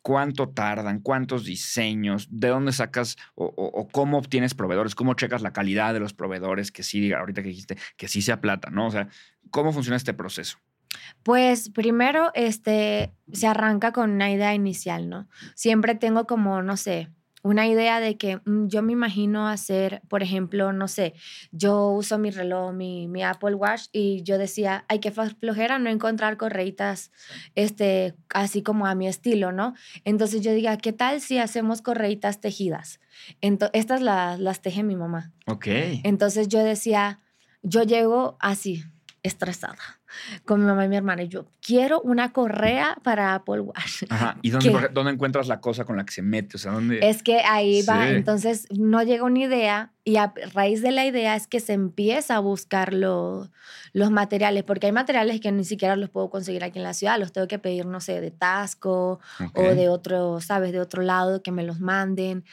[0.02, 1.00] ¿cuánto tardan?
[1.00, 2.28] ¿Cuántos diseños?
[2.30, 4.94] ¿De dónde sacas o, cómo obtienes proveedores?
[4.94, 6.70] ¿Cómo checas la calidad de los proveedores?
[6.70, 8.86] Que sí, ahorita que dijiste, que sí sea plata, ¿no?
[8.86, 9.08] O sea,
[9.50, 10.58] ¿cómo funciona este proceso?
[11.22, 15.28] Pues primero, este, se arranca con una idea inicial, ¿no?
[15.54, 17.08] Siempre tengo como, no sé,
[17.42, 21.14] una idea de que mm, yo me imagino hacer, por ejemplo, no sé,
[21.50, 25.78] yo uso mi reloj, mi, mi Apple Watch y yo decía, ay, qué fa- flojera
[25.80, 27.10] no encontrar correitas,
[27.54, 29.74] este, así como a mi estilo, ¿no?
[30.04, 33.00] Entonces yo diga, ¿qué tal si hacemos correitas tejidas?
[33.40, 35.32] Ento- estas las, las teje mi mamá.
[35.46, 35.66] Ok.
[36.04, 37.20] Entonces yo decía,
[37.62, 38.84] yo llego así,
[39.22, 39.76] estresada,
[40.44, 44.02] con mi mamá y mi hermana, y yo quiero una correa para Apple Watch.
[44.10, 44.36] Ajá.
[44.42, 46.56] ¿Y dónde, dónde encuentras la cosa con la que se mete?
[46.56, 46.98] O sea, ¿dónde?
[47.08, 48.14] Es que ahí va, Sí.
[48.14, 52.34] entonces no llega una idea y a raíz de la idea es que se empieza
[52.36, 53.48] a buscar lo-
[53.92, 57.18] los materiales, porque hay materiales que ni siquiera los puedo conseguir aquí en la ciudad,
[57.20, 59.58] los tengo que pedir, no sé, de Tasco Ok.
[59.58, 60.72] o de otro, ¿sabes?
[60.72, 62.44] De otro lado que me los manden.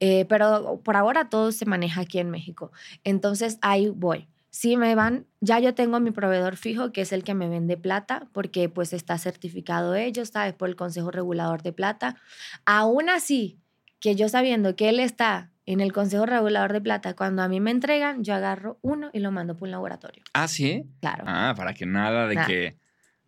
[0.00, 2.72] Eh, pero por ahora todo se maneja aquí en México.
[3.04, 4.26] Entonces ahí voy.
[4.56, 7.76] Si me van, ya yo tengo mi proveedor fijo, que es el que me vende
[7.76, 10.54] plata, porque pues está certificado ellos, ¿sabes?
[10.54, 12.16] Por el Consejo Regulador de Plata.
[12.64, 13.60] Aún así,
[14.00, 17.60] que yo sabiendo que él está en el Consejo Regulador de Plata, cuando a mí
[17.60, 20.24] me entregan, yo agarro uno y lo mando por un laboratorio.
[20.32, 20.84] Ah, sí.
[21.02, 21.24] Claro.
[21.26, 22.46] Ah, para que nada de Nada.
[22.46, 22.78] que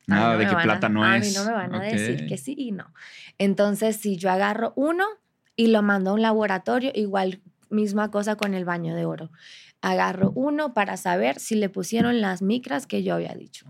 [0.09, 1.27] A nada no de que a- plata no a es.
[1.27, 2.87] mí no me van a decir que sí y no.
[3.37, 5.05] Entonces, si yo agarro uno
[5.57, 9.31] y lo mando a un laboratorio, igual misma cosa con el baño de oro.
[9.81, 13.67] Agarro uno para saber si le pusieron las micras que yo había dicho.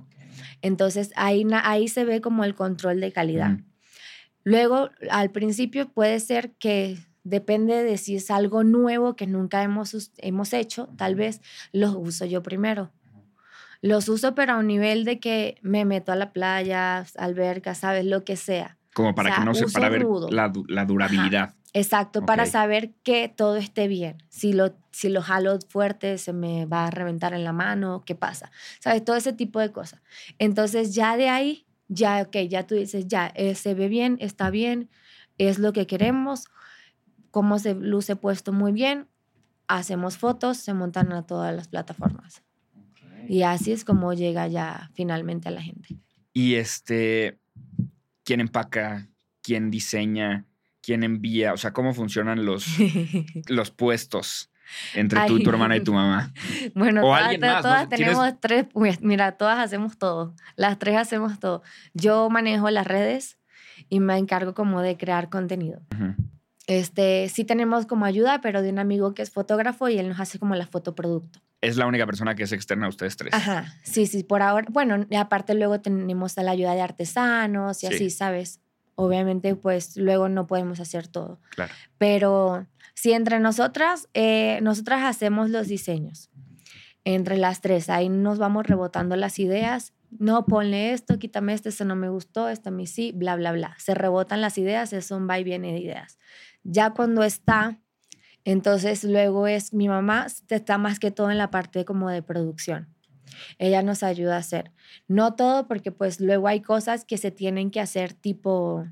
[0.63, 3.59] Entonces, ahí, ahí se ve como el control de calidad.
[4.45, 10.13] Luego, al principio puede ser que depende de si es algo nuevo que nunca hemos,
[10.19, 11.41] hemos hecho, tal vez
[11.73, 12.91] los uso yo primero.
[13.81, 18.05] Los uso, pero a un nivel de que me meto a la playa, alberca, ¿sabes?
[18.05, 18.77] Lo que sea.
[18.93, 21.55] Como para o sea, que no se, para ver la, la durabilidad.
[21.75, 24.23] Exacto, para saber que todo esté bien.
[24.29, 28.15] Si lo, si lo jalo fuerte, se me va a reventar en la mano, ¿qué
[28.15, 28.51] pasa?
[28.81, 29.05] ¿Sabes?
[29.05, 30.01] Todo ese tipo de cosas.
[30.39, 34.51] Entonces, ya de ahí, ya, ok, ya tú dices, ya, eh, se ve bien, está
[34.51, 34.89] bien,
[35.37, 36.47] es lo que queremos,
[37.31, 39.07] cómo se luce puesto muy bien,
[39.67, 42.43] hacemos fotos, se montan a todas las plataformas.
[43.29, 45.99] Y así es como llega ya finalmente a la gente.
[46.33, 47.39] Y este,
[48.25, 49.07] ¿quién empaca?
[49.43, 50.48] ¿Quién diseña?
[50.89, 51.53] ¿Quién envía?
[51.53, 52.65] O sea, ¿cómo funcionan los,
[53.49, 54.51] los puestos
[54.95, 56.33] entre tú tu hermana y tu mamá?
[56.75, 57.63] Bueno, O todas, alguien más, ¿no?
[57.63, 58.67] todas ¿Tienes- tenemos tres,
[59.03, 60.35] mira, todas hacemos todo.
[60.57, 61.63] Las tres hacemos todo.
[61.93, 63.37] Yo manejo las redes
[63.91, 65.83] y me encargo como de crear contenido.
[65.95, 66.15] Ujú.
[66.67, 70.21] Este, sí tenemos como ayuda, pero de un amigo que es fotógrafo y él nos
[70.21, 71.41] hace como la fotoproducto.
[71.61, 73.35] Es la única persona que es externa a ustedes tres.
[73.35, 74.67] Ajá, sí, sí, por ahora.
[74.71, 77.95] Bueno, aparte luego tenemos la ayuda de artesanos y Sí.
[77.95, 78.61] así, ¿sabes?
[79.01, 81.39] Obviamente, pues luego no podemos hacer todo.
[81.51, 81.73] Claro.
[81.99, 86.31] Pero si entre nosotras, eh, nosotras hacemos los diseños.
[87.05, 89.93] Entre las tres, ahí nos vamos rebotando las ideas.
[90.11, 93.53] No, ponle esto, quítame esto, esto no me gustó, esto a mí sí, bla, bla,
[93.53, 93.77] bla.
[93.79, 96.19] Se rebotan las ideas, es un va y viene de ideas.
[96.65, 97.79] Ya cuando está,
[98.45, 102.93] entonces luego es mi mamá, está más que todo en la parte como de producción.
[103.59, 104.73] Ella nos ayuda a hacer.
[105.07, 108.87] No todo, porque pues luego hay cosas que se tienen que hacer tipo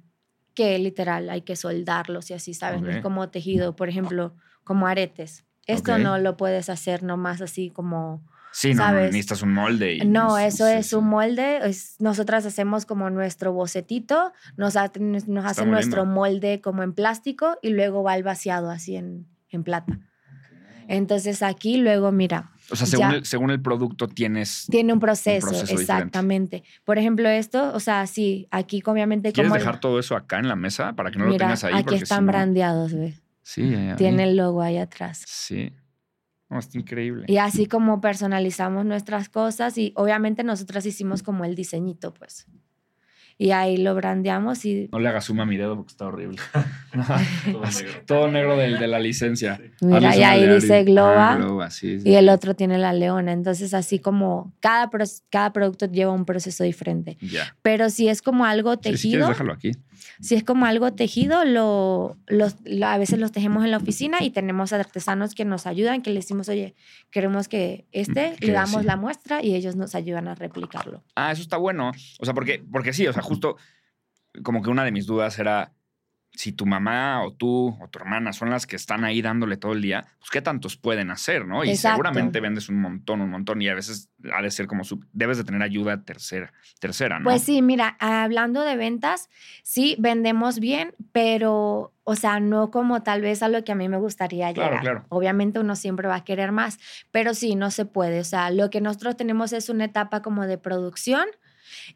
[0.55, 2.81] que literal hay que soldarlos y así, ¿sabes?
[2.81, 3.03] No es Ok.
[3.03, 4.35] como tejido, por ejemplo,
[4.65, 5.45] como aretes.
[5.67, 8.25] Esto no lo puedes hacer nomás así como...
[8.53, 9.05] Sí, no, no, ¿sabes?
[9.13, 9.97] necesitas un molde.
[9.97, 10.95] y No, es- eso es sí.
[10.95, 11.59] un molde.
[11.69, 16.15] es- nosotras hacemos como nuestro bocetito, nos, ha- nos hace muy nuestro lindo.
[16.15, 19.99] molde como en plástico y luego va el vaciado así en, en plata.
[20.89, 24.67] Entonces aquí luego, mira, O sea, según el, según el producto tienes...
[24.71, 25.83] tiene un proceso, proceso diferente.
[25.83, 26.65] exactamente.
[26.85, 29.59] Por ejemplo, esto, o sea, sí, aquí obviamente ¿Quieres como...
[29.59, 31.75] dejar todo eso acá en la mesa para que no lo tengas ahí?
[31.75, 33.15] aquí Porque están si no- brandeados, ve.
[33.43, 33.95] Sí, ahí.
[33.97, 35.23] Tiene el logo ahí atrás.
[35.27, 35.73] Sí.
[36.49, 37.25] No, está increíble.
[37.29, 42.47] Y así como personalizamos nuestras cosas y obviamente nosotras hicimos como el diseñito, pues.
[43.39, 46.39] Y ahí lo brandeamos y No le hagas suma a mi dedo porque está horrible.
[48.07, 49.61] Todo negro del, de la licencia.
[49.81, 50.85] mira, Hazle y ahí dice.
[50.85, 52.09] Globa Ah, Globa, sí, sí.
[52.09, 53.33] y el otro tiene la leona.
[53.33, 57.19] Entonces así como cada, pro- cada producto lleva un proceso diferente.
[57.21, 57.55] Ya.
[57.63, 59.73] Pero si es como algo Sí, si quieres, tejido, déjalo aquí.
[60.21, 64.23] Si es como algo tejido, lo, los- lo- a veces los tejemos en la oficina
[64.23, 66.75] y tenemos artesanos que nos ayudan, que le decimos, oye,
[67.11, 68.87] queremos que este, Mm, le damos sí.
[68.87, 71.03] la muestra y ellos nos ayudan a replicarlo.
[71.15, 71.93] Ah, eso está bueno.
[72.19, 73.57] O sea, porque, porque sí, o sea, justo
[74.43, 75.73] como que una de mis dudas era
[76.37, 79.73] si tu mamá o tú o tu hermana son las que están ahí dándole todo
[79.73, 81.65] el día, pues qué tantos pueden hacer, ¿no?
[81.65, 81.95] Y Exacto.
[81.95, 85.39] seguramente vendes un montón, un montón y a veces ha de ser como su, debes
[85.39, 87.25] de tener ayuda tercera, tercera, ¿no?
[87.25, 89.29] Pues sí, mira, hablando de ventas,
[89.63, 93.89] sí, vendemos bien, pero, o sea, no como tal vez a lo que a mí
[93.89, 94.83] me gustaría Claro, llegar.
[94.83, 95.07] claro.
[95.09, 96.79] Obviamente uno siempre va a querer más,
[97.11, 98.21] pero sí, no se puede.
[98.21, 101.27] O sea, lo que nosotros tenemos es una etapa como de producción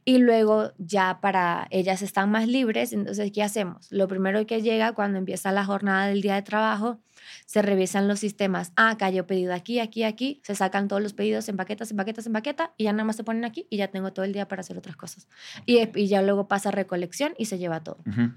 [0.05, 2.93] y luego ya para ellas están más libres.
[2.93, 3.91] Entonces, ¿qué hacemos?
[3.91, 7.01] Lo primero que llega cuando empieza la jornada del día de trabajo,
[7.47, 8.73] se revisan los sistemas.
[8.77, 10.41] Ah, cayó pedido aquí, aquí, aquí.
[10.45, 13.17] Se sacan todos los pedidos en paquetas, en paquetas, en paqueta y ya nada más
[13.17, 15.29] se ponen aquí y ya tengo todo el día para hacer otras cosas.
[15.67, 17.99] Y, y ya luego pasa recolección y se lleva todo.
[18.07, 18.33] Ujú.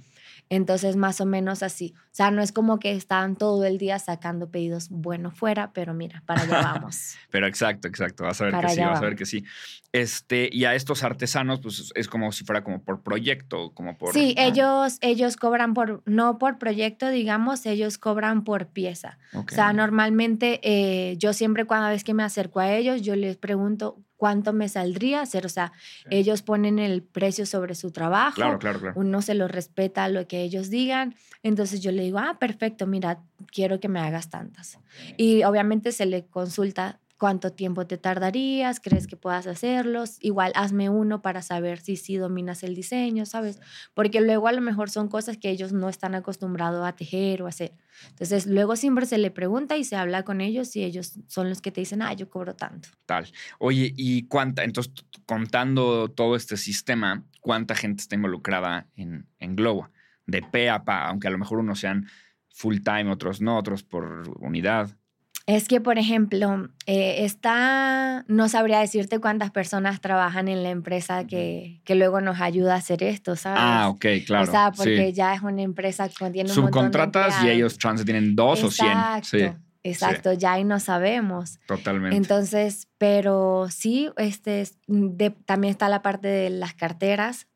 [0.50, 1.94] Entonces, más o menos así.
[1.98, 5.94] O sea, no es como que están todo el día sacando pedidos bueno fuera, pero
[5.94, 7.16] mira, para allá vamos.
[7.32, 8.24] Pero exacto, exacto.
[8.24, 9.44] Vas a ver Para que sí, vas a ver que sí.
[9.92, 14.14] Este, y a estos artesanos, pues es como si fuera como por proyecto, como por.
[14.14, 14.44] Sí, ¿no?
[14.44, 19.20] ellos, ellos cobran por, no por proyecto, digamos, ellos cobran por pieza.
[19.34, 23.38] O sea, normalmente eh, yo siempre cuando vez que me acerco a ellos, yo les
[23.38, 25.46] pregunto cuánto me saldría hacer.
[25.46, 25.74] O sea,
[26.10, 28.36] ellos ponen el precio sobre su trabajo.
[28.36, 29.00] Claro, claro, claro.
[29.00, 31.16] Uno se los respeta lo que ellos digan.
[31.44, 34.80] Entonces yo le digo, ah, perfecto, mira, quiero que me hagas tantas.
[35.18, 40.18] Y obviamente se le consulta cuánto tiempo te tardarías, crees que puedas hacerlos.
[40.20, 43.62] Igual hazme uno para saber si sí dominas el diseño, ¿sabes?
[43.94, 47.48] Porque luego a lo mejor son cosas que ellos no están acostumbrados a tejer o
[47.48, 47.78] hacer.
[48.10, 51.62] Entonces luego siempre se le pregunta y se habla con ellos y ellos son los
[51.62, 52.90] que te dicen, ah, yo cobro tanto.
[53.06, 53.32] Tal.
[53.58, 54.66] Oye, ¿y cuánta?
[54.66, 54.94] Entonces,
[55.26, 59.90] contando todo este sistema, ¿cuánta gente está involucrada en, en Globo?
[60.26, 62.06] De pe a pa, aunque a lo mejor unos sean
[62.50, 64.98] full time, otros no, otros por unidad.
[65.46, 71.28] Es que, por ejemplo, eh, está, no sabría decirte cuántas personas trabajan en la empresa
[71.28, 73.60] que, que luego nos ayuda a hacer esto, ¿sabes?
[73.62, 74.44] Ah, ok, claro.
[74.48, 75.14] O sea, porque sí.
[75.14, 78.64] ya es una empresa que tiene un montón de Subcontratas y ellos chance tienen dos
[78.64, 78.92] o cien.
[78.92, 79.44] Exacto, Sí,
[79.84, 81.60] exacto, ya ahí no sabemos.
[81.68, 82.16] totalmente.
[82.16, 87.48] Entonces, pero sí, este, es- de- también está la parte de las carteras,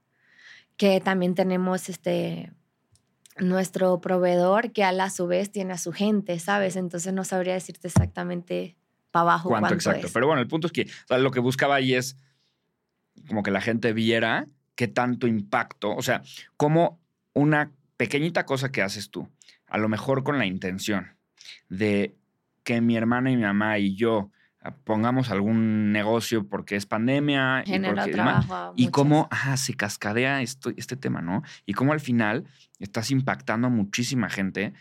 [0.75, 2.51] que también tenemos este
[3.39, 6.75] nuestro proveedor que a la su vez tiene a su gente, ¿sabes?
[6.75, 8.75] Entonces no sabría decirte exactamente
[9.11, 10.07] para abajo ¿Cuánto, cuánto, exacto?
[10.07, 10.13] es.
[10.13, 12.17] Pero bueno, el punto es que o sea, lo que buscaba ahí es
[13.27, 16.21] como que la gente viera qué tanto impacto, o sea,
[16.55, 16.99] como
[17.33, 19.27] una pequeñita cosa que haces tú,
[19.67, 21.17] a lo mejor con la intención
[21.67, 22.15] de
[22.63, 24.31] que mi hermana y mi mamá y yo
[24.83, 28.73] pongamos algún negocio porque es pandemia y, porque trabajo.
[28.89, 31.43] cómo ajá, se cascadea esto, este tema, ¿no?
[31.65, 32.45] Y cómo al final
[32.79, 34.73] estás impactando a muchísima gente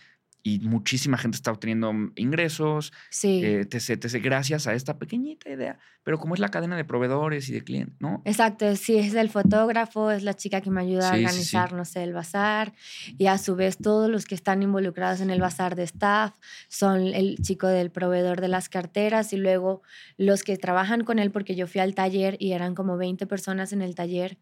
[0.48, 3.42] y muchísima gente está obteniendo ingresos, Sí.
[3.44, 5.78] eh, etc, etc, gracias a esta pequeñita idea.
[6.04, 8.22] Pero como es la cadena de proveedores y de clientes, ¿no?
[8.24, 11.84] Exacto, sí, es el fotógrafo, es la chica que me ayuda Sí, a organizar, no
[11.84, 12.74] sé, el bazar.
[13.18, 16.34] Y a su vez todos los que están involucrados en el bazar de staff
[16.68, 19.82] son el chico del proveedor de las carteras y luego
[20.16, 23.72] los que trabajan con él, porque yo fui al taller y eran como 20 personas
[23.72, 24.38] en el taller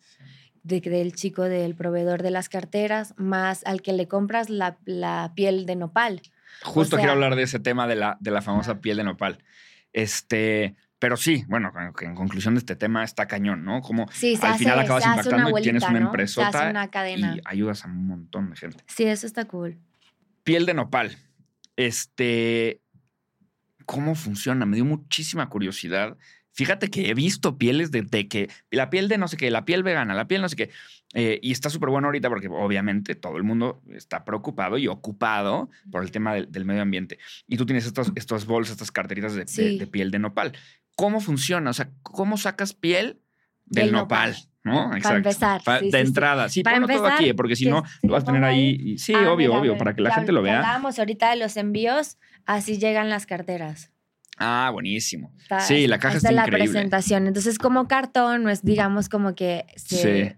[0.64, 5.32] de- del chico del proveedor de las carteras, más al que le compras la, la
[5.36, 6.20] piel de nopal.
[6.62, 9.38] Justo sea- quiero hablar de ese tema de la, de la famosa piel de nopal.
[9.92, 13.80] Este, pero sí, bueno, en, conclusión de este tema está cañón, ¿no?
[13.82, 16.06] Como Sí, al hace, final acabas impactando y tienes una ¿no?
[16.06, 17.36] Empresota una cadena.
[17.36, 18.82] y ayudas a un montón de gente.
[18.88, 19.78] Sí, eso está cool.
[20.42, 21.16] Piel de nopal.
[21.76, 22.80] Este,
[23.86, 24.66] ¿cómo funciona?
[24.66, 26.16] Me dio muchísima curiosidad.
[26.54, 29.64] Fíjate que he visto pieles de, de que la piel de no sé qué, la
[29.64, 30.70] piel vegana, la piel no sé qué.
[31.12, 35.68] Eh, y está súper bueno ahorita porque obviamente todo el mundo está preocupado y ocupado
[35.90, 37.18] por el tema del, del medio ambiente.
[37.46, 39.78] Y tú tienes estos, estos bolsas, estas carteritas de, de- Sí.
[39.78, 40.52] de piel de nopal.
[40.96, 41.70] ¿Cómo funciona?
[41.70, 43.20] O sea, ¿cómo sacas piel
[43.66, 44.30] del, Del nopal?
[44.30, 44.48] nopal.
[44.64, 44.90] ¿No?
[45.02, 46.48] Para empezar, Pa- sí, de sí, entrada.
[46.48, 48.96] Sí, Para ponlo todo empezar, aquí, porque si no, lo vas a tener ahí.
[48.96, 50.56] sí, Ah, obvio, mira, obvio, para que la gente lo vea.
[50.56, 53.90] Hablábamos ahorita de los envíos, así llegan las carteras.
[54.38, 55.30] Ah, buenísimo.
[55.42, 56.70] Está- Sí, la caja está es la increíble.
[56.72, 57.26] presentación.
[57.26, 60.36] Entonces, como cartón, no es, digamos, como que se-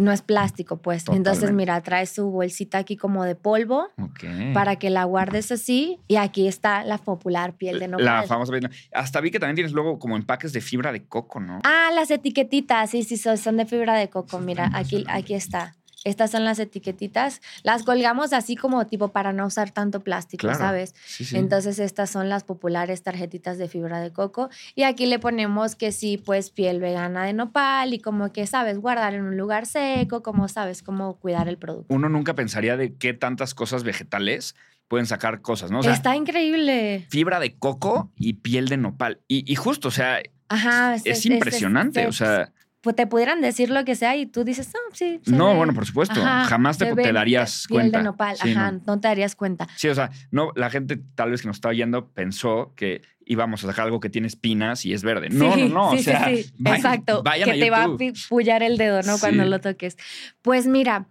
[0.00, 1.04] no es plástico, pues.
[1.12, 4.24] Entonces, mira, trae su bolsita aquí como de polvo Ok.
[4.52, 5.98] para que la guardes así.
[6.08, 8.04] Y aquí está la popular piel de nopal.
[8.04, 11.38] La famosa piel Hasta vi que también tienes luego como empaques de fibra de coco,
[11.38, 11.60] ¿no?
[11.64, 14.40] Ah, las etiquetitas, sí, sí, son, son de fibra de coco.
[14.40, 15.76] Mira, aquí, aquí está.
[16.04, 17.40] Estas son las etiquetitas.
[17.62, 20.58] Las colgamos así como tipo para no usar tanto plástico, Claro.
[20.58, 20.94] ¿sabes?
[21.06, 21.36] Sí, sí.
[21.36, 25.92] Entonces estas son las populares tarjetitas de fibra de coco y aquí le ponemos que
[25.92, 30.22] sí, pues piel vegana de nopal y como que sabes guardar en un lugar seco,
[30.22, 31.92] como sabes cómo cuidar el producto.
[31.94, 34.54] Uno nunca pensaría de qué tantas cosas vegetales
[34.88, 35.78] pueden sacar cosas, ¿no?
[35.78, 37.06] O sea, Está increíble.
[37.08, 39.20] fibra de coco y piel de nopal.
[39.26, 40.18] Y, y justo, o sea,
[40.48, 40.96] Ajá.
[40.96, 42.02] es, impresionante.
[42.02, 42.52] se- o sea,
[42.92, 45.20] te pudieran decir lo que sea y tú dices, no, sí.
[45.24, 45.54] se no, ve".
[45.56, 46.20] bueno, por supuesto.
[46.20, 47.98] Ajá, jamás te, darías piel cuenta.
[47.98, 48.80] de nopal, Sí, ajá, no.
[48.86, 49.00] no.
[49.00, 49.66] te darías cuenta.
[49.76, 53.64] Sí, o sea, no, la gente tal vez que nos estaba oyendo pensó que íbamos
[53.64, 55.30] a sacar algo que tiene espinas y es verde.
[55.30, 55.90] No, Sí, no, no.
[55.92, 56.52] sí, o sea, sí, sí.
[56.58, 57.22] vayan- Exacto.
[57.22, 57.88] vayan que te va a
[58.28, 59.18] pullar el dedo, ¿no?
[59.18, 59.48] Cuando Sí.
[59.48, 59.96] lo toques.
[60.42, 61.06] Pues mira,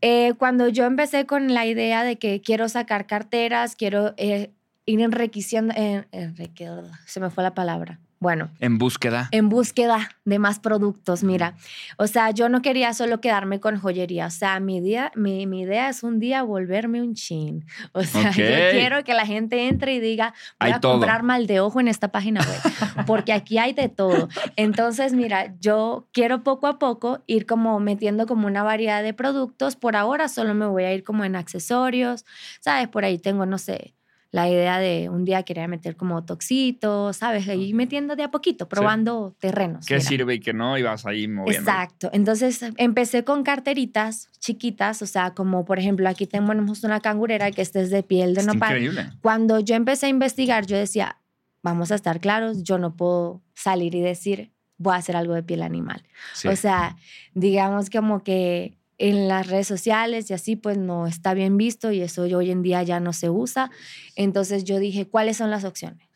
[0.00, 4.52] eh, cuando yo empecé con la idea de que quiero sacar carteras, quiero eh,
[4.84, 6.68] ir enriqueciendo, en- enrique-
[7.06, 7.98] se me fue la palabra.
[8.18, 9.28] Bueno, En búsqueda.
[9.30, 11.54] en búsqueda de más productos, mira.
[11.98, 14.26] O sea, yo no quería solo quedarme con joyería.
[14.26, 17.66] O sea, mi, día, mi, mi idea es un día volverme un chin.
[17.92, 20.92] O sea, yo quiero que la gente entre y diga, voy Hay a todo.
[20.92, 24.28] comprar mal de ojo en esta página web, porque aquí hay de todo.
[24.56, 29.76] Entonces, mira, yo quiero poco a poco ir como metiendo como una variedad de productos.
[29.76, 32.24] Por ahora solo me voy a ir como en accesorios,
[32.60, 32.88] ¿sabes?
[32.88, 33.94] Por ahí tengo, no sé,
[34.36, 37.48] la idea de un día quería meter como toxitos, ¿sabes?
[37.48, 39.86] Y metiendo de a poquito, probando terrenos.
[39.86, 40.06] ¿Qué mira.
[40.06, 40.76] sirve y qué no?
[40.76, 41.70] Y vas ahí moviendo.
[41.70, 42.10] Exacto.
[42.12, 47.62] Entonces empecé con carteritas chiquitas, o sea, como por ejemplo aquí tenemos una cangurera que
[47.62, 48.72] esta es de piel de Está nopal.
[48.72, 49.10] increíble.
[49.22, 51.16] Cuando yo empecé a investigar, yo decía,
[51.62, 55.44] vamos a estar claros, yo no puedo salir y decir, voy a hacer algo de
[55.44, 56.02] piel animal.
[56.34, 56.48] Sí.
[56.48, 56.96] O sea,
[57.32, 62.00] digamos como que en las redes sociales y así, pues no está bien visto y
[62.00, 63.70] eso hoy en día ya no se usa.
[64.14, 66.06] Entonces yo dije, ¿cuáles son las opciones?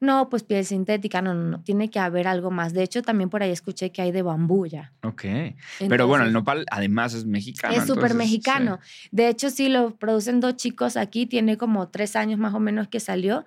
[0.00, 2.72] No, pues piel sintética, no, no, no, tiene que haber algo más.
[2.72, 4.92] De hecho, también por ahí escuché que hay de bambú ya.
[5.02, 5.22] ok.
[5.88, 7.74] Pero bueno, el Entonces, nopal además es mexicano.
[7.74, 8.78] es súper entonces, mexicano.
[9.10, 11.26] De hecho, sí, lo producen dos chicos aquí.
[11.26, 13.44] Tiene como tres años más o menos que salió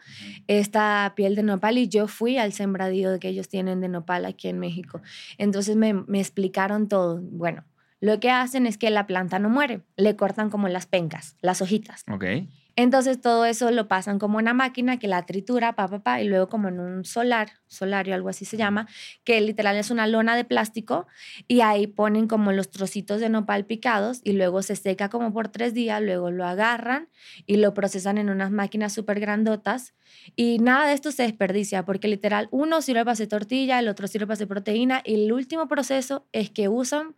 [0.48, 4.50] esta piel de nopal y yo fui al sembradío que ellos tienen de nopal aquí
[4.50, 5.02] en México.
[5.38, 7.22] Entonces me, me explicaron todo.
[7.22, 7.64] Bueno,
[8.02, 9.82] lo que hacen es que la planta no muere.
[9.96, 12.04] Le cortan como las pencas, las hojitas.
[12.08, 12.50] sí.
[12.76, 16.28] Entonces todo eso lo pasan como una máquina que la tritura, pa, pa, pa, y
[16.28, 18.88] luego como en un solar, solario, algo así se llama,
[19.24, 21.08] que literal es una lona de plástico
[21.48, 25.50] y ahí ponen como los trocitos de nopal picados y luego se seca como por
[25.50, 27.10] tres días, luego lo agarran
[27.46, 29.94] y lo procesan en unas máquinas súper grandotas
[30.36, 34.08] y nada de esto se desperdicia porque literal uno sirve para hacer tortilla, el otro
[34.08, 37.16] sirve para hacer proteína y el último proceso es que usan,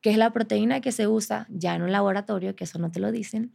[0.00, 3.00] que es la proteína que se usa ya en un laboratorio, que eso no te
[3.00, 3.54] lo dicen,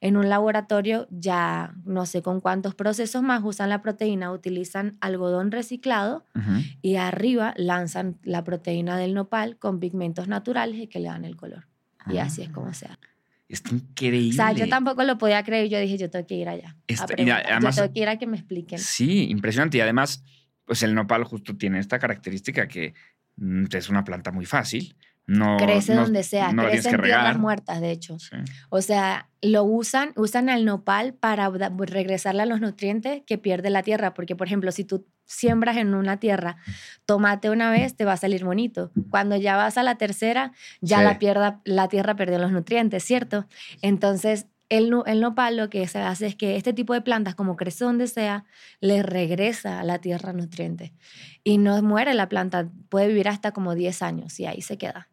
[0.00, 5.50] en un laboratorio ya no sé con cuántos procesos más usan la proteína, utilizan algodón
[5.50, 6.62] reciclado Ujú.
[6.82, 11.36] y arriba lanzan la proteína del nopal con pigmentos naturales y que le dan el
[11.36, 11.66] color.
[12.08, 12.96] Y así es como se hace.
[13.48, 14.30] Está increíble.
[14.30, 15.68] O sea, yo tampoco lo podía creer.
[15.68, 16.76] Yo dije, yo tengo que ir allá.
[16.86, 17.46] Está- a y preguntar.
[17.50, 18.78] además- yo tengo que ir a que me expliquen.
[18.78, 19.78] Sí, impresionante.
[19.78, 20.22] Y además,
[20.64, 22.94] pues el nopal justo tiene esta característica que
[23.36, 24.96] mm, es una planta muy fácil.
[25.26, 28.18] No, crece no- donde sea, no crece en tierras muertas, de hecho.
[28.18, 28.36] Sí.
[28.68, 33.70] O sea, lo usan, usan al nopal para da- regresarle a los nutrientes que pierde
[33.70, 34.14] la tierra.
[34.14, 36.56] Porque, por ejemplo, si tú siembras en una tierra
[37.06, 38.92] tomate una vez, te va a salir bonito.
[39.10, 41.04] Cuando ya vas a la tercera, ya Sí.
[41.04, 43.46] la, pierda, la tierra perdió los nutrientes, ¿cierto?
[43.82, 47.56] Entonces, el, el nopal lo que se hace es que este tipo de plantas, como
[47.56, 48.44] crece donde sea,
[48.80, 50.92] le regresa a la tierra nutrientes.
[51.44, 55.08] Y no muere la planta, puede vivir hasta como 10 años y ahí se queda.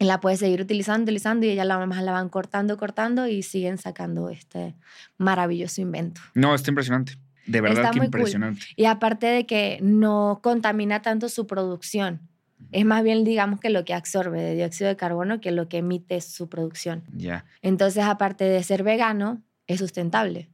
[0.00, 3.78] La puedes seguir utilizando, utilizando y ella la mamá la van cortando, cortando y siguen
[3.78, 4.74] sacando este
[5.16, 6.20] maravilloso invento.
[6.34, 7.14] No, está impresionante.
[7.46, 8.20] De verdad Está que muy cool.
[8.20, 8.60] impresionante.
[8.76, 12.20] Y aparte de que no contamina tanto su producción,
[12.70, 15.78] es más bien, digamos, que lo que absorbe de dióxido de carbono que lo que
[15.78, 17.02] emite su producción.
[17.14, 17.44] Ya.
[17.62, 20.48] Entonces, aparte de ser vegano, es sustentable.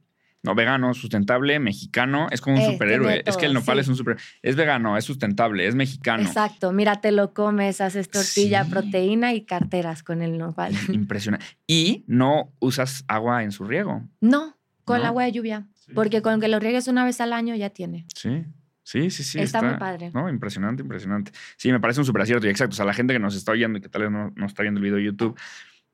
[0.45, 3.23] No, vegano, sustentable, mexicano, es como un Eh, superhéroe.
[3.25, 3.81] Es que el nopal sí.
[3.81, 4.23] es un superhéroe.
[4.43, 6.23] Es vegano, es sustentable, es mexicano.
[6.23, 6.71] Exacto.
[6.71, 8.69] Mira, te lo comes, haces tortilla, Sí.
[8.71, 10.71] proteína y carteras con el nopal.
[10.89, 11.45] Impresionante.
[11.67, 14.03] Y no usas agua en su riego.
[14.21, 15.01] No, con No.
[15.03, 15.65] el agua de lluvia.
[15.93, 18.05] Porque con que lo riegues una vez al año ya tiene.
[18.15, 18.43] Sí,
[18.83, 19.39] sí, sí, sí.
[19.39, 20.09] Está muy padre.
[20.13, 21.31] No, impresionante, impresionante.
[21.57, 22.47] Sí, me parece un super acierto.
[22.47, 24.31] Y exacto, o sea, la gente que nos está oyendo y que tal vez no,
[24.35, 25.37] no está viendo el video de YouTube,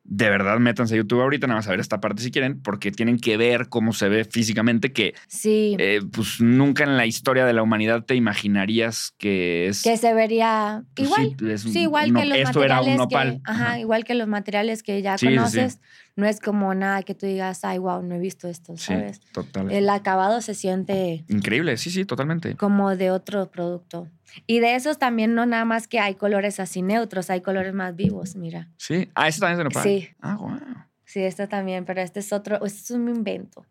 [0.03, 2.91] de verdad métanse a YouTube ahorita, nada más a ver esta parte si quieren, porque
[2.91, 5.76] tienen que ver cómo se ve físicamente, que Sí.
[5.80, 9.84] eh, pues nunca en la historia de la humanidad te imaginarías que es...
[9.84, 11.36] que se vería pues, igual.
[11.40, 13.32] sí, es un- Sí, igual que los esto era materiales un nopal.
[13.34, 13.80] que, ajá, Ajá.
[13.80, 15.80] igual que los materiales que ya Sí, conoces,
[16.15, 19.19] no es como nada que tú digas, ay, wow, no he visto esto, Sí, ¿sabes?
[19.32, 19.72] total.
[19.72, 22.56] El acabado se siente Increíble, sí, sí, totalmente.
[22.56, 24.07] como de otro producto.
[24.48, 27.95] Y de esos también no nada más que hay colores así neutros, hay colores más
[27.95, 28.70] vivos, mira.
[28.78, 29.10] Sí.
[29.16, 29.84] Ah, ese también es de nopal.
[29.84, 30.10] Sí.
[30.22, 30.60] Ah, wow.
[31.06, 33.66] Sí, este también, pero este es otro, este es un invento.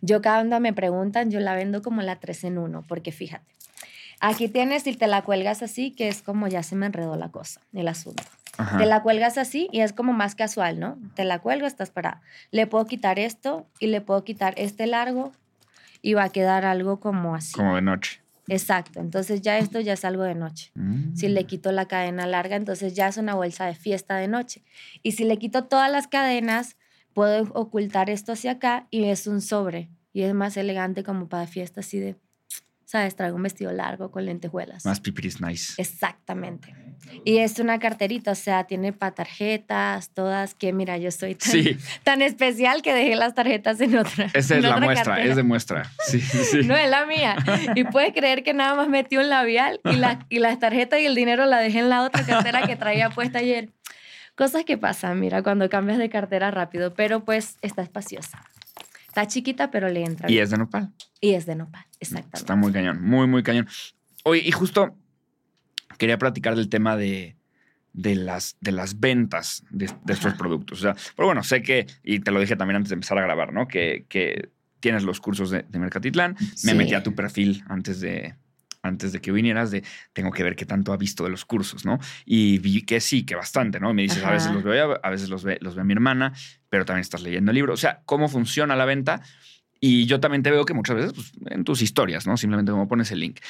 [0.00, 3.52] Yo cada vez me preguntan, yo la vendo como la 3 en 1, porque fíjate,
[4.20, 7.30] aquí tienes y te la cuelgas así, que es como ya se me enredó la
[7.30, 8.22] cosa, el asunto.
[8.56, 8.78] Ajá.
[8.78, 10.96] Te la cuelgas así y es como más casual, ¿no?
[11.16, 12.22] Te la cuelgo, estás parada.
[12.52, 15.32] Le puedo quitar esto y le puedo quitar este largo
[16.00, 17.54] y va a quedar algo como así.
[17.54, 18.20] Como de noche.
[18.48, 20.70] Exacto, entonces ya esto ya es algo de noche.
[20.74, 21.16] Mm.
[21.16, 24.62] Si le quito la cadena larga, entonces ya es una bolsa de fiesta de noche.
[25.02, 26.76] Y si le quito todas las cadenas,
[27.14, 29.90] puedo ocultar esto hacia acá y es un sobre.
[30.12, 32.16] Y es más elegante como para fiesta así de,
[32.84, 33.16] ¿sabes?
[33.16, 34.84] Traigo un vestido largo con lentejuelas.
[34.84, 35.80] Más pipiris nice.
[35.80, 36.74] Exactamente.
[37.24, 41.50] Y es una carterita, o sea, tiene para tarjetas, todas, que mira, yo soy tan,
[41.50, 41.76] Sí.
[42.02, 44.26] tan especial que dejé las tarjetas en otra.
[44.34, 45.30] Esa es la muestra, cartera.
[45.30, 45.90] es de muestra.
[46.06, 46.58] Sí, sí, sí.
[46.64, 47.36] No es la mía.
[47.74, 51.06] Y puedes creer que nada más metí un labial y, la, y las tarjetas y
[51.06, 53.70] el dinero la dejé en la otra cartera que traía puesta ayer.
[54.34, 58.42] Cosas que pasan, mira, cuando cambias de cartera rápido, pero pues está espaciosa.
[59.06, 60.28] Está chiquita, pero le entra.
[60.28, 60.44] Y bien.
[60.44, 60.90] es de nopal.
[61.20, 62.38] Y es de nopal, exactamente.
[62.38, 63.68] Está muy cañón, muy, muy cañón.
[64.24, 64.96] Oye, y justo
[65.98, 67.36] quería platicar del tema de,
[67.92, 70.36] de, las, de las ventas de, de estos Ajá.
[70.36, 70.78] productos.
[70.78, 73.22] O sea, pero bueno, sé que, y te lo dije también antes de empezar a
[73.22, 73.66] grabar, ¿no?
[73.68, 74.50] Que, que
[74.80, 76.36] tienes los cursos de, de Mercatitlán.
[76.38, 76.74] Me Sí.
[76.74, 78.34] metí a tu perfil antes de,
[78.82, 81.86] antes de que vinieras de tengo que ver qué tanto ha visto de los cursos,
[81.86, 81.98] ¿no?
[82.26, 83.94] Y vi que sí, que bastante, ¿no?
[83.94, 84.54] Me dices, a veces Ajá.
[84.56, 86.34] los veo, a veces los ve, los ve mi hermana,
[86.68, 87.72] pero también estás leyendo el libro.
[87.72, 89.22] O sea, cómo funciona la venta.
[89.80, 92.36] Y yo también te veo que muchas veces pues, en tus historias, ¿no?
[92.36, 93.40] Simplemente como pones el link.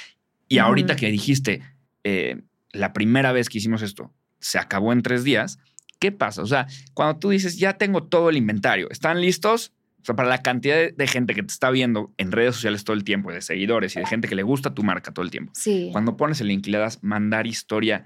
[0.49, 1.63] Y ahorita que dijiste,
[2.05, 5.59] eh, la primera vez que hicimos esto, se acabó en tres días,
[5.99, 6.43] ¿qué pasa?
[6.43, 9.73] O sea, cuando tú dices, ya tengo todo el inventario, ¿están listos?
[10.03, 12.95] O sea, para la cantidad de, gente que te está viendo en redes sociales todo
[12.95, 15.53] el tiempo, de seguidores y de gente que le gusta tu marca todo el tiempo.
[15.55, 15.89] Sí.
[15.93, 18.05] Cuando pones el link y le das mandar historia,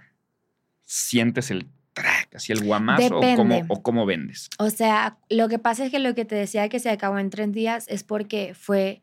[0.84, 4.48] ¿sientes el track, así el guamazo o cómo, o cómo vendes?
[4.60, 7.30] O sea, lo que pasa es que lo que te decía que se acabó en
[7.30, 9.02] tres días es porque fue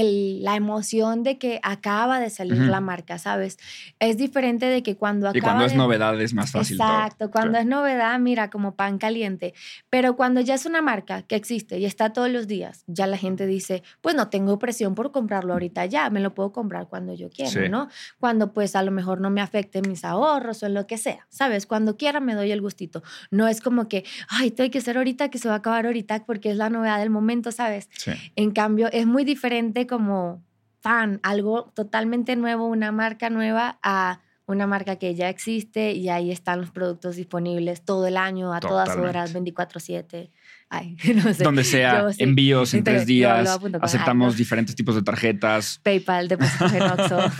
[0.00, 2.70] el, la emoción de que acaba de salir Ujú.
[2.70, 3.58] la marca, ¿sabes?
[4.00, 6.78] Es diferente de que cuando acaba Y cuando es de- novedad es más fácil.
[6.78, 6.88] todo.
[6.88, 7.62] Exacto, cuando Claro.
[7.62, 9.54] es novedad, mira, como pan caliente.
[9.90, 13.16] Pero cuando ya es una marca que existe y está todos los días, ya la
[13.16, 17.14] gente dice, pues no tengo presión por comprarlo ahorita ya, me lo puedo comprar cuando
[17.14, 17.68] yo quiera, Sí.
[17.70, 17.88] ¿no?
[18.18, 21.66] Cuando pues a lo mejor no me afecte mis ahorros o lo que sea, ¿sabes?
[21.66, 23.02] Cuando quiera me doy el gustito.
[23.30, 26.24] No es como que, ay, tengo que hacer ahorita, que se va a acabar ahorita
[26.26, 27.88] porque es la novedad del momento, ¿sabes?
[27.92, 28.10] Sí.
[28.34, 30.42] En cambio, es muy diferente como
[30.80, 36.30] fan, algo totalmente nuevo, una marca nueva a una marca que ya existe y ahí
[36.30, 40.30] están los productos disponibles todo el año, a todas horas, 24/7.
[40.68, 41.42] Ay, no sé.
[41.44, 42.22] Donde sea, Yo sí.
[42.22, 45.80] envíos en Entonces, tres días, aceptamos diferentes tipos de tarjetas.
[45.82, 47.18] PayPal, depósitos en Oxxo.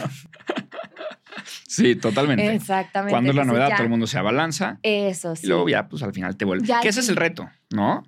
[1.67, 2.55] Sí, totalmente.
[2.55, 3.11] Exactamente.
[3.11, 5.45] Cuando es la novedad, ya- todo el mundo se abalanza Eso, sí.
[5.45, 6.67] y luego ya, pues al final te vuelve.
[6.67, 8.05] Ya que ese es el reto, ¿no?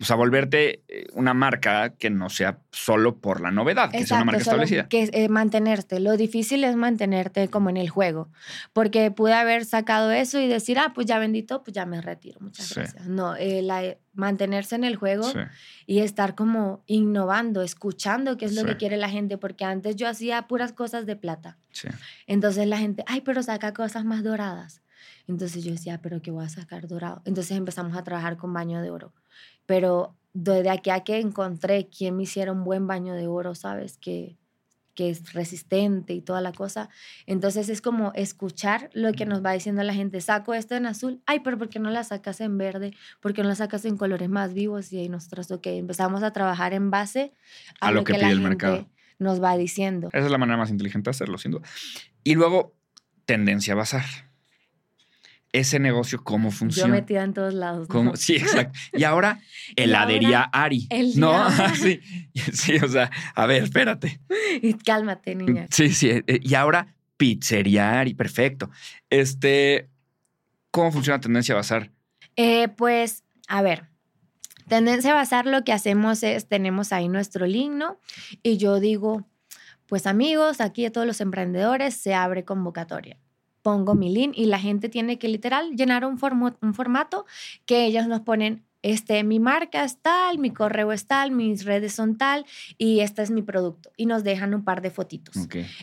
[0.00, 4.18] O sea, volverte eh, una marca que no sea solo por la novedad, que sea
[4.18, 4.88] una marca solo establecida.
[4.88, 5.98] Que es, eh, mantenerte.
[5.98, 8.28] Lo difícil es mantenerte como en el juego.
[8.72, 12.38] Porque pude haber sacado eso y decir, ah, pues ya bendito, pues ya me retiro.
[12.40, 12.74] Muchas Sí.
[12.76, 13.06] gracias.
[13.08, 15.38] No, eh, la- mantenerse en el juego Sí.
[15.86, 18.66] y estar como innovando, escuchando qué es lo Sí.
[18.68, 19.38] que quiere la gente.
[19.38, 21.56] Porque antes yo hacía puras cosas de plata.
[22.26, 24.82] Entonces la gente, ay, pero saca cosas más doradas.
[25.28, 27.20] Entonces yo decía, pero ¿qué voy a sacar dorado?
[27.26, 29.12] Entonces empezamos a trabajar con baño de oro.
[29.68, 33.98] Pero desde aquí a que encontré quién me hiciera un buen baño de oro, ¿sabes?
[33.98, 34.38] Que,
[34.94, 36.88] que es resistente y toda la cosa.
[37.26, 40.22] Entonces es como escuchar lo que nos va diciendo la gente.
[40.22, 41.20] Saco esto en azul.
[41.26, 42.94] Ay, pero ¿por qué no la sacas en verde?
[43.20, 44.90] ¿Por qué no la sacas en colores más vivos?
[44.90, 47.34] Y ahí nosotros, ok, empezamos a trabajar en base
[47.78, 48.88] a, A lo que la pide el gente mercado.
[49.18, 50.08] nos va diciendo.
[50.14, 51.68] Esa es la manera más inteligente de hacerlo, sin duda.
[52.24, 52.74] Y luego,
[53.26, 54.04] tendencia a bazar.
[55.52, 56.92] Ese negocio, ¿cómo Yo funciona?
[56.94, 57.88] metida en todos lados.
[58.16, 58.78] Sí, exacto.
[58.92, 59.40] Y ahora,
[59.76, 60.86] heladería ahora, Ari.
[60.90, 61.32] el ¿No?
[61.50, 62.00] día- sí,
[62.52, 64.20] sí, o sea, a ver, espérate.
[64.62, 65.66] Y Cálmate, niña.
[65.70, 66.10] Sí, sí.
[66.10, 68.70] eh, Y ahora, pizzería Ari, perfecto.
[69.10, 69.88] Este,
[70.70, 71.90] ¿cómo funciona Tendencia Bazar?
[72.36, 73.88] Eh, pues, a ver,
[74.68, 77.98] Tendencia Bazar lo que hacemos es, tenemos ahí nuestro link, ¿no?
[78.42, 79.26] Y yo digo,
[79.86, 83.18] pues amigos, aquí a todos los emprendedores se abre convocatoria.
[83.62, 87.26] Pongo mi link y la gente tiene que literal llenar un, formo- un formato
[87.66, 91.92] que ellos nos ponen, este, mi marca es tal, mi correo es tal, mis redes
[91.94, 92.46] son tal
[92.78, 93.90] y este es mi producto.
[93.96, 95.36] Y nos dejan un par de fotitos.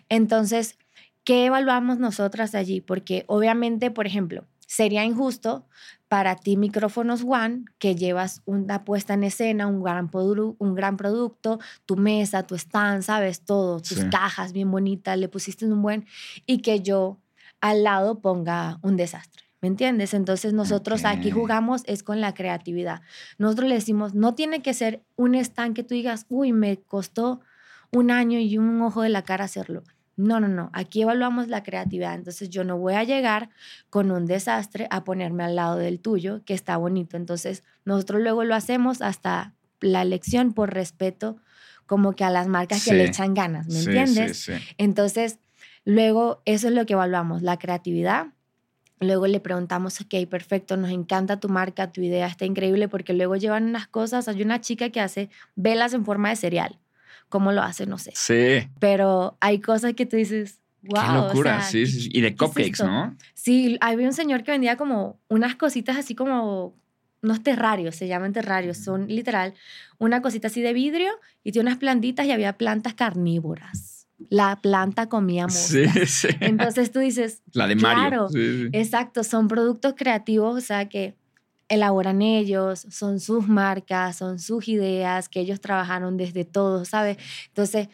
[0.10, 0.78] Entonces,
[1.24, 2.82] ¿qué evaluamos nosotras allí?
[2.82, 5.68] Porque obviamente, por ejemplo, sería injusto
[6.08, 11.60] para ti Micrófonos One, que llevas una puesta en escena, un gran, un gran producto,
[11.86, 16.06] tu mesa, tu stand, sabes, todo, tus cajas bien bonitas, le pusiste un buen,
[16.46, 17.18] y que yo
[17.70, 19.44] al lado ponga un desastre.
[19.62, 20.14] ¿Me entiendes?
[20.14, 23.02] Entonces nosotros aquí jugamos es con la creatividad.
[23.40, 27.40] Nosotros le decimos, no tiene que ser un stand que tú digas, uy, me costó
[27.92, 29.84] un año y un ojo de la cara hacerlo.
[30.18, 30.70] No, no, no.
[30.74, 32.14] Aquí evaluamos la creatividad.
[32.14, 33.50] Entonces yo no voy a llegar
[33.90, 37.18] con un desastre a ponerme al lado del tuyo, que está bonito.
[37.18, 41.38] Entonces nosotros luego lo hacemos hasta la elección por respeto,
[41.88, 44.50] como que a las marcas que le echan ganas, ¿me entiendes?
[44.78, 45.40] Entonces,
[45.86, 48.28] luego eso es lo que evaluamos, la creatividad.
[49.00, 53.36] Luego le preguntamos, ok, perfecto, nos encanta tu marca, tu idea está increíble, porque luego
[53.36, 54.28] llevan unas cosas.
[54.28, 56.80] Hay una chica que hace velas en forma de cereal
[57.30, 58.12] cómo lo hace, no sé.
[58.16, 58.70] Sí.
[58.80, 61.02] Pero hay cosas que tú dices, wow.
[61.02, 63.16] Qué locura, sí, sí, Y de cupcakes, ¿no?
[63.34, 66.76] Sí, había un señor que vendía como unas cositas así como
[67.22, 69.54] unos terrarios, se llaman terrarios, son literal
[69.98, 71.12] una cosita así de vidrio
[71.44, 73.95] y tiene unas plantitas y había plantas carnívoras.
[74.30, 75.66] La planta comía moscas.
[75.66, 76.28] Sí, sí.
[76.40, 78.28] Entonces tú dices, la de Mario.
[78.28, 81.16] Claro, exacto, son productos creativos, o sea que
[81.68, 87.18] elaboran ellos, son sus marcas, son sus ideas que ellos trabajaron desde todo, ¿sabes?
[87.48, 87.90] Entonces,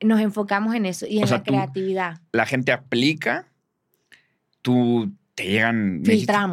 [0.00, 2.20] nos enfocamos en eso y en la creatividad.
[2.32, 3.48] la gente aplica,
[4.62, 6.02] tú te llegan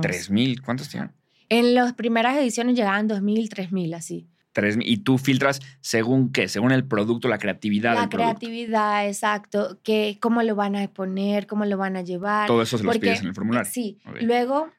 [0.02, 1.12] tres mil, ¿cuántos tienen?
[1.50, 4.28] En las primeras ediciones llegaban dos mil, tres mil, así.
[4.82, 7.96] Y tú filtras según qué, según el producto, la creatividad.
[7.96, 12.48] La creatividad, exacto, que cómo lo van a exponer, cómo lo van a llevar.
[12.48, 13.72] Todo eso se lo pides en el formulario.
[13.72, 13.98] Sí.
[14.22, 14.70] Luego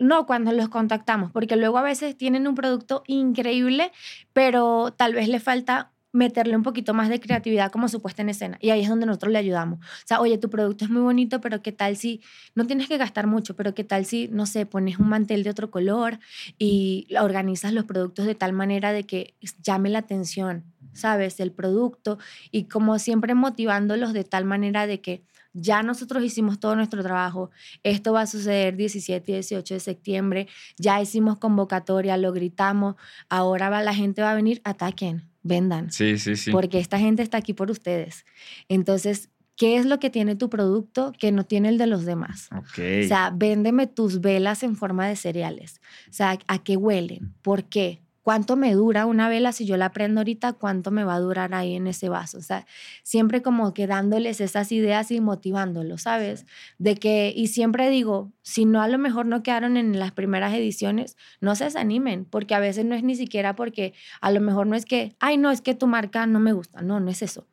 [0.00, 3.92] no cuando los contactamos, porque luego a veces tienen un producto increíble,
[4.32, 8.30] pero tal vez le falta meterle un poquito más de creatividad como su puesta en
[8.30, 8.58] escena.
[8.60, 9.78] Y ahí es donde nosotros le ayudamos.
[9.80, 12.20] O sea, oye, tu producto es muy bonito, pero ¿qué tal si
[12.54, 15.50] no tienes que gastar mucho, pero qué tal si, no sé, pones un mantel de
[15.50, 16.18] otro color
[16.58, 21.40] y organizas los productos de tal manera de que llame la atención, ¿sabes?
[21.40, 22.18] El producto
[22.50, 25.22] y como siempre motivándolos de tal manera de que
[25.52, 27.50] ya nosotros hicimos todo nuestro trabajo,
[27.82, 32.94] esto va a suceder 17 y 18 de septiembre, ya hicimos convocatoria, lo gritamos,
[33.28, 35.90] ahora va, la gente va a venir, ataquen, vendan.
[35.90, 36.50] Sí, sí, sí.
[36.50, 38.24] Porque esta gente está aquí por ustedes.
[38.68, 42.48] Entonces, ¿qué es lo que tiene tu producto que no tiene el de los demás?
[42.70, 43.04] Okay.
[43.04, 45.80] O sea, véndeme tus velas en forma de cereales.
[46.08, 47.34] O sea, ¿a qué huelen?
[47.42, 48.02] ¿Por qué?
[48.22, 50.52] ¿Cuánto me dura una vela si yo la prendo ahorita?
[50.52, 52.38] ¿Cuánto me va a durar ahí en ese vaso?
[52.38, 52.66] O sea,
[53.02, 56.44] siempre como que dándoles esas ideas y motivándolos, ¿sabes?
[56.78, 60.52] De que, y siempre digo, si no a lo mejor no quedaron en las primeras
[60.52, 64.66] ediciones, no se desanimen, porque a veces no es ni siquiera porque a lo mejor
[64.66, 66.82] no es que, ay, no, es que tu marca no me gusta.
[66.82, 67.48] No, no es eso.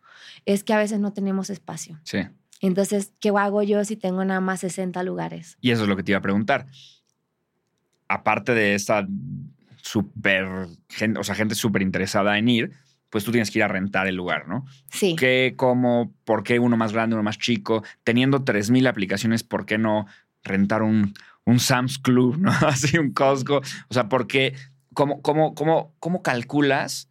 [0.46, 2.00] Es que a veces no tenemos espacio.
[2.04, 2.20] Sí.
[2.60, 5.58] Entonces, ¿qué hago yo si tengo nada más 60 lugares?
[5.62, 6.68] Y eso es lo que te iba a preguntar.
[8.10, 9.08] Aparte de esta
[9.88, 10.46] súper,
[11.18, 12.72] o sea, gente súper interesada en ir,
[13.10, 14.66] pues tú tienes que ir a rentar el lugar, ¿no?
[14.92, 15.16] Sí.
[15.18, 17.84] ¿Qué, cómo, por qué uno más grande, uno más chico?
[18.04, 20.06] Teniendo 3.000 aplicaciones, ¿por qué no
[20.44, 21.14] rentar un,
[21.46, 22.52] un Sam's Club, ¿no?
[22.68, 23.58] Así un Costco.
[23.88, 24.54] O sea, ¿por qué?
[24.94, 27.10] ¿Cómo, cómo, cómo, cómo calculas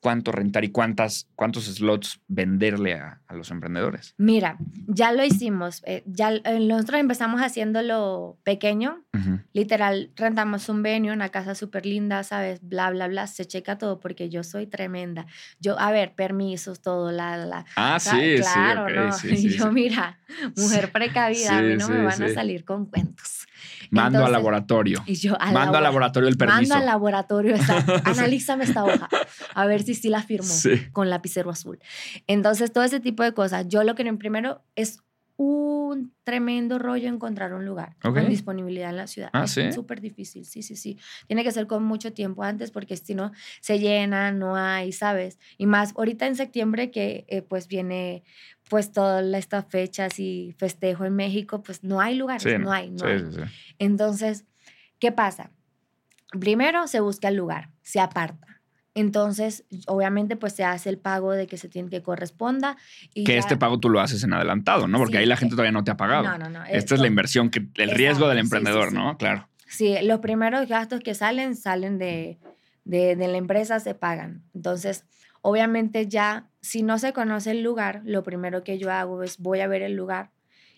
[0.00, 4.14] cuánto rentar y cuántas, cuántos slots venderle a, los emprendedores?
[4.18, 4.56] Mira,
[4.88, 5.82] ya lo hicimos.
[5.86, 9.04] Eh, ya eh, nosotros empezamos haciéndolo pequeño.
[9.52, 12.60] Literal, rentamos un venue, una casa súper linda, ¿sabes?
[12.62, 13.26] Bla, bla, bla.
[13.26, 15.26] Se checa todo porque yo soy tremenda.
[15.60, 17.66] Yo, a ver, permisos, todo, la, la.
[17.76, 19.36] Ah, sí, claro, sí, ¿no?
[19.36, 20.18] Sí, yo, mira,
[20.56, 23.39] mujer precavida, a mí no me van a salir con cuentos.
[23.90, 25.02] Mando al laboratorio.
[25.06, 26.60] Y yo, Mando al laboratorio el permiso.
[26.60, 27.94] Mando al laboratorio, exacto.
[28.04, 29.08] Analízame esta hoja.
[29.54, 30.52] A ver si sí la firmo
[30.92, 31.78] con lapicero azul.
[32.26, 33.68] Entonces, todo ese tipo de cosas.
[33.68, 35.00] Yo lo que primero es
[35.42, 39.30] un tremendo rollo encontrar un lugar con disponibilidad en la ciudad.
[39.32, 40.98] Ah, es súper difícil, sí, sí, sí.
[41.28, 45.38] Tiene que ser con mucho tiempo antes porque si no se llena, no hay, ¿sabes?
[45.56, 48.22] Y más ahorita en septiembre que eh, pues viene
[48.70, 53.04] pues todas estas fechas y festejo en México, pues no hay lugares, no hay, no
[53.04, 53.24] hay.
[53.80, 54.46] Entonces,
[55.00, 55.50] ¿qué pasa?
[56.38, 58.46] Primero se busca el lugar, se aparta.
[58.94, 62.76] Entonces, obviamente, pues se hace el pago de que se tiene que corresponda.
[63.12, 64.98] Y que este pago tú lo haces en adelantado, ¿no?
[64.98, 66.22] Porque ahí la gente todavía no te ha pagado.
[66.22, 66.64] No, no, no.
[66.64, 69.18] Esta es la inversión, que el riesgo del emprendedor, ¿no?
[69.18, 69.48] Claro.
[69.66, 72.38] Sí, los primeros gastos que salen, salen de,
[72.84, 74.44] de, de la empresa, se pagan.
[74.54, 75.04] Entonces,
[75.42, 79.60] obviamente ya, si no se conoce el lugar, lo primero que yo hago es voy
[79.60, 80.30] a ver el lugar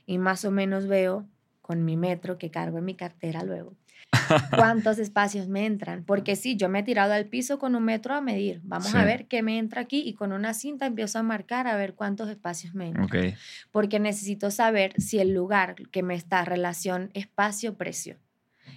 [0.06, 1.26] y más o menos veo
[1.60, 3.76] con mi metro que cargo en mi cartera luego
[4.56, 6.04] cuántos espacios me entran.
[6.04, 8.60] Porque sí, yo me he tirado al piso con un metro a medir.
[8.64, 11.76] Vamos a ver qué me entra aquí y con una cinta empiezo a marcar a
[11.76, 13.36] ver cuántos espacios me entran.
[13.70, 18.18] Porque necesito saber si el lugar que me está relación espacio-precio.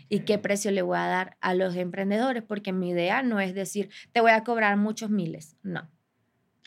[0.10, 3.54] Y qué precio le voy a dar a los emprendedores, porque mi idea no es
[3.56, 5.90] decir, te voy a cobrar muchos miles, no.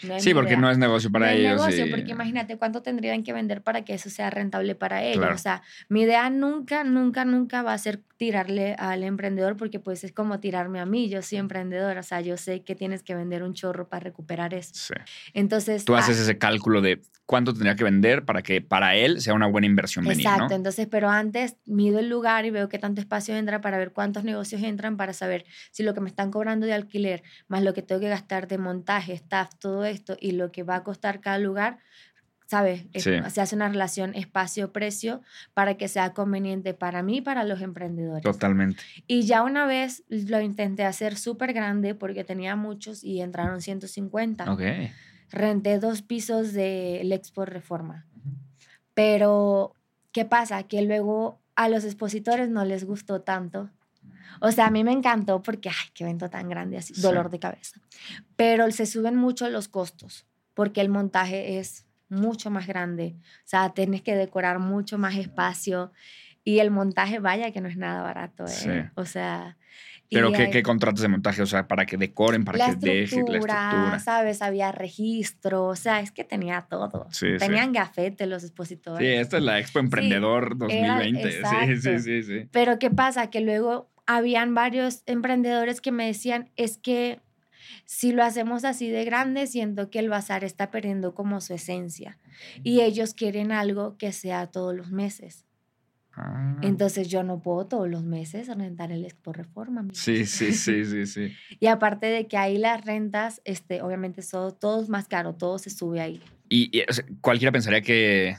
[0.02, 1.52] No sí, porque no es negocio para no ellos.
[1.54, 5.28] Es negocio, porque imagínate cuánto tendrían que vender para que eso sea rentable para ellos.
[5.32, 10.04] O sea, mi idea nunca, nunca, nunca va a ser tirarle al emprendedor porque pues
[10.04, 11.08] es como tirarme a mí.
[11.08, 14.54] Yo soy emprendedora, o sea, yo sé que tienes que vender un chorro para recuperar
[14.54, 14.70] eso.
[14.72, 14.94] Sí.
[15.34, 15.84] Entonces...
[15.84, 19.34] Tú haces ah ese cálculo de cuánto tendría que vender para que para él sea
[19.34, 23.02] una buena inversión venir, Exacto, entonces, pero antes mido el lugar y veo qué tanto
[23.02, 26.64] espacio entra para ver cuántos negocios entran, para saber si lo que me están cobrando
[26.64, 30.50] de alquiler, más lo que tengo que gastar de montaje, staff, todo esto, y lo
[30.50, 31.80] que va a costar cada lugar,
[32.46, 32.86] ¿sabes?
[32.94, 35.20] Se hace una relación espacio-precio
[35.52, 38.22] para que sea conveniente para mí y para los emprendedores.
[38.22, 38.82] Totalmente.
[39.06, 44.50] Y ya una vez lo intenté hacer súper grande porque tenía muchos y entraron 150.
[44.50, 44.62] Ok
[45.30, 48.06] renté dos pisos del Expo Reforma.
[48.94, 49.74] Pero,
[50.12, 50.62] ¿qué pasa?
[50.64, 53.70] Que luego a los expositores no les gustó tanto.
[54.40, 57.38] O sea, a mí me encantó porque, ay, qué evento tan grande, así, dolor de
[57.38, 57.80] cabeza.
[58.36, 63.14] Pero se suben mucho los costos porque el montaje es mucho más grande.
[63.16, 65.92] O sea, tienes que decorar mucho más espacio
[66.42, 68.44] y el montaje, vaya que no es nada barato.
[68.64, 68.90] ¿eh?
[68.96, 69.56] O sea,
[70.10, 71.42] pero ¿qué, ¿qué, contratos de montaje?
[71.42, 73.98] O sea, para que decoren, para que dejen la estructura.
[73.98, 74.42] ¿sabes?
[74.42, 77.08] Había registro, o sea, es que tenía todo.
[77.38, 79.06] Tenían gafete los expositores.
[79.06, 81.32] Sí, esta es la Expo Emprendedor 2020.
[81.32, 82.48] sí, sí, sí, sí.
[82.50, 83.30] Pero ¿qué pasa?
[83.30, 87.20] Que luego habían varios emprendedores que me decían, es que
[87.84, 92.18] si lo hacemos así de grande, siento que el bazar está perdiendo como su esencia.
[92.62, 95.44] Y ellos quieren algo que sea todos los meses.
[96.14, 96.56] Ah.
[96.62, 99.86] Entonces yo no puedo todos los meses rentar el Expo Reforma.
[99.92, 101.32] Sí, sí, sí, sí, sí.
[101.60, 105.70] y aparte de que ahí las rentas, este, obviamente son todos más caro, todo se
[105.70, 106.20] sube ahí.
[106.48, 106.82] Y,
[107.20, 108.36] cualquiera pensaría que,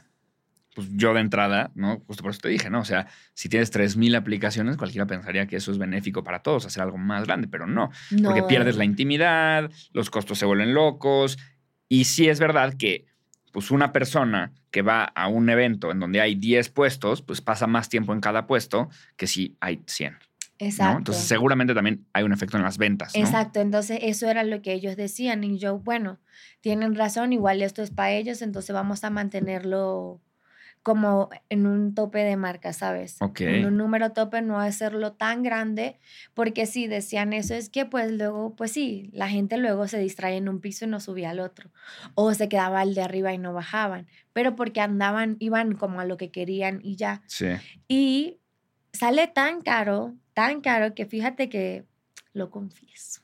[0.76, 2.02] pues yo de entrada, ¿no?
[2.08, 2.80] Justo por eso te dije, ¿no?
[2.82, 6.84] O sea, si tienes 3.000 aplicaciones, cualquiera pensaría que eso es benéfico para todos, hacer
[6.84, 7.92] algo más grande, pero no.
[8.24, 11.38] porque pierdes la intimidad, los costos se vuelven locos.
[11.88, 13.09] Y sí es verdad que
[13.52, 17.68] pues una persona que va a un evento en donde hay 10 puestos, pues pasa
[17.68, 20.18] más tiempo en cada puesto que si hay 100.
[20.60, 20.98] Exacto.
[20.98, 23.16] Entonces, seguramente también hay un efecto en las ventas.
[23.16, 23.62] Exacto.
[23.62, 25.44] Entonces, eso era lo que ellos decían.
[25.44, 26.20] Y yo, bueno,
[26.62, 30.20] tienen razón, igual esto es para ellos, entonces vamos a mantenerlo
[30.90, 33.20] como en un tope de marca, ¿sabes?
[33.38, 36.00] En un número tope, no hacerlo tan grande,
[36.34, 40.38] porque si decían eso, es que pues luego, pues sí, la gente luego se distrae
[40.38, 41.70] en un piso y no subía al otro,
[42.16, 46.06] o se quedaba al de arriba y no bajaban, pero porque andaban, iban como a
[46.06, 47.22] lo que querían y ya.
[47.28, 47.50] Sí.
[47.88, 48.40] Y
[48.92, 51.86] sale tan caro, tan caro, que fíjate que
[52.34, 53.22] lo confieso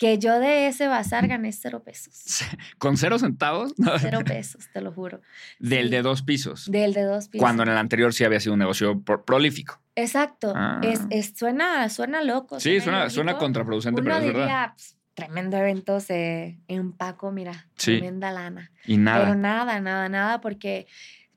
[0.00, 2.42] que yo de ese bazar gané cero pesos.
[2.78, 3.74] ¿Con cero centavos?
[4.00, 5.20] Cero pesos, te lo juro.
[5.58, 6.70] Del de dos pisos.
[6.70, 7.42] Del de dos pisos.
[7.42, 9.78] Cuando en el anterior sí había sido un negocio prolífico.
[9.94, 10.54] Exacto.
[10.80, 11.36] Es, ah.
[11.36, 12.58] suena, suena loco.
[12.60, 14.72] Sí, suena, suena, contraproducente, pero es diría, verdad.
[14.74, 18.72] Pues, tremendo evento, se empaco, mira, tremenda lana.
[18.86, 19.26] Y nada.
[19.26, 20.86] Pero nada, nada, nada, porque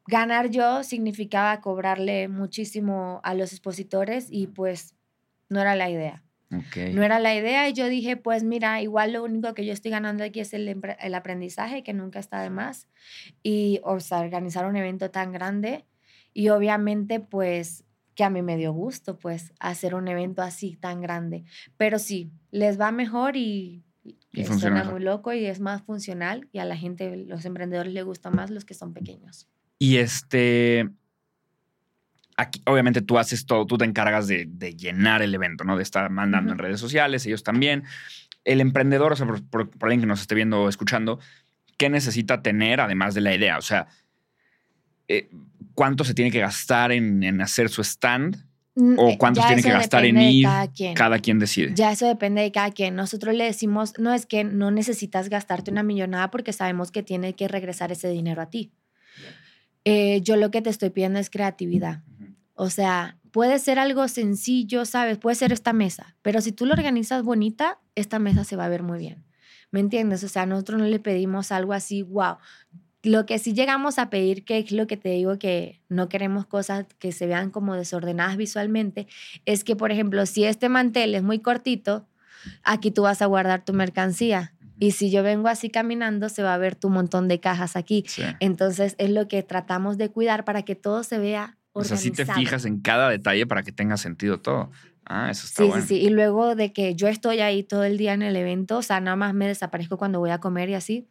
[0.07, 4.95] ganar yo significaba cobrarle muchísimo a los expositores y pues
[5.49, 6.23] no era la idea.
[6.93, 9.91] No era la idea y yo dije, pues mira, igual lo único que yo estoy
[9.91, 12.87] ganando aquí es el, el aprendizaje, que nunca está de más,
[13.41, 15.85] y o sea, organizar un evento tan grande
[16.33, 17.83] y obviamente pues
[18.15, 21.45] que a mí me dio gusto pues hacer un evento así tan grande,
[21.77, 26.59] pero sí, les va mejor y, y funciona muy loco y es más funcional y
[26.59, 29.47] a la gente, los emprendedores les gusta más los que son pequeños.
[29.79, 30.89] Y este,
[32.37, 34.47] aquí, obviamente tú haces todo, tú te encargas de,
[34.77, 35.77] llenar el evento, ¿no?
[35.77, 37.83] De estar mandando en redes sociales, ellos también.
[38.43, 41.19] El emprendedor, o sea, por, alguien que nos esté viendo o escuchando,
[41.77, 43.57] ¿qué necesita tener además de la idea?
[43.57, 43.87] O sea,
[45.07, 45.29] eh,
[45.73, 48.37] ¿cuánto se tiene que gastar en, hacer su stand?
[48.75, 50.45] Mm, ¿O eh, cuánto se tiene que gastar en ir?
[50.45, 50.93] Cada quien.
[50.95, 51.71] cada quien decide.
[51.75, 52.95] Ya eso depende de cada quien.
[52.95, 57.33] Nosotros le decimos, no es que no necesitas gastarte una millonada porque sabemos que tiene
[57.33, 58.73] que regresar ese dinero a ti.
[59.85, 62.01] Eh, yo lo que te estoy pidiendo es creatividad.
[62.55, 65.17] O sea, puede ser algo sencillo, ¿sabes?
[65.17, 68.69] Puede ser esta mesa, pero si tú lo organizas bonita, esta mesa se va a
[68.69, 69.25] ver muy bien.
[69.71, 70.23] ¿Me entiendes?
[70.23, 72.37] O sea, nosotros no le pedimos algo así, wow.
[73.01, 76.45] Lo que sí llegamos a pedir, que es lo que te digo que no queremos
[76.45, 79.07] cosas que se vean como desordenadas visualmente,
[79.45, 82.07] es que, por ejemplo, si este mantel es muy cortito,
[82.63, 84.53] aquí tú vas a guardar tu mercancía.
[84.79, 88.05] Y si yo vengo así caminando, se va a ver tu montón de cajas aquí.
[88.39, 92.11] Entonces, es lo que tratamos de cuidar para que todo se vea o sea, sí
[92.11, 94.71] te fijas en cada detalle para que tenga sentido todo.
[95.05, 95.81] Ah, eso está bueno.
[95.81, 98.77] Sí, sí, y luego de que yo estoy ahí todo el día en el evento,
[98.77, 101.07] o sea, nada más me desaparezco cuando voy a comer y así,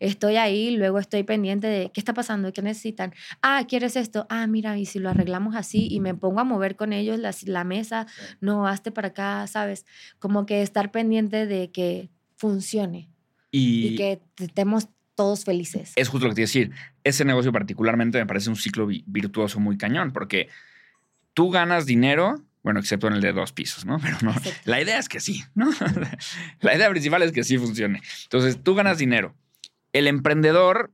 [0.00, 3.12] estoy ahí, luego estoy pendiente de qué está pasando, qué necesitan.
[3.42, 4.26] Ah, ¿quieres esto?
[4.30, 7.34] Ah, mira, y si lo arreglamos así y me pongo a mover con ellos la,
[7.44, 8.06] la mesa,
[8.40, 9.86] no, hazte para acá, ¿sabes?
[10.18, 13.10] Como que estar pendiente de que funcione
[13.50, 15.92] Y, y, que estemos todos felices.
[15.96, 16.72] es justo lo que te iba a decir.
[17.04, 20.48] Ese negocio particularmente me parece un ciclo vi- virtuoso muy cañón, porque
[21.34, 23.98] tú ganas dinero, bueno, excepto en el de dos pisos, ¿no?
[24.02, 25.70] Pero no, la idea es que sí, ¿no?
[26.60, 28.00] la idea principal es que sí funcione.
[28.24, 29.34] Entonces, tú ganas dinero.
[29.92, 30.92] El emprendedor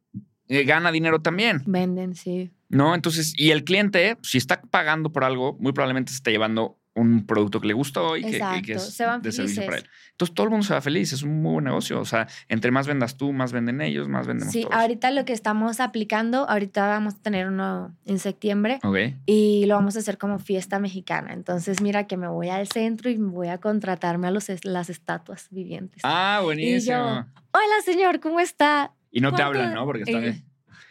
[0.48, 2.50] eh, gana dinero también, Venden, sí.
[2.68, 2.94] ¿no?
[2.94, 7.26] Entonces, y el cliente, si está pagando por algo, muy probablemente se está llevando un
[7.26, 9.88] producto que le gustó y que, que es se van de servicio para él.
[10.12, 12.00] Entonces, todo el mundo se va feliz, es un muy buen negocio.
[12.00, 14.74] O sea, entre más vendas tú, más venden ellos, más vendemos Sí, todos.
[14.74, 18.96] ahorita lo que estamos aplicando, ahorita vamos a tener uno en septiembre Ok.
[19.26, 21.34] y lo vamos a hacer como fiesta mexicana.
[21.34, 25.48] Entonces, mira que me voy al centro y voy a contratarme a los, las estatuas
[25.50, 26.00] vivientes.
[26.02, 26.96] Ah, buenísimo.
[27.52, 28.92] Hola, señor, ¿cómo está?
[29.10, 29.84] Y no te hablan, ¿no?
[29.84, 30.24] Porque están.
[30.24, 30.42] Eh,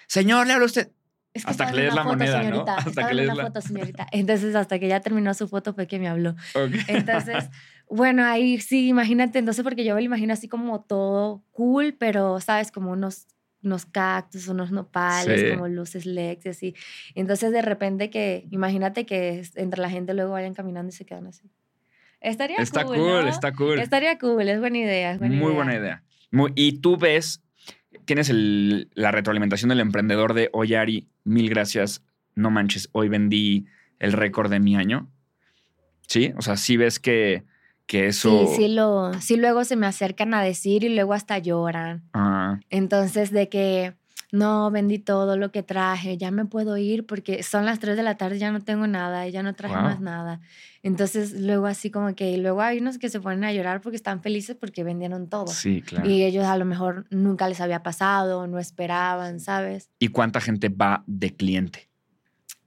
[0.08, 0.92] Señor, le habla usted.
[1.36, 2.44] Es Hasta que le en des una la foto, moneda, ¿no?
[2.46, 4.08] señorita, Hasta estaba que en le des una la- foto, señorita.
[4.12, 6.32] Entonces, hasta que ya terminó su foto fue que me habló.
[6.54, 6.72] Ok.
[6.88, 7.50] Entonces,
[7.90, 12.40] bueno, ahí sí, imagínate, entonces, porque yo me lo imagino así como todo cool, pero,
[12.40, 12.72] ¿sabes?
[12.72, 13.28] Como unos,
[13.64, 15.50] unos cactus, unos nopales, Sí.
[15.52, 16.76] como luces LEDs y así.
[17.16, 21.28] Entonces, de repente que, imagínate que entre la gente luego vayan caminando y se quedan
[21.28, 21.52] así.
[22.22, 23.28] Estaría Está cool, cool, ¿no?
[23.28, 23.80] está cool.
[23.80, 25.56] Estaría cool, es buena idea, es buena Muy idea.
[25.56, 26.04] buena idea.
[26.32, 27.44] Muy- y tú ves,
[28.06, 32.04] tienes el- la retroalimentación del emprendedor de, oye, Ari, mil gracias,
[32.36, 33.66] no manches, hoy vendí
[34.00, 35.10] el récord de mi año.
[36.08, 36.34] ¿Sí?
[36.38, 37.44] O sea, sí ves que,
[37.88, 38.48] que eso...
[38.48, 42.04] Sí, sí, lo, sí, luego se me acercan a decir y luego hasta lloran.
[42.14, 43.96] Ah, Entonces, de que
[44.36, 48.04] no vendí todo lo que traje, ya me puedo ir porque son las 3 de
[48.04, 49.84] la tarde, ya no tengo nada, ya no traje Wow.
[49.84, 50.42] más nada.
[50.84, 53.96] Entonces, luego así como que, y luego hay unos que se ponen a llorar porque
[53.96, 55.48] están felices porque vendieron todo.
[55.48, 56.10] sí, claro.
[56.10, 59.90] Y ellos a lo mejor nunca les había pasado, no esperaban, ¿sabes?
[60.00, 61.90] ¿Y cuánta gente va de cliente?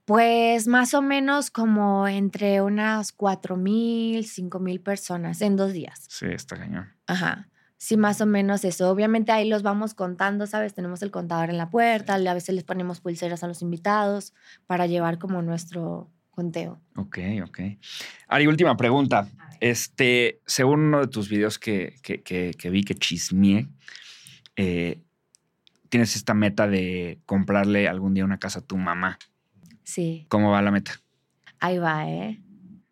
[0.04, 6.06] Pues más o menos como entre unas 4 mil, 5 mil personas en dos días.
[6.08, 6.88] Sí, está cañón.
[7.06, 7.48] Ajá.
[7.80, 8.90] Sí, más o menos eso.
[8.90, 10.74] Obviamente ahí los vamos contando, ¿sabes?
[10.74, 14.34] Tenemos el contador en la puerta, a veces les ponemos pulseras a los invitados
[14.66, 16.80] para llevar como nuestro conteo.
[16.96, 17.60] Ok, ok.
[18.26, 19.28] Ari, última pregunta.
[19.60, 23.68] Este, según uno de tus videos que, que, que- que vi que chismeé,
[24.56, 25.00] eh,
[25.88, 29.18] tienes esta meta de comprarle algún día una casa a tu mamá.
[29.84, 30.92] Sí, ¿Cómo va la meta?
[31.60, 32.40] ahí va, ¿eh?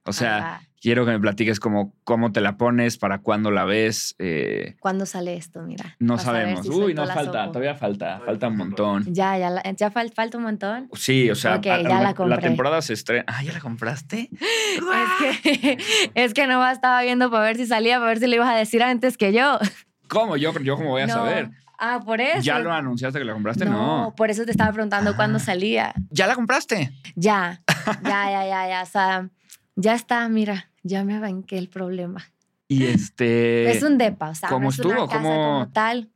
[0.04, 0.60] O sea.
[0.86, 4.14] Quiero que me platiques como cómo te la pones, para cuándo la ves.
[4.20, 5.62] eh, ¿Cuándo sale esto?
[5.62, 5.96] Mira.
[5.98, 6.62] no sabemos.
[6.64, 7.52] si Uy, no la falta, sopo.
[7.54, 9.04] todavía falta, falta un montón.
[9.12, 10.88] Ya, ya, la- ya fal- falta un montón.
[10.92, 12.38] Sí, o sea, Ok, a- a ya la compré.
[12.38, 13.24] temporada se estrena.
[13.26, 14.30] Ah, ¿ya la compraste?
[14.76, 15.78] Es que,
[16.14, 18.54] es que no estaba viendo para ver si salía, para ver si le ibas a
[18.54, 19.58] decir antes que yo.
[20.08, 20.36] ¿Cómo?
[20.36, 21.14] Yo, yo cómo voy a No.
[21.14, 21.50] saber.
[21.80, 22.42] Ah, por eso.
[22.42, 23.64] ¿Ya lo anunciaste que la compraste?
[23.64, 23.72] no,
[24.04, 24.14] No.
[24.14, 25.40] por eso te estaba preguntando cuándo Ah.
[25.40, 25.94] salía.
[26.10, 26.92] ¿Ya la compraste?
[27.16, 27.60] Ya,
[28.04, 28.82] ya, ya, ya, ya.
[28.82, 29.28] O sea,
[29.74, 32.24] ya está, mira, ya me banqué el problema.
[32.68, 33.70] Y este.
[33.70, 35.08] es un depa, o sea, ¿cómo no es una estuvo?
[35.08, 36.10] casa ¿Cómo- como tal.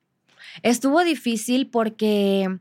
[0.62, 2.58] Estuvo difícil porque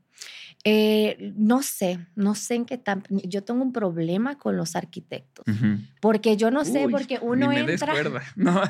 [0.65, 3.03] eh, no sé, no sé en qué tan.
[3.10, 5.45] Yo tengo un problema con los arquitectos.
[5.48, 5.77] Ujú.
[6.02, 7.94] Porque yo no sé, Uy, porque uno ni me entra.
[8.36, 8.61] No.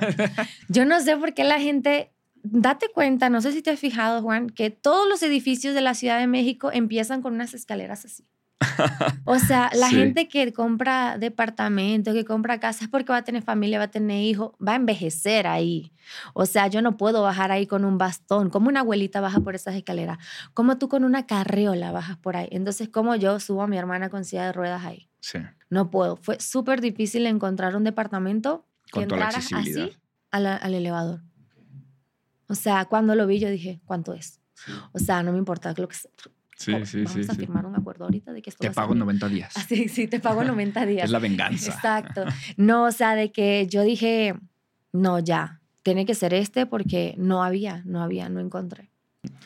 [0.67, 2.11] Yo no sé por qué la gente.
[2.41, 5.93] Date cuenta, no sé si te has fijado, Juan, que todos los edificios de la
[5.93, 8.23] Ciudad de México empiezan con unas escaleras así.
[9.25, 9.95] O sea, la Sí.
[9.95, 13.91] gente que compra departamento, que compra casa, es porque va a tener familia, va a
[13.91, 15.93] tener hijos, va a envejecer ahí.
[16.33, 18.49] O sea, yo no puedo bajar ahí con un bastón.
[18.49, 20.17] Como una abuelita baja por esas escaleras.
[20.53, 22.47] Como tú con una carriola bajas por ahí.
[22.51, 25.09] Entonces, como yo subo a mi hermana con silla de ruedas ahí.
[25.21, 25.39] Sí.
[25.69, 26.15] No puedo.
[26.17, 29.87] Fue súper difícil encontrar un departamento que Con toda la entrara accesibilidad.
[29.89, 29.97] así
[30.31, 31.21] a la- al elevador.
[32.47, 34.39] O sea, cuando lo vi yo dije, ¿cuánto es?
[34.91, 36.11] O sea, no me importa lo que sea.
[36.59, 37.21] Sí, Oh, sí, Vamos sí.
[37.21, 37.37] a sí.
[37.39, 38.99] firmar un acuerdo ahorita de que esto Te va a pago salir.
[39.05, 39.55] 90 días.
[39.55, 41.05] Así, sí, te pago en 90 días.
[41.05, 41.71] Es la venganza.
[41.71, 42.25] Exacto.
[42.57, 44.35] No, o sea, de que yo dije,
[44.91, 48.91] no, ya, tiene que ser este porque no había, no había, no encontré.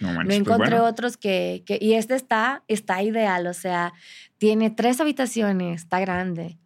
[0.02, 0.26] No No manches.
[0.26, 0.86] pues encontré bueno.
[0.86, 3.94] otros que, que, y este está, está ideal, o sea,
[4.40, 6.58] tiene tres habitaciones, está grande.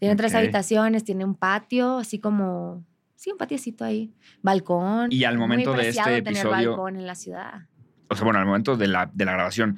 [0.00, 0.38] Tiene tres Ok.
[0.38, 2.84] habitaciones, tiene un patio, así como,
[3.14, 4.12] sí, un patiecito ahí,
[4.42, 5.10] balcón.
[5.12, 7.68] Y al Muy momento de este tener episodio- balcón en la ciudad.
[8.14, 9.76] O sea, bueno, al momento de la, de la grabación,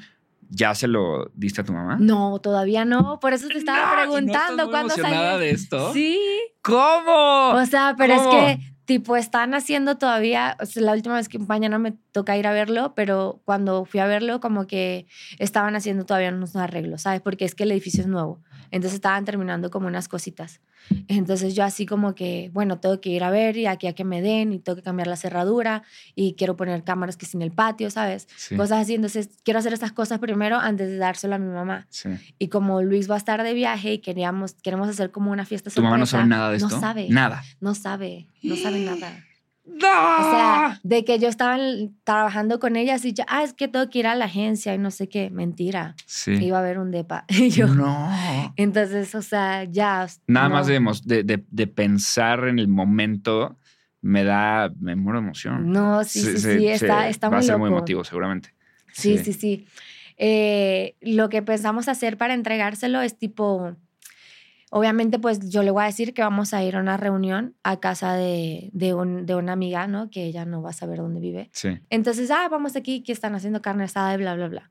[0.49, 1.97] ¿ya se lo diste a tu mamá?
[2.01, 5.39] No, todavía no, por eso te estaba No, ¿y no preguntando muy cuándo salió.
[5.39, 5.93] de esto?
[5.93, 6.21] Sí,
[6.63, 7.51] ¿Cómo?
[7.51, 8.31] o sea, pero ¿Cómo?
[8.31, 12.37] es que tipo están haciendo todavía, o sea, la última vez que mañana me toca
[12.37, 15.07] ir a verlo, pero cuando fui a verlo como que
[15.39, 17.21] estaban haciendo todavía unos arreglos, ¿sabes?
[17.21, 18.41] Porque es que el edificio es nuevo.
[18.71, 20.61] Entonces estaban terminando como unas cositas.
[21.09, 24.05] Entonces yo así como que, bueno, tengo que ir a ver y aquí a que
[24.05, 25.83] me den y tengo que cambiar la cerradura
[26.15, 28.29] y quiero poner cámaras que sin el patio, ¿sabes?
[28.37, 28.57] Sí.
[28.57, 28.95] Cosas así.
[28.95, 31.87] Entonces quiero hacer estas cosas primero antes de dárselo a mi mamá.
[31.91, 32.11] Sí.
[32.39, 35.71] Y como Luis va a estar de viaje y queríamos, queremos hacer como una fiesta
[35.71, 36.81] ¿Tu mamá no sabe nada de no esto?
[36.81, 37.09] sabe.
[37.11, 37.43] Nada.
[37.61, 39.26] No sabe, no sabe nada.
[39.67, 39.77] ¡No!
[39.89, 41.59] O sea, de que yo estaba
[42.05, 44.79] trabajando con ella, así, yo, ah, es que tengo que ir a la agencia y
[44.79, 45.29] no sé qué.
[45.31, 45.95] Mentira.
[46.07, 46.33] sí.
[46.35, 47.25] Iba a haber un depa.
[47.29, 48.09] Y yo, No.
[48.57, 50.07] entonces, o sea, ya.
[50.27, 50.55] Nada no.
[50.55, 50.67] más
[51.05, 53.57] de, de, de- pensar en el momento
[54.01, 55.71] me da, me muero de emoción.
[55.73, 57.67] No, sí, sí, sí, está, está Va muy a ser loco.
[57.67, 58.55] muy emotivo, seguramente.
[58.93, 59.67] Sí, sí, sí.
[60.17, 63.75] Eh, lo que pensamos hacer para entregárselo es tipo,
[64.79, 67.81] obviamente pues yo le voy a decir que vamos a ir a una reunión a
[67.81, 70.11] casa de, de, un- de una amiga, ¿no?
[70.11, 71.49] Que ella no va a saber dónde vive.
[71.53, 71.79] Sí.
[71.91, 74.71] Entonces, ah, vamos aquí que están haciendo carne asada y bla, bla, bla.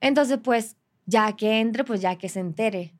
[0.00, 0.76] Entonces, pues
[1.06, 2.94] ya que entre, pues ya que se entere.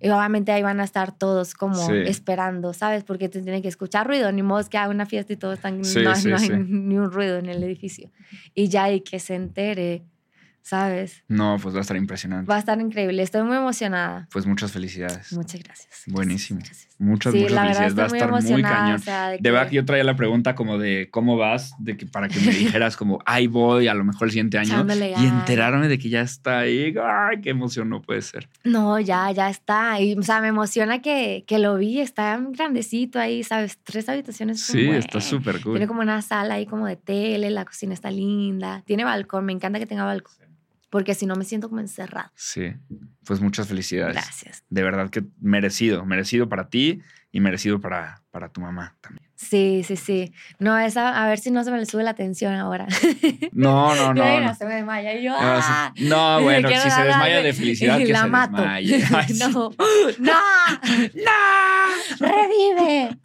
[0.00, 1.92] Y obviamente ahí van a estar todos como Sí.
[2.06, 3.04] esperando, ¿sabes?
[3.04, 5.84] Porque te tienen que escuchar ruido, ni modo que haga una fiesta y todos están,
[5.84, 8.10] Sí, no, sí, no hay ni un ruido en el edificio.
[8.54, 10.02] Y ya y que se entere,
[10.64, 11.22] ¿sabes?
[11.28, 12.48] No, pues va a estar impresionante.
[12.48, 14.26] Va a estar increíble, estoy muy emocionada.
[14.32, 15.30] Pues muchas felicidades.
[15.34, 16.02] Muchas gracias.
[16.06, 16.58] Buenísimo.
[16.60, 16.94] Gracias, gracias.
[16.98, 17.98] Muchas, Sí, muchas verdad felicidades.
[17.98, 18.94] Va a estar muy cañón.
[18.94, 21.74] o sea, de De verdad que- que yo traía la pregunta como de cómo vas,
[21.78, 22.46] de que para que me
[22.80, 24.86] dijeras como, ahí voy, a lo mejor el siguiente año.
[25.18, 26.94] Y enterarme de que ya está ahí.
[27.04, 28.48] Ay, qué emoción no puede ser.
[28.64, 30.00] No, ya, ya está.
[30.00, 33.78] Y, o sea, me emociona que, que lo vi, está grandecito ahí, ¿sabes?
[33.84, 34.62] Tres habitaciones.
[34.62, 35.74] Sí, está súper cool.
[35.74, 38.82] Tiene como una sala ahí como de tele, la cocina está linda.
[38.86, 40.34] Tiene balcón, me encanta que tenga balcón.
[40.94, 42.30] Porque si no me siento como encerrada.
[42.36, 42.72] Sí,
[43.24, 44.14] pues muchas felicidades.
[44.14, 44.62] Gracias.
[44.68, 47.00] De verdad que merecido, merecido para ti
[47.32, 49.28] y merecido para, para tu mamá también.
[49.34, 50.32] Sí, sí, sí.
[50.60, 52.86] No, esa, a ver si no se me le sube la tensión ahora.
[53.50, 54.40] No, no, no.
[54.40, 54.54] No.
[54.54, 55.34] se me desmaya y yo.
[55.36, 55.92] ¡ah!
[55.96, 56.04] sí.
[56.04, 58.56] No, bueno, si se desmaya de felicidad, que la se mato.
[58.58, 59.04] desmaye.
[59.12, 59.70] Ay, no, no,
[60.20, 60.32] ¡No!
[62.20, 63.18] revive.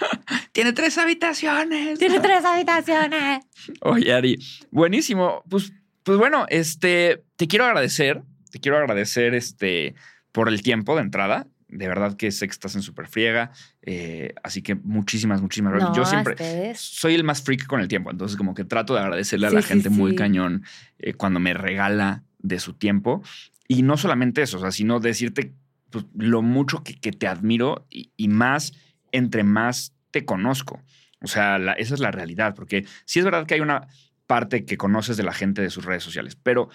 [0.53, 1.99] Tiene tres habitaciones.
[1.99, 3.45] Tiene tres habitaciones.
[3.81, 4.39] Oye, Ari,
[4.71, 5.43] buenísimo.
[5.47, 5.71] Pues,
[6.01, 8.21] pues bueno, este, te quiero agradecer,
[8.51, 9.95] te quiero agradecer este,
[10.33, 11.47] por el tiempo de entrada.
[11.69, 13.51] De verdad que sé que estás en súper friega.
[13.81, 15.91] eh, así que muchísimas, muchísimas gracias.
[15.91, 16.79] No, Yo siempre ustedes.
[16.81, 18.11] soy el más freak con el tiempo.
[18.11, 20.17] Entonces, como que trato de agradecerle a Sí, la sí, gente muy sí.
[20.17, 20.63] cañón
[20.97, 23.23] eh, cuando me regala de su tiempo.
[23.67, 25.53] Y no solamente eso, o sea, sino decirte
[25.91, 28.73] pues, lo mucho que, que te admiro y, y más
[29.13, 30.81] entre más te conozco.
[31.21, 33.87] O sea, la- esa es la realidad, porque sí es verdad que hay una
[34.27, 36.69] parte que conoces de la gente de sus redes sociales, pero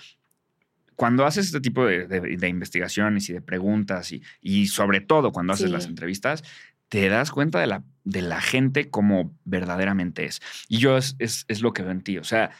[0.96, 5.32] cuando haces este tipo de, de- de investigaciones y de preguntas y, y sobre todo
[5.32, 5.72] cuando haces Sí.
[5.72, 6.42] las entrevistas,
[6.88, 10.40] te das cuenta de la, de la gente como verdaderamente es.
[10.68, 12.18] Y yo es, es, es lo que veo en ti.
[12.18, 12.50] O sea,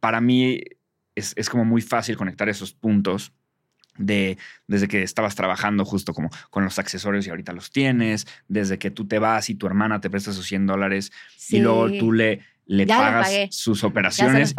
[0.00, 0.60] para mí
[1.14, 3.32] es, es como muy fácil conectar esos puntos
[3.98, 8.78] de desde que estabas trabajando justo como con los accesorios y ahorita los tienes, desde
[8.78, 11.12] que tú te vas y tu hermana te presta esos 100 dólares
[11.50, 14.54] y luego tú le, le Ya pagas sus operaciones,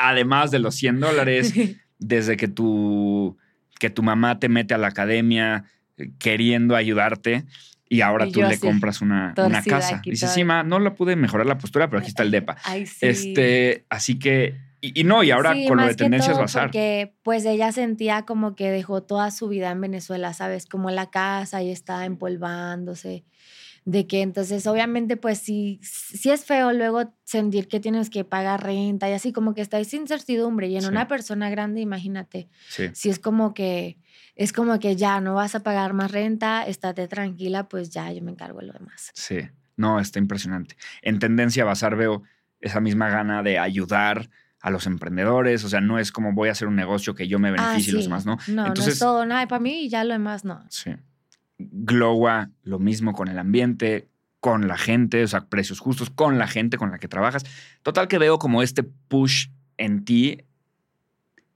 [0.00, 1.54] además de los 100 dólares,
[1.98, 3.36] desde que tu,
[3.78, 5.64] que tu mamá te mete a la academia
[5.96, 7.44] eh, queriendo ayudarte
[7.88, 10.00] y ahora Y tú le compras una, una casa.
[10.04, 10.32] Dices, toda.
[10.32, 12.56] sí, ma, no la pude mejorar la postura, pero aquí está el DEPA.
[12.64, 13.06] Ay, sí.
[13.06, 16.64] Este, así que, y, y no, y ahora Sí, con lo de tendencias bazar.
[16.64, 20.66] Porque pues ella sentía como que dejó toda su vida en Venezuela, ¿sabes?
[20.66, 23.24] Como en la casa y estaba empolvándose.
[23.86, 28.62] De que entonces obviamente pues sí, sí es feo luego sentir que tienes que pagar
[28.64, 30.88] renta y así como que estáis sin incertidumbre y en Sí.
[30.88, 33.98] una persona grande, imagínate, Sí, si es como que
[34.36, 38.22] es como que ya no vas a pagar más renta, estate tranquila, pues ya yo
[38.22, 39.10] me encargo de lo demás.
[39.14, 39.38] sí.
[39.76, 40.76] No, está impresionante.
[41.02, 42.22] En tendencia bazar veo
[42.60, 44.30] esa misma gana de ayudar
[44.60, 45.64] a los emprendedores.
[45.64, 47.96] O sea, no es como voy a hacer un negocio que yo me beneficie y
[47.96, 48.38] los Ah, demás, ¿no?
[48.46, 50.64] No, no Entonces, es todo nada para mí y ya lo demás no.
[50.70, 50.92] Sí.
[51.58, 54.08] Glowa, lo mismo con el ambiente,
[54.40, 57.44] con la gente, o sea, precios justos, con la gente con la que trabajas.
[57.82, 59.48] Total que veo como este push
[59.78, 60.42] en ti,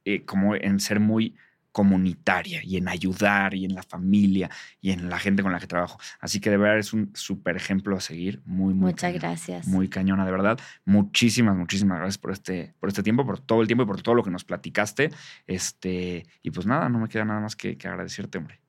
[0.04, 1.34] eh, como en ser muy
[1.70, 4.50] comunitaria y en ayudar y en la familia
[4.80, 5.98] y en la gente con la que trabajo.
[6.18, 8.40] Así que de verdad es un súper ejemplo a seguir.
[8.46, 9.68] Muy, muy Muchas gracias.
[9.68, 10.58] Muy cañona, de verdad.
[10.84, 14.14] Muchísimas, muchísimas gracias por este, por este tiempo, por todo el tiempo y por todo
[14.14, 15.10] lo que nos platicaste.
[15.46, 18.60] Este, y pues nada, no me queda nada más que, que agradecerte, hombre.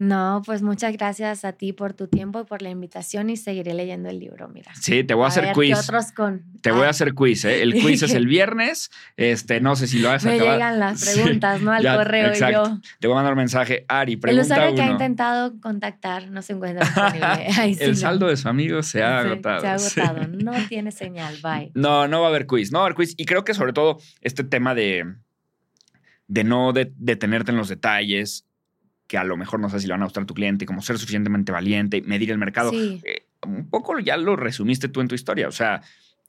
[0.00, 3.74] No, pues muchas gracias a ti por tu tiempo y por la invitación y seguiré
[3.74, 4.72] leyendo el libro, mira.
[4.74, 5.72] Sí, te voy a, hacer ver quiz.
[5.74, 6.42] ¿Qué otros con?
[6.62, 7.62] Te voy a Ah, hacer quiz, ¿eh?
[7.62, 8.90] El quiz es el viernes.
[9.16, 10.54] Este, no sé si lo vas a Me acabar.
[10.54, 11.70] llegan las Sí, preguntas, ¿no?
[11.72, 12.62] Al ya, correo exacto.
[12.66, 12.80] y yo.
[12.98, 13.84] Te voy a mandar un mensaje.
[13.86, 17.26] Ari, El pregunta usuario que ha intentado contactar no se encuentra disponible.
[17.56, 17.96] Ay, sí, el no.
[17.96, 19.60] saldo de su amigo se ha agotado.
[19.78, 20.26] Se ha agotado.
[20.28, 21.36] No tiene señal.
[21.40, 21.70] Bye.
[21.74, 22.72] No, no va a haber quiz.
[22.72, 23.14] No va a haber quiz.
[23.16, 25.14] Y creo que sobre todo este tema de,
[26.26, 28.44] de no de- detenerte en los detalles,
[29.06, 30.82] que a lo mejor no sé si le van a gustar a tu cliente, como
[30.82, 32.70] ser suficientemente valiente, medir el mercado.
[32.70, 33.00] Sí.
[33.04, 35.48] Eh, un poco ya lo resumiste tú en tu historia.
[35.48, 35.82] O sea,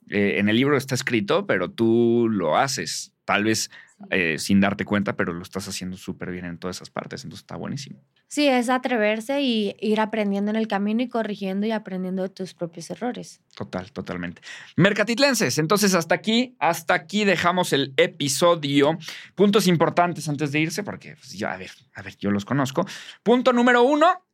[0.08, 3.12] eh, en el libro está escrito, pero tú lo haces.
[3.24, 3.70] Tal vez
[4.10, 7.24] eh, sin darte cuenta, pero lo estás haciendo súper bien en todas esas partes.
[7.24, 7.98] Entonces está buenísimo.
[8.28, 12.52] Sí, es atreverse y ir aprendiendo en el camino y corrigiendo y aprendiendo de tus
[12.54, 13.40] propios errores.
[13.54, 14.42] Total, totalmente.
[14.76, 18.98] Mercatitlenses, entonces hasta aquí, hasta aquí dejamos el episodio.
[19.34, 22.86] Puntos importantes antes de irse, porque pues, yo, a ver, a ver, yo los conozco.
[23.22, 24.26] Punto número uno,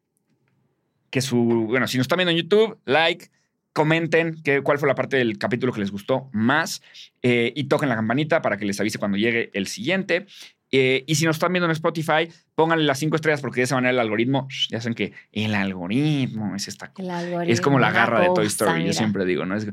[1.11, 1.37] que su,
[1.69, 3.31] bueno, si nos están viendo en YouTube, like,
[3.73, 6.83] comenten qué, cuál fue la parte del capítulo que les gustó más
[7.23, 10.27] eh, y toquen la campanita para que les avise cuando llegue el siguiente.
[10.71, 13.75] Eh, y si nos están viendo en Spotify, pónganle las cinco estrellas porque de esa
[13.77, 17.53] manera el algoritmo, ya saben que el algoritmo es esta El algoritmo.
[17.53, 18.93] es como la garra de Toy cosa, Story, yo mira.
[18.93, 19.57] siempre digo, ¿no?
[19.57, 19.67] Es.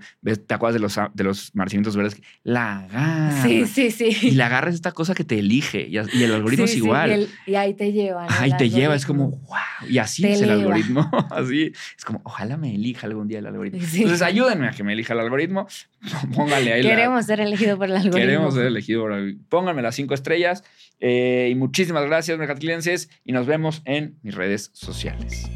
[0.47, 2.21] ¿Te acuerdas de los, de los marcinitos verdes?
[2.43, 3.43] La garra.
[3.43, 4.15] Sí, sí, sí.
[4.21, 6.79] Y la garra es esta cosa que te elige y, y el algoritmo Sí, es
[6.79, 7.09] sí, igual.
[7.09, 8.25] y, el- y ahí te lleva.
[8.27, 8.35] ¿no?
[8.39, 9.47] Ahí El te lleva, es como, algoritmo.
[9.49, 9.89] wow.
[9.89, 10.63] Y así Te es el eleva.
[10.75, 11.11] algoritmo.
[11.31, 13.81] así es como, ojalá me elija algún día el algoritmo.
[13.85, 13.97] Sí.
[14.03, 15.67] Entonces, ayúdenme a que me elija el algoritmo.
[16.35, 18.17] Pónganle ahí la- Queremos ser elegidos por el algoritmo.
[18.19, 19.01] Queremos ser elegido.
[19.01, 20.63] por el- Pónganme las cinco estrellas.
[20.99, 23.09] Eh, y muchísimas gracias, mercatilenses.
[23.23, 25.49] Y nos vemos en mis redes sociales.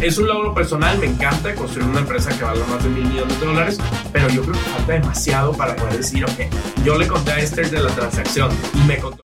[0.00, 3.38] Es un logro personal, me encanta construir una empresa que valga más de mil millones
[3.40, 3.78] de dólares,
[4.12, 7.70] pero yo creo que falta demasiado para poder decir, ok, yo le conté a Esther
[7.70, 9.18] de la transacción y me contó.